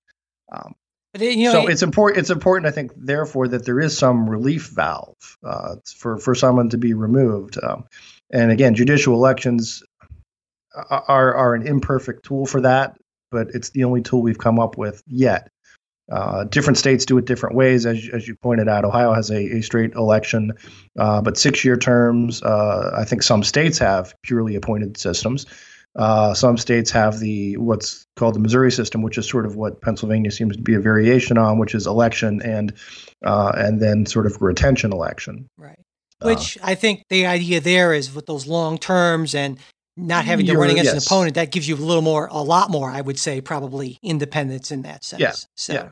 Um, 0.52 0.76
it, 1.14 1.38
you 1.38 1.46
know, 1.46 1.54
so 1.54 1.68
it, 1.68 1.72
it's 1.72 1.84
important. 1.84 2.20
It's 2.20 2.30
important, 2.30 2.68
I 2.68 2.72
think, 2.72 2.91
therefore, 2.96 3.48
that 3.50 3.66
there 3.66 3.80
is 3.80 3.98
some 3.98 4.30
relief 4.30 4.70
valve 4.70 5.16
uh, 5.44 5.76
for 5.98 6.18
for 6.18 6.36
someone 6.36 6.70
to 6.70 6.78
be 6.78 6.94
removed. 6.94 7.58
Um, 7.62 7.86
and 8.32 8.52
again, 8.52 8.76
judicial 8.76 9.14
elections 9.14 9.84
are 10.89 11.36
are 11.36 11.54
an 11.54 11.68
imperfect 11.68 12.26
tool 12.26 12.46
for 12.46 12.62
that 12.62 12.98
but 13.34 13.50
it's 13.54 13.72
the 13.72 13.84
only 13.84 14.02
tool 14.02 14.22
we've 14.22 14.38
come 14.38 14.60
up 14.60 14.78
with 14.78 15.04
yet. 15.06 15.50
Uh, 16.12 16.44
different 16.46 16.78
states 16.78 17.06
do 17.06 17.18
it 17.18 17.26
different 17.26 17.56
ways, 17.56 17.86
as, 17.86 18.08
as 18.14 18.28
you 18.28 18.36
pointed 18.36 18.68
out. 18.68 18.86
Ohio 18.86 19.14
has 19.14 19.30
a, 19.30 19.58
a 19.58 19.62
straight 19.62 19.94
election, 19.94 20.54
uh, 21.00 21.22
but 21.22 21.38
six 21.38 21.66
year 21.66 21.78
terms. 21.78 22.44
Uh, 22.44 22.92
I 22.96 23.06
think 23.06 23.24
some 23.24 23.44
states 23.44 23.78
have 23.80 24.14
purely 24.22 24.56
appointed 24.56 24.98
systems. 24.98 25.46
Uh, 25.96 26.34
some 26.34 26.58
states 26.58 26.92
have 26.92 27.20
the 27.20 27.56
what's 27.58 28.06
called 28.16 28.36
the 28.36 28.40
Missouri 28.40 28.72
system, 28.72 29.02
which 29.02 29.18
is 29.18 29.30
sort 29.30 29.46
of 29.46 29.56
what 29.56 29.82
Pennsylvania 29.82 30.32
seems 30.32 30.58
to 30.58 30.62
be 30.62 30.74
a 30.74 30.80
variation 30.80 31.38
on, 31.38 31.60
which 31.60 31.76
is 31.76 31.86
election 31.86 32.42
and 32.42 32.74
uh, 33.24 33.52
and 33.56 33.80
then 33.82 34.06
sort 34.06 34.26
of 34.26 34.42
retention 34.42 34.92
election. 34.92 35.48
Right. 35.58 35.80
Which 36.22 36.58
I 36.64 36.76
think 36.76 37.04
the 37.10 37.26
idea 37.26 37.60
there 37.60 37.94
is 37.94 38.14
with 38.14 38.26
those 38.26 38.48
long 38.48 38.78
terms 38.78 39.36
and 39.36 39.60
not 39.96 40.26
having 40.26 40.46
to 40.48 40.58
run 40.58 40.70
against 40.70 40.94
yes. 40.94 41.06
an 41.06 41.08
opponent, 41.08 41.36
that 41.36 41.52
gives 41.52 41.68
you 41.68 41.76
a 41.76 41.78
little 41.78 42.02
more, 42.02 42.28
a 42.32 42.41
lot 42.41 42.70
more, 42.70 42.89
I 42.89 43.02
would 43.02 43.20
say, 43.20 43.41
probably 43.41 44.00
independence 44.02 44.72
in 44.72 44.84
that 44.84 45.04
sense. 45.04 45.22
Yeah. 45.22 45.34
So, 45.56 45.74
yeah. 45.74 45.89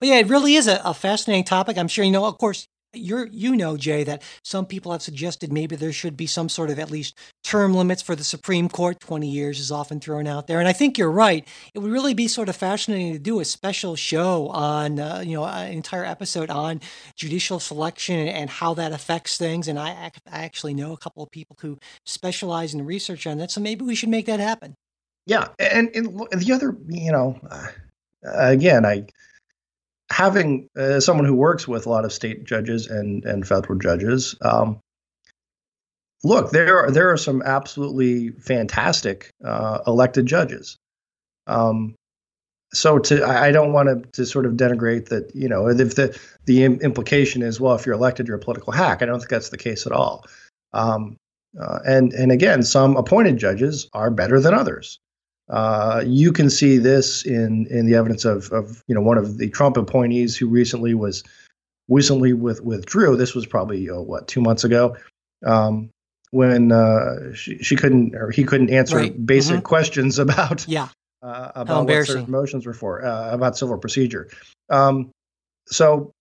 but 0.00 0.08
yeah, 0.08 0.16
it 0.16 0.26
really 0.28 0.54
is 0.54 0.66
a, 0.66 0.80
a 0.84 0.94
fascinating 0.94 1.44
topic. 1.44 1.78
I'm 1.78 1.88
sure 1.88 2.04
you 2.04 2.10
know, 2.10 2.26
of 2.26 2.38
course, 2.38 2.66
you're 2.94 3.26
you 3.26 3.54
know 3.54 3.76
jay 3.76 4.02
that 4.02 4.22
some 4.42 4.64
people 4.64 4.92
have 4.92 5.02
suggested 5.02 5.52
maybe 5.52 5.76
there 5.76 5.92
should 5.92 6.16
be 6.16 6.26
some 6.26 6.48
sort 6.48 6.70
of 6.70 6.78
at 6.78 6.90
least 6.90 7.18
term 7.44 7.74
limits 7.74 8.02
for 8.02 8.14
the 8.16 8.24
supreme 8.24 8.68
court. 8.68 9.00
20 9.00 9.28
years 9.28 9.60
is 9.60 9.70
often 9.70 10.00
thrown 10.00 10.26
out 10.26 10.46
there. 10.46 10.58
And 10.58 10.68
i 10.68 10.72
think 10.72 10.96
you're 10.96 11.10
right. 11.10 11.46
It 11.74 11.80
would 11.80 11.90
really 11.90 12.14
be 12.14 12.28
sort 12.28 12.48
of 12.48 12.56
fascinating 12.56 13.12
to 13.12 13.18
do 13.18 13.40
a 13.40 13.44
special 13.44 13.96
show 13.96 14.48
on 14.48 14.98
uh, 14.98 15.22
you 15.24 15.34
know 15.34 15.44
an 15.44 15.72
entire 15.72 16.04
episode 16.04 16.50
on 16.50 16.80
judicial 17.16 17.60
selection 17.60 18.28
and 18.28 18.48
how 18.48 18.74
that 18.74 18.92
affects 18.92 19.36
things. 19.36 19.68
And 19.68 19.78
i, 19.78 20.10
I 20.30 20.44
actually 20.44 20.74
know 20.74 20.92
a 20.92 20.98
couple 20.98 21.22
of 21.22 21.30
people 21.30 21.56
who 21.60 21.78
specialize 22.06 22.74
in 22.74 22.84
research 22.84 23.26
on 23.26 23.38
that. 23.38 23.50
So 23.50 23.60
maybe 23.60 23.84
we 23.84 23.94
should 23.94 24.08
make 24.08 24.26
that 24.26 24.40
happen. 24.40 24.74
Yeah. 25.26 25.48
And, 25.58 25.90
and 25.94 26.26
the 26.32 26.52
other 26.52 26.76
you 26.88 27.12
know 27.12 27.38
uh, 27.50 27.66
again 28.24 28.84
i 28.84 29.06
having 30.18 30.68
uh, 30.76 30.98
someone 30.98 31.24
who 31.24 31.34
works 31.34 31.68
with 31.68 31.86
a 31.86 31.88
lot 31.88 32.04
of 32.04 32.12
state 32.12 32.44
judges 32.44 32.88
and 32.88 33.24
and 33.24 33.46
federal 33.46 33.78
judges, 33.78 34.34
um, 34.42 34.80
look, 36.24 36.50
there 36.50 36.80
are, 36.80 36.90
there 36.90 37.12
are 37.12 37.16
some 37.16 37.40
absolutely 37.42 38.30
fantastic 38.30 39.30
uh, 39.44 39.78
elected 39.86 40.26
judges. 40.26 40.76
Um, 41.46 41.94
so 42.74 42.98
to 42.98 43.24
I 43.24 43.52
don't 43.52 43.72
want 43.72 43.88
to 43.88 44.10
to 44.12 44.26
sort 44.26 44.44
of 44.44 44.54
denigrate 44.54 45.08
that 45.08 45.34
you 45.34 45.48
know 45.48 45.68
if 45.68 45.94
the 45.94 46.18
the 46.46 46.64
implication 46.64 47.42
is 47.42 47.60
well 47.60 47.76
if 47.76 47.86
you're 47.86 47.94
elected 47.94 48.26
you're 48.26 48.36
a 48.36 48.40
political 48.40 48.72
hack 48.72 49.00
I 49.02 49.06
don't 49.06 49.20
think 49.20 49.30
that's 49.30 49.50
the 49.50 49.56
case 49.56 49.86
at 49.86 49.92
all. 49.92 50.26
Um, 50.74 51.16
uh, 51.58 51.78
and 51.86 52.12
and 52.12 52.30
again 52.30 52.62
some 52.62 52.96
appointed 52.96 53.38
judges 53.38 53.88
are 53.94 54.10
better 54.10 54.38
than 54.40 54.52
others. 54.52 54.98
Uh, 55.50 56.02
you 56.06 56.32
can 56.32 56.50
see 56.50 56.76
this 56.76 57.24
in 57.24 57.66
in 57.70 57.86
the 57.86 57.94
evidence 57.94 58.24
of 58.24 58.50
of 58.52 58.82
you 58.86 58.94
know 58.94 59.00
one 59.00 59.16
of 59.16 59.38
the 59.38 59.48
Trump 59.48 59.76
appointees 59.76 60.36
who 60.36 60.46
recently 60.46 60.94
was 60.94 61.24
recently 61.88 62.32
with 62.32 62.62
withdrew. 62.62 63.16
This 63.16 63.34
was 63.34 63.46
probably 63.46 63.88
oh, 63.88 64.02
what 64.02 64.28
two 64.28 64.40
months 64.40 64.64
ago, 64.64 64.96
um, 65.46 65.90
when 66.30 66.70
uh, 66.72 67.32
she 67.34 67.58
she 67.58 67.76
couldn't 67.76 68.14
or 68.14 68.30
he 68.30 68.44
couldn't 68.44 68.70
answer 68.70 68.96
right. 68.96 69.26
basic 69.26 69.56
mm-hmm. 69.56 69.64
questions 69.64 70.18
about 70.18 70.68
yeah 70.68 70.88
uh, 71.22 71.52
about 71.54 71.86
what 71.86 72.06
certain 72.06 72.30
motions 72.30 72.66
were 72.66 72.74
for 72.74 73.04
uh, 73.04 73.32
about 73.32 73.56
civil 73.56 73.78
procedure. 73.78 74.28
Um, 74.70 75.10
so 75.66 76.12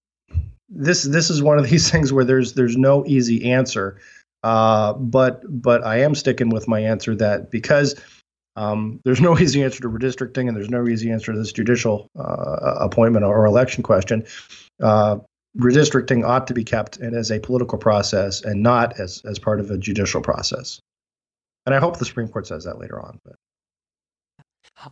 this 0.69 1.03
this 1.03 1.29
is 1.29 1.41
one 1.41 1.57
of 1.57 1.69
these 1.69 1.91
things 1.91 2.13
where 2.13 2.25
there's 2.25 2.53
there's 2.53 2.77
no 2.77 3.05
easy 3.05 3.51
answer. 3.51 3.99
Uh, 4.43 4.93
but 4.93 5.41
but 5.49 5.83
I 5.83 5.99
am 6.01 6.15
sticking 6.15 6.49
with 6.49 6.67
my 6.67 6.79
answer 6.79 7.15
that 7.15 7.51
because 7.51 7.95
um, 8.57 8.99
there's 9.05 9.21
no 9.21 9.37
easy 9.39 9.63
answer 9.63 9.79
to 9.81 9.89
redistricting, 9.89 10.47
and 10.47 10.57
there's 10.57 10.69
no 10.69 10.87
easy 10.87 11.11
answer 11.11 11.31
to 11.31 11.37
this 11.37 11.53
judicial 11.53 12.09
uh, 12.19 12.75
appointment 12.81 13.23
or 13.23 13.45
election 13.45 13.83
question. 13.83 14.25
Uh, 14.81 15.17
redistricting 15.57 16.27
ought 16.27 16.47
to 16.47 16.53
be 16.53 16.63
kept 16.63 16.99
as 16.99 17.31
a 17.31 17.39
political 17.39 17.77
process 17.77 18.43
and 18.43 18.61
not 18.61 18.99
as 18.99 19.21
as 19.25 19.39
part 19.39 19.59
of 19.59 19.71
a 19.71 19.77
judicial 19.77 20.21
process. 20.21 20.81
And 21.65 21.73
I 21.73 21.79
hope 21.79 21.97
the 21.97 22.05
Supreme 22.05 22.27
Court 22.27 22.47
says 22.47 22.65
that 22.65 22.79
later 22.79 22.99
on. 22.99 23.19
But. 23.23 23.35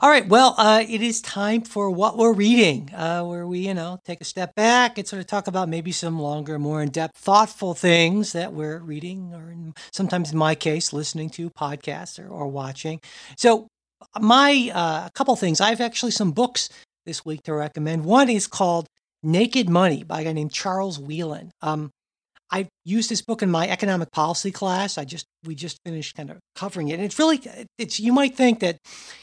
All 0.01 0.09
right. 0.09 0.27
Well, 0.27 0.55
uh, 0.57 0.83
it 0.87 1.01
is 1.03 1.21
time 1.21 1.61
for 1.61 1.91
what 1.91 2.17
we're 2.17 2.33
reading, 2.33 2.89
uh, 2.95 3.23
where 3.23 3.45
we, 3.45 3.59
you 3.67 3.73
know, 3.75 3.99
take 4.03 4.19
a 4.19 4.23
step 4.25 4.55
back 4.55 4.97
and 4.97 5.07
sort 5.07 5.19
of 5.19 5.27
talk 5.27 5.45
about 5.47 5.69
maybe 5.69 5.91
some 5.91 6.19
longer, 6.19 6.57
more 6.57 6.81
in 6.81 6.89
depth, 6.89 7.17
thoughtful 7.17 7.75
things 7.75 8.33
that 8.33 8.51
we're 8.51 8.79
reading, 8.79 9.31
or 9.35 9.51
in, 9.51 9.75
sometimes 9.91 10.31
in 10.31 10.37
my 10.39 10.55
case, 10.55 10.91
listening 10.91 11.29
to 11.31 11.51
podcasts 11.51 12.17
or, 12.19 12.27
or 12.27 12.47
watching. 12.47 12.99
So, 13.37 13.67
my 14.19 14.71
uh, 14.73 15.05
a 15.05 15.11
couple 15.13 15.35
things. 15.35 15.61
I 15.61 15.69
have 15.69 15.81
actually 15.81 16.11
some 16.11 16.31
books 16.31 16.67
this 17.05 17.23
week 17.23 17.43
to 17.43 17.53
recommend. 17.53 18.05
One 18.05 18.29
is 18.29 18.47
called 18.47 18.87
Naked 19.21 19.69
Money 19.69 20.03
by 20.03 20.21
a 20.21 20.23
guy 20.23 20.33
named 20.33 20.51
Charles 20.51 20.97
Wheelan. 20.97 21.51
Um, 21.61 21.91
I 22.51 22.67
used 22.83 23.09
this 23.09 23.21
book 23.21 23.41
in 23.41 23.49
my 23.49 23.67
economic 23.67 24.11
policy 24.11 24.51
class. 24.51 24.97
I 24.97 25.05
just 25.05 25.25
we 25.45 25.55
just 25.55 25.79
finished 25.85 26.15
kind 26.15 26.29
of 26.29 26.37
covering 26.55 26.89
it. 26.89 26.93
And 26.93 27.03
it's 27.03 27.17
really 27.17 27.41
it's 27.77 27.99
you 27.99 28.13
might 28.13 28.35
think 28.35 28.59
that 28.59 28.77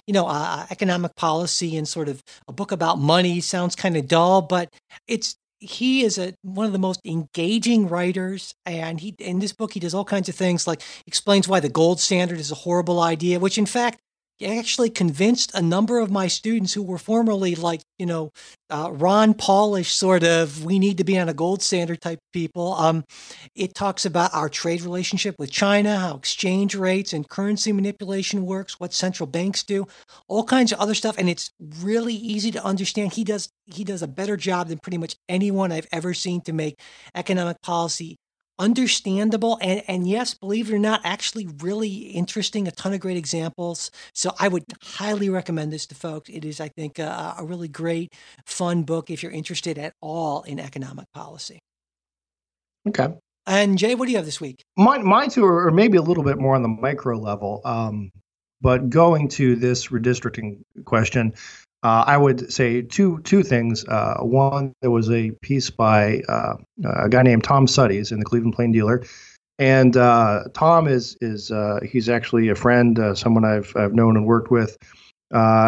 you 0.07 0.15
know 0.15 0.27
uh, 0.27 0.67
economic 0.71 1.15
policy 1.17 1.77
and 1.77 1.87
sort 1.87 2.09
of 2.09 2.21
a 2.49 2.53
book 2.53 2.73
about 2.73 2.99
money 2.99 3.41
sounds 3.41 3.77
kind 3.77 3.97
of 3.97 4.09
dull, 4.09 4.43
but 4.43 4.69
it's 5.07 5.37
he 5.63 6.03
is 6.03 6.19
a 6.19 6.35
one 6.43 6.67
of 6.67 6.73
the 6.73 6.79
most 6.79 7.01
engaging 7.05 7.89
writers 7.89 8.53
and 8.67 9.01
he 9.01 9.15
in 9.21 9.39
this 9.39 9.53
book 9.53 9.73
he 9.73 9.81
does 9.81 9.95
all 9.95 10.05
kinds 10.05 10.29
of 10.29 10.35
things 10.35 10.67
like 10.67 10.83
explains 11.07 11.47
why 11.47 11.61
the 11.61 11.69
gold 11.69 12.01
standard 12.01 12.41
is 12.41 12.51
a 12.51 12.57
horrible 12.57 13.01
idea 13.01 13.39
which 13.39 13.57
in 13.57 13.67
fact 13.67 14.01
actually 14.45 14.91
convinced 14.91 15.53
a 15.55 15.63
number 15.63 16.01
of 16.01 16.11
my 16.11 16.27
students 16.29 16.73
who 16.73 16.83
were 16.83 16.99
formerly 16.99 17.55
like, 17.55 17.83
you 17.99 18.07
know, 18.07 18.31
uh, 18.71 18.91
Ron 18.93 19.35
Paulish 19.35 19.93
sort 19.93 20.25
of, 20.25 20.65
we 20.65 20.79
need 20.79 20.99
to 20.99 21.05
be 21.05 21.19
on 21.19 21.29
a 21.29 21.35
gold 21.35 21.63
standard 21.63 22.01
type 22.01 22.19
people. 22.33 22.75
Um, 22.75 23.05
it 23.55 23.75
talks 23.75 24.07
about 24.07 24.35
our 24.35 24.49
trade 24.49 24.83
relationship 24.83 25.37
with 25.39 25.51
China, 25.51 25.99
how 25.99 26.17
exchange 26.17 26.75
rates 26.75 27.13
and 27.13 27.29
currency 27.29 27.73
manipulation 27.73 28.47
works, 28.47 28.81
what 28.81 28.93
central 28.93 29.27
banks 29.27 29.63
do, 29.63 29.87
all 30.29 30.45
kinds 30.45 30.73
of 30.73 30.81
other 30.81 30.95
stuff. 30.95 31.17
And 31.19 31.29
it's 31.29 31.51
really 31.81 32.15
easy 32.15 32.51
to 32.53 32.65
understand. 32.65 33.13
He 33.13 33.25
does 33.25 33.49
he 33.67 33.85
does 33.85 34.03
a 34.03 34.09
better 34.09 34.37
job 34.37 34.69
than 34.69 34.79
pretty 34.79 34.99
much 34.99 35.17
anyone 35.29 35.71
I've 35.71 35.87
ever 35.93 36.15
seen 36.15 36.41
to 36.43 36.53
make 36.53 36.81
economic 37.15 37.61
policy 37.63 38.17
understandable 38.59 39.59
and 39.61 39.83
and 39.89 40.07
yes 40.07 40.35
believe 40.35 40.71
it 40.71 40.75
or 40.75 40.79
not 40.79 41.01
actually 41.05 41.49
really 41.61 41.89
interesting 41.89 42.69
a 42.69 42.71
ton 42.71 42.93
of 42.93 43.01
great 43.01 43.17
examples. 43.17 43.91
So 44.15 44.33
i 44.39 44.49
would 44.49 44.65
highly 44.83 45.29
recommend 45.29 45.73
this 45.73 45.87
to 45.87 45.95
folks. 45.95 46.31
It 46.31 46.45
is 46.45 46.61
i 46.61 46.69
think 46.69 46.99
a, 46.99 47.35
a 47.39 47.45
really 47.45 47.69
great 47.69 48.13
fun 48.47 48.83
book 48.83 49.11
if 49.11 49.23
you're 49.23 49.33
interested 49.33 49.79
at 49.79 49.95
all 50.01 50.43
in 50.43 50.59
economic 50.59 51.07
policy. 51.13 51.59
Okay. 52.89 53.09
And 53.47 53.79
jay 53.79 53.95
what 53.95 54.07
do 54.07 54.13
you 54.13 54.19
have 54.19 54.27
this 54.27 54.41
week? 54.41 54.63
Mine 54.77 55.05
mine 55.05 55.31
too 55.31 55.45
are 55.45 55.71
maybe 55.71 55.97
a 55.97 56.03
little 56.03 56.25
bit 56.25 56.39
more 56.39 56.55
on 56.55 56.63
the 56.63 56.69
micro 56.69 57.17
level 57.17 57.61
um, 57.65 58.11
but 58.63 58.89
going 58.89 59.29
to 59.29 59.57
this 59.57 59.89
redistricting 59.89 60.63
question 60.85 61.35
uh, 61.83 62.05
I 62.07 62.17
would 62.17 62.53
say 62.53 62.83
two 62.83 63.21
two 63.21 63.43
things. 63.43 63.85
Uh, 63.87 64.19
one, 64.21 64.73
there 64.83 64.91
was 64.91 65.11
a 65.11 65.33
piece 65.43 65.71
by 65.71 66.21
uh, 66.29 66.55
a 66.85 67.09
guy 67.09 67.23
named 67.23 67.43
Tom 67.43 67.67
Suddes 67.67 68.13
in 68.13 68.21
the 68.21 68.25
Cleveland 68.25 68.55
Plain 68.55 68.71
Dealer, 68.71 69.03
and 69.59 69.97
uh, 69.97 70.45
Tom 70.55 70.87
is 70.87 71.17
is 71.21 71.51
uh, 71.51 71.81
he's 71.85 72.09
actually 72.09 72.49
a 72.51 72.55
friend, 72.55 72.99
uh, 72.99 73.15
someone 73.15 73.45
I've 73.45 73.73
I've 73.75 73.95
known 73.95 74.17
and 74.17 74.27
worked 74.27 74.51
with. 74.51 74.77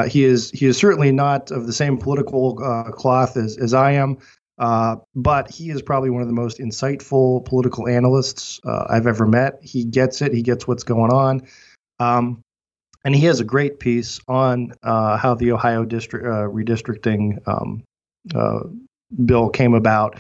he 0.09 0.25
is 0.25 0.51
he 0.53 0.67
is 0.67 0.77
certainly 0.77 1.11
not 1.11 1.51
of 1.51 1.67
the 1.67 1.73
same 1.73 1.99
political 1.99 2.55
cloth 2.93 3.37
as 3.37 3.59
as 3.59 3.75
I 3.75 3.93
am, 3.93 4.19
but 5.17 5.51
he 5.51 5.71
is 5.71 5.83
probably 5.83 6.11
one 6.11 6.23
of 6.23 6.29
the 6.29 6.35
most 6.35 6.59
insightful 6.59 7.45
political 7.45 7.89
analysts 7.89 8.61
I've 8.65 9.09
ever 9.09 9.27
met. 9.27 9.59
He 9.63 9.85
gets 9.85 10.23
it. 10.23 10.33
He 10.33 10.43
gets 10.43 10.69
what's 10.69 10.85
going 10.85 11.11
on. 11.11 11.43
Um, 11.99 12.45
and 13.05 13.15
he 13.15 13.27
has 13.27 13.41
a 13.41 13.45
great 13.45 13.79
piece 13.79 14.21
on 14.29 14.73
uh, 14.83 15.17
how 15.17 15.35
the 15.35 15.53
Ohio 15.53 15.85
district 15.85 16.27
uh, 16.27 16.49
redistricting 16.49 17.47
um, 17.47 17.85
uh, 18.35 18.61
bill 19.25 19.51
came 19.51 19.75
about, 19.75 20.19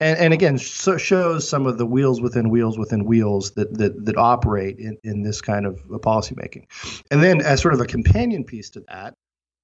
and, 0.00 0.18
and 0.18 0.34
again 0.34 0.58
so 0.58 0.96
shows 0.96 1.48
some 1.48 1.66
of 1.66 1.78
the 1.78 1.86
wheels 1.86 2.20
within 2.20 2.50
wheels 2.50 2.76
within 2.76 3.04
wheels 3.04 3.52
that 3.52 3.72
that, 3.78 4.04
that 4.04 4.16
operate 4.16 4.78
in, 4.78 4.98
in 5.04 5.22
this 5.22 5.40
kind 5.40 5.66
of 5.66 5.80
policymaking. 5.88 6.66
And 7.10 7.22
then 7.22 7.40
as 7.40 7.62
sort 7.62 7.74
of 7.74 7.80
a 7.80 7.86
companion 7.86 8.44
piece 8.44 8.70
to 8.70 8.80
that. 8.88 9.14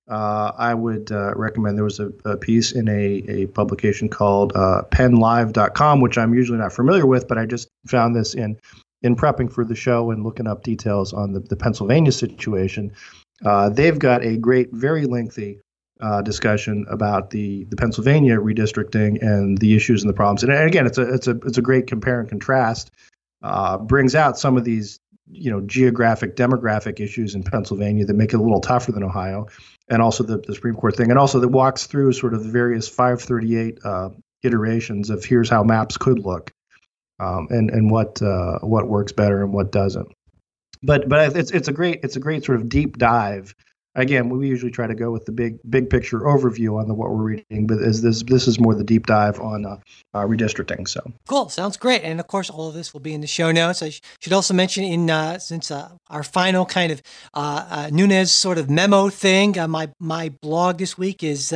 Uh, 0.09 0.51
I 0.59 0.75
would 0.75 1.12
uh, 1.12 1.35
recommend 1.37 1.77
there 1.77 1.85
was 1.85 2.01
a, 2.01 2.11
a, 2.25 2.37
piece 2.37 2.73
in 2.73 2.89
a, 2.89 3.23
a 3.29 3.47
publication 3.47 4.09
called 4.09 4.51
uh, 4.57 4.83
pennlive.com, 4.91 6.01
which 6.01 6.18
I'm 6.18 6.35
usually 6.35 6.59
not 6.59 6.73
familiar 6.73 7.07
with, 7.07 7.29
but 7.29 7.39
I 7.39 7.47
just 7.47 7.68
found 7.87 8.16
this 8.16 8.35
in 8.35 8.59
in 9.03 9.17
prepping 9.17 9.53
for 9.53 9.65
the 9.65 9.75
show 9.75 10.11
and 10.11 10.25
looking 10.25 10.47
up 10.47 10.63
details 10.63 11.13
on 11.13 11.33
the, 11.33 11.41
the 11.41 11.57
Pennsylvania 11.57 12.13
situation, 12.13 12.93
uh, 13.45 13.69
they've 13.71 13.99
got 13.99 14.23
a 14.23 14.37
great, 14.37 14.71
very 14.73 15.07
lengthy 15.07 15.61
uh, 16.01 16.23
discussion 16.23 16.87
about 16.89 17.31
the, 17.31 17.65
the 17.65 17.77
Pennsylvania 17.77 18.37
redistricting 18.37 19.21
and 19.23 19.59
the 19.59 19.75
issues 19.75 20.03
and 20.03 20.09
the 20.09 20.15
problems. 20.15 20.43
And 20.43 20.53
again, 20.53 20.87
it's 20.87 20.99
a 20.99 21.03
it's 21.03 21.27
a 21.27 21.33
it's 21.45 21.59
a 21.59 21.63
great 21.63 21.87
compare 21.87 22.21
and 22.21 22.29
contrast. 22.29 22.91
Uh, 23.43 23.79
brings 23.79 24.15
out 24.15 24.39
some 24.39 24.57
of 24.57 24.65
these 24.65 25.01
you 25.31 25.51
know 25.51 25.61
geographic 25.63 26.37
demographic 26.37 27.01
issues 27.01 27.35
in 27.35 27.43
Pennsylvania 27.43 28.05
that 28.05 28.15
make 28.15 28.33
it 28.33 28.37
a 28.37 28.43
little 28.43 28.61
tougher 28.61 28.93
than 28.93 29.03
Ohio, 29.03 29.47
and 29.89 30.03
also 30.03 30.25
the, 30.25 30.39
the 30.39 30.55
Supreme 30.55 30.75
Court 30.75 30.97
thing, 30.97 31.11
and 31.11 31.19
also 31.19 31.41
that 31.41 31.49
walks 31.49 31.87
through 31.87 32.13
sort 32.13 32.35
of 32.35 32.45
the 32.45 32.51
various 32.51 32.89
538 32.89 33.79
uh, 33.85 34.11
iterations 34.43 35.11
of 35.11 35.25
here's 35.25 35.51
how 35.51 35.63
maps 35.63 35.97
could 35.97 36.19
look 36.19 36.53
um, 37.21 37.47
and 37.51 37.71
and 37.71 37.91
what 37.91 38.21
uh, 38.23 38.59
what 38.61 38.89
works 38.89 39.12
better 39.12 39.43
and 39.43 39.53
what 39.53 39.71
doesn't. 39.71 40.09
But 40.83 41.09
but 41.09 41.37
it's 41.37 41.51
it's 41.51 41.68
a 41.68 41.73
great 41.73 42.01
it's 42.03 42.16
a 42.16 42.21
great 42.21 42.45
sort 42.45 42.61
of 42.61 42.68
deep 42.68 42.99
dive 42.99 43.55
again, 43.95 44.29
we 44.29 44.49
usually 44.49 44.71
try 44.71 44.87
to 44.87 44.95
go 44.95 45.11
with 45.11 45.25
the 45.27 45.33
big 45.33 45.59
big 45.68 45.91
picture 45.91 46.21
overview 46.21 46.79
on 46.81 46.89
the 46.89 46.95
what 46.95 47.11
we're 47.11 47.23
reading, 47.23 47.66
but 47.66 47.79
is 47.79 48.03
this 48.03 48.23
this 48.23 48.47
is 48.47 48.61
more 48.61 48.75
the 48.75 48.85
deep 48.85 49.07
dive 49.07 49.41
on 49.41 49.66
uh, 49.66 49.77
uh, 50.14 50.25
redistricting. 50.25 50.87
So 50.89 51.01
cool, 51.29 51.49
sounds 51.49 51.77
great. 51.77 52.03
And 52.03 52.21
of 52.21 52.27
course, 52.27 52.51
all 52.51 52.68
of 52.68 52.75
this 52.75 52.93
will 52.93 53.01
be 53.01 53.14
in 53.14 53.21
the 53.21 53.27
show 53.27 53.53
notes. 53.53 53.83
I 53.83 53.91
sh- 53.91 54.01
should 54.21 54.33
also 54.33 54.55
mention 54.55 54.85
in 54.85 55.11
uh, 55.11 55.39
since 55.39 55.71
uh, 55.71 55.91
our 56.09 56.23
final 56.23 56.66
kind 56.66 56.93
of 56.93 57.03
uh, 57.35 57.91
Nunes 57.93 58.31
sort 58.31 58.59
of 58.59 58.71
memo 58.71 59.09
thing, 59.09 59.57
my 59.68 59.91
my 59.99 60.31
blog 60.41 60.79
this 60.79 60.97
week 60.97 61.23
is 61.23 61.55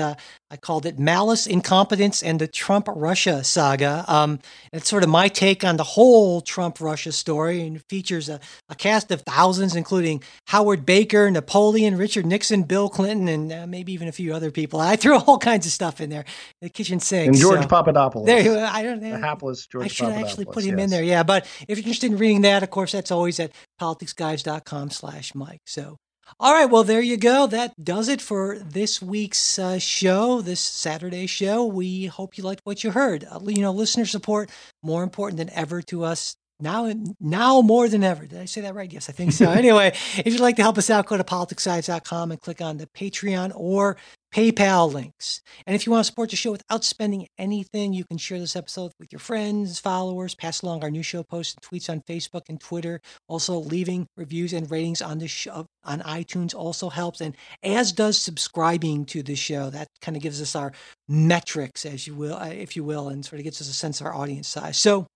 I 0.54 0.56
called 0.56 0.86
it 0.86 1.00
Malice, 1.00 1.48
Incompetence, 1.48 2.22
and 2.22 2.40
the 2.40 2.46
Trump 2.46 2.86
Russia 2.88 3.42
Saga. 3.42 4.04
Um, 4.06 4.38
it's 4.72 4.88
sort 4.88 5.02
of 5.02 5.08
my 5.08 5.26
take 5.26 5.64
on 5.64 5.76
the 5.76 5.82
whole 5.82 6.40
Trump 6.40 6.80
Russia 6.80 7.10
story 7.10 7.66
and 7.66 7.82
features 7.86 8.28
a, 8.28 8.38
a, 8.68 8.76
cast 8.76 9.10
of 9.10 9.22
thousands, 9.22 9.74
including 9.74 10.22
Howard 10.46 10.86
Baker, 10.86 11.28
Napoleon, 11.28 11.96
Richard 11.96 12.24
Nixon, 12.24 12.62
Bill 12.62 12.88
Clinton, 12.88 13.26
and 13.26 13.52
uh, 13.52 13.66
maybe 13.66 13.92
even 13.92 14.06
a 14.06 14.12
few 14.12 14.32
other 14.32 14.52
people. 14.52 14.78
I 14.78 14.94
threw 14.94 15.18
all 15.26 15.38
kinds 15.38 15.66
of 15.66 15.72
stuff 15.72 16.00
in 16.00 16.08
there. 16.08 16.24
The 16.60 16.68
kitchen 16.68 17.00
sink. 17.00 17.30
And 17.30 17.36
George 17.36 17.62
so, 17.62 17.66
Papadopoulos. 17.66 18.26
There, 18.26 18.64
I 18.64 18.84
don't 18.84 19.02
know. 19.02 19.10
The 19.10 19.18
hapless 19.18 19.66
George 19.66 19.86
I 19.86 19.88
should 19.88 20.10
actually 20.10 20.44
put 20.44 20.62
him 20.62 20.78
yes. 20.78 20.84
in 20.84 20.90
there. 20.90 21.02
Yeah, 21.02 21.24
but 21.24 21.46
if 21.66 21.78
you're 21.78 21.78
interested 21.78 22.12
in 22.12 22.18
reading 22.18 22.42
that, 22.42 22.62
of 22.62 22.70
course, 22.70 22.92
that's 22.92 23.10
always 23.10 23.40
at 23.40 23.50
politicsguys.com 23.80 24.90
slash 24.90 25.34
Mike. 25.34 25.62
So 25.66 25.96
all 26.40 26.52
right, 26.52 26.66
well, 26.66 26.84
there 26.84 27.00
you 27.00 27.16
go. 27.16 27.46
That 27.46 27.82
does 27.82 28.08
it 28.08 28.20
for 28.20 28.58
this 28.58 29.00
week's 29.00 29.58
uh, 29.58 29.78
show, 29.78 30.40
this 30.40 30.60
Saturday 30.60 31.26
show. 31.26 31.64
We 31.64 32.06
hope 32.06 32.36
you 32.36 32.44
liked 32.44 32.62
what 32.64 32.82
you 32.82 32.90
heard. 32.90 33.24
Uh, 33.30 33.40
you 33.46 33.62
know, 33.62 33.72
listener 33.72 34.04
support 34.04 34.50
more 34.82 35.02
important 35.02 35.38
than 35.38 35.50
ever 35.50 35.80
to 35.82 36.04
us 36.04 36.36
now. 36.60 36.92
Now 37.20 37.60
more 37.60 37.88
than 37.88 38.02
ever. 38.02 38.26
Did 38.26 38.40
I 38.40 38.46
say 38.46 38.62
that 38.62 38.74
right? 38.74 38.92
Yes, 38.92 39.08
I 39.08 39.12
think 39.12 39.32
so. 39.32 39.50
anyway, 39.50 39.88
if 40.18 40.26
you'd 40.26 40.40
like 40.40 40.56
to 40.56 40.62
help 40.62 40.78
us 40.78 40.90
out, 40.90 41.06
go 41.06 41.16
to 41.16 41.24
politicsguys.com 41.24 42.32
and 42.32 42.40
click 42.40 42.60
on 42.60 42.78
the 42.78 42.86
Patreon 42.88 43.52
or 43.54 43.96
PayPal 44.34 44.92
links. 44.92 45.40
And 45.64 45.76
if 45.76 45.86
you 45.86 45.92
want 45.92 46.04
to 46.04 46.10
support 46.10 46.30
the 46.30 46.36
show 46.36 46.50
without 46.50 46.82
spending 46.82 47.28
anything, 47.38 47.92
you 47.92 48.04
can 48.04 48.18
share 48.18 48.40
this 48.40 48.56
episode 48.56 48.90
with 48.98 49.12
your 49.12 49.20
friends, 49.20 49.78
followers, 49.78 50.34
pass 50.34 50.60
along 50.62 50.82
our 50.82 50.90
new 50.90 51.04
show 51.04 51.22
posts 51.22 51.54
and 51.54 51.62
tweets 51.62 51.88
on 51.88 52.00
Facebook 52.00 52.42
and 52.48 52.60
Twitter. 52.60 53.00
Also, 53.28 53.56
leaving 53.56 54.08
reviews 54.16 54.52
and 54.52 54.68
ratings 54.68 55.00
on 55.00 55.18
the 55.18 55.28
show 55.28 55.66
on 55.84 56.00
iTunes 56.00 56.52
also 56.52 56.88
helps, 56.88 57.20
and 57.20 57.36
as 57.62 57.92
does 57.92 58.18
subscribing 58.18 59.04
to 59.04 59.22
the 59.22 59.36
show. 59.36 59.70
That 59.70 59.86
kind 60.00 60.16
of 60.16 60.22
gives 60.22 60.42
us 60.42 60.56
our 60.56 60.72
metrics, 61.08 61.86
as 61.86 62.06
you 62.08 62.16
will, 62.16 62.34
uh, 62.34 62.48
if 62.48 62.74
you 62.74 62.82
will, 62.82 63.10
and 63.10 63.24
sort 63.24 63.38
of 63.38 63.44
gets 63.44 63.60
us 63.60 63.68
a 63.68 63.72
sense 63.72 64.00
of 64.00 64.06
our 64.06 64.14
audience 64.14 64.48
size. 64.48 64.78
So 64.78 65.06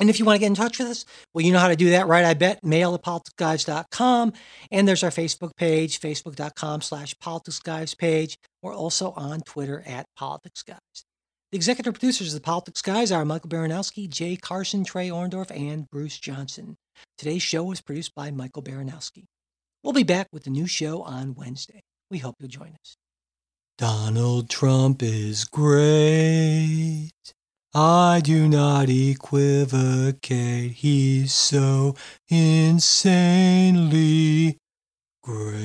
and 0.00 0.08
if 0.08 0.18
you 0.18 0.24
want 0.24 0.36
to 0.36 0.40
get 0.40 0.46
in 0.46 0.54
touch 0.54 0.78
with 0.78 0.88
us, 0.88 1.04
well, 1.34 1.44
you 1.44 1.52
know 1.52 1.58
how 1.58 1.68
to 1.68 1.76
do 1.76 1.90
that, 1.90 2.08
right? 2.08 2.24
I 2.24 2.32
bet. 2.34 2.64
Mail 2.64 2.94
at 2.94 3.02
politicsguys.com. 3.02 4.32
And 4.72 4.88
there's 4.88 5.04
our 5.04 5.10
Facebook 5.10 5.54
page, 5.56 6.00
facebook.com 6.00 6.80
slash 6.80 7.14
politicsguys 7.16 7.96
page. 7.96 8.38
We're 8.62 8.74
also 8.74 9.12
on 9.12 9.42
Twitter 9.42 9.84
at 9.86 10.06
politicsguys. 10.18 11.04
The 11.52 11.56
executive 11.56 11.94
producers 11.94 12.28
of 12.28 12.40
the 12.40 12.44
Politics 12.44 12.80
Guys 12.80 13.12
are 13.12 13.24
Michael 13.24 13.50
Baranowski, 13.50 14.08
Jay 14.08 14.36
Carson, 14.36 14.84
Trey 14.84 15.08
Orndorff, 15.08 15.50
and 15.50 15.90
Bruce 15.90 16.18
Johnson. 16.18 16.76
Today's 17.18 17.42
show 17.42 17.64
was 17.64 17.80
produced 17.80 18.14
by 18.14 18.30
Michael 18.30 18.62
Baranowski. 18.62 19.24
We'll 19.82 19.92
be 19.92 20.04
back 20.04 20.28
with 20.32 20.46
a 20.46 20.50
new 20.50 20.66
show 20.66 21.02
on 21.02 21.34
Wednesday. 21.34 21.82
We 22.10 22.18
hope 22.18 22.36
you'll 22.38 22.48
join 22.48 22.76
us. 22.80 22.96
Donald 23.76 24.48
Trump 24.48 25.02
is 25.02 25.44
great. 25.44 27.10
I 27.74 28.20
do 28.24 28.48
not 28.48 28.88
equivocate, 28.88 30.72
he's 30.72 31.32
so 31.32 31.94
insanely 32.28 33.28
great. 35.22 35.60